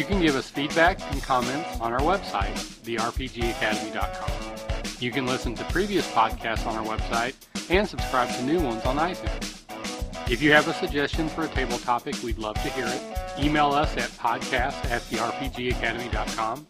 [0.00, 2.54] You can give us feedback and comments on our website,
[2.84, 4.30] therpgacademy.com.
[4.98, 7.34] You can listen to previous podcasts on our website
[7.68, 9.60] and subscribe to new ones on iTunes.
[10.30, 13.02] If you have a suggestion for a table topic, we'd love to hear it.
[13.38, 16.66] Email us at podcast at therpgacademy.com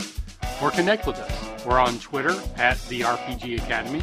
[0.61, 1.65] or connect with us.
[1.65, 4.03] We're on Twitter at the RPG Academy.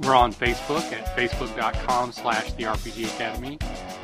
[0.00, 3.58] We're on Facebook at facebook.com slash the RPG Academy.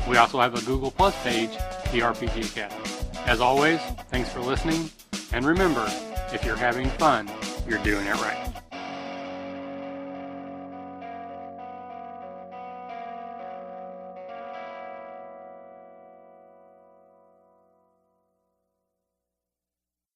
[0.08, 1.50] We also have a Google Plus page,
[1.92, 3.01] the RPG Academy.
[3.26, 3.80] As always,
[4.10, 4.90] thanks for listening,
[5.32, 5.86] and remember,
[6.32, 7.30] if you're having fun,
[7.68, 8.51] you're doing it right.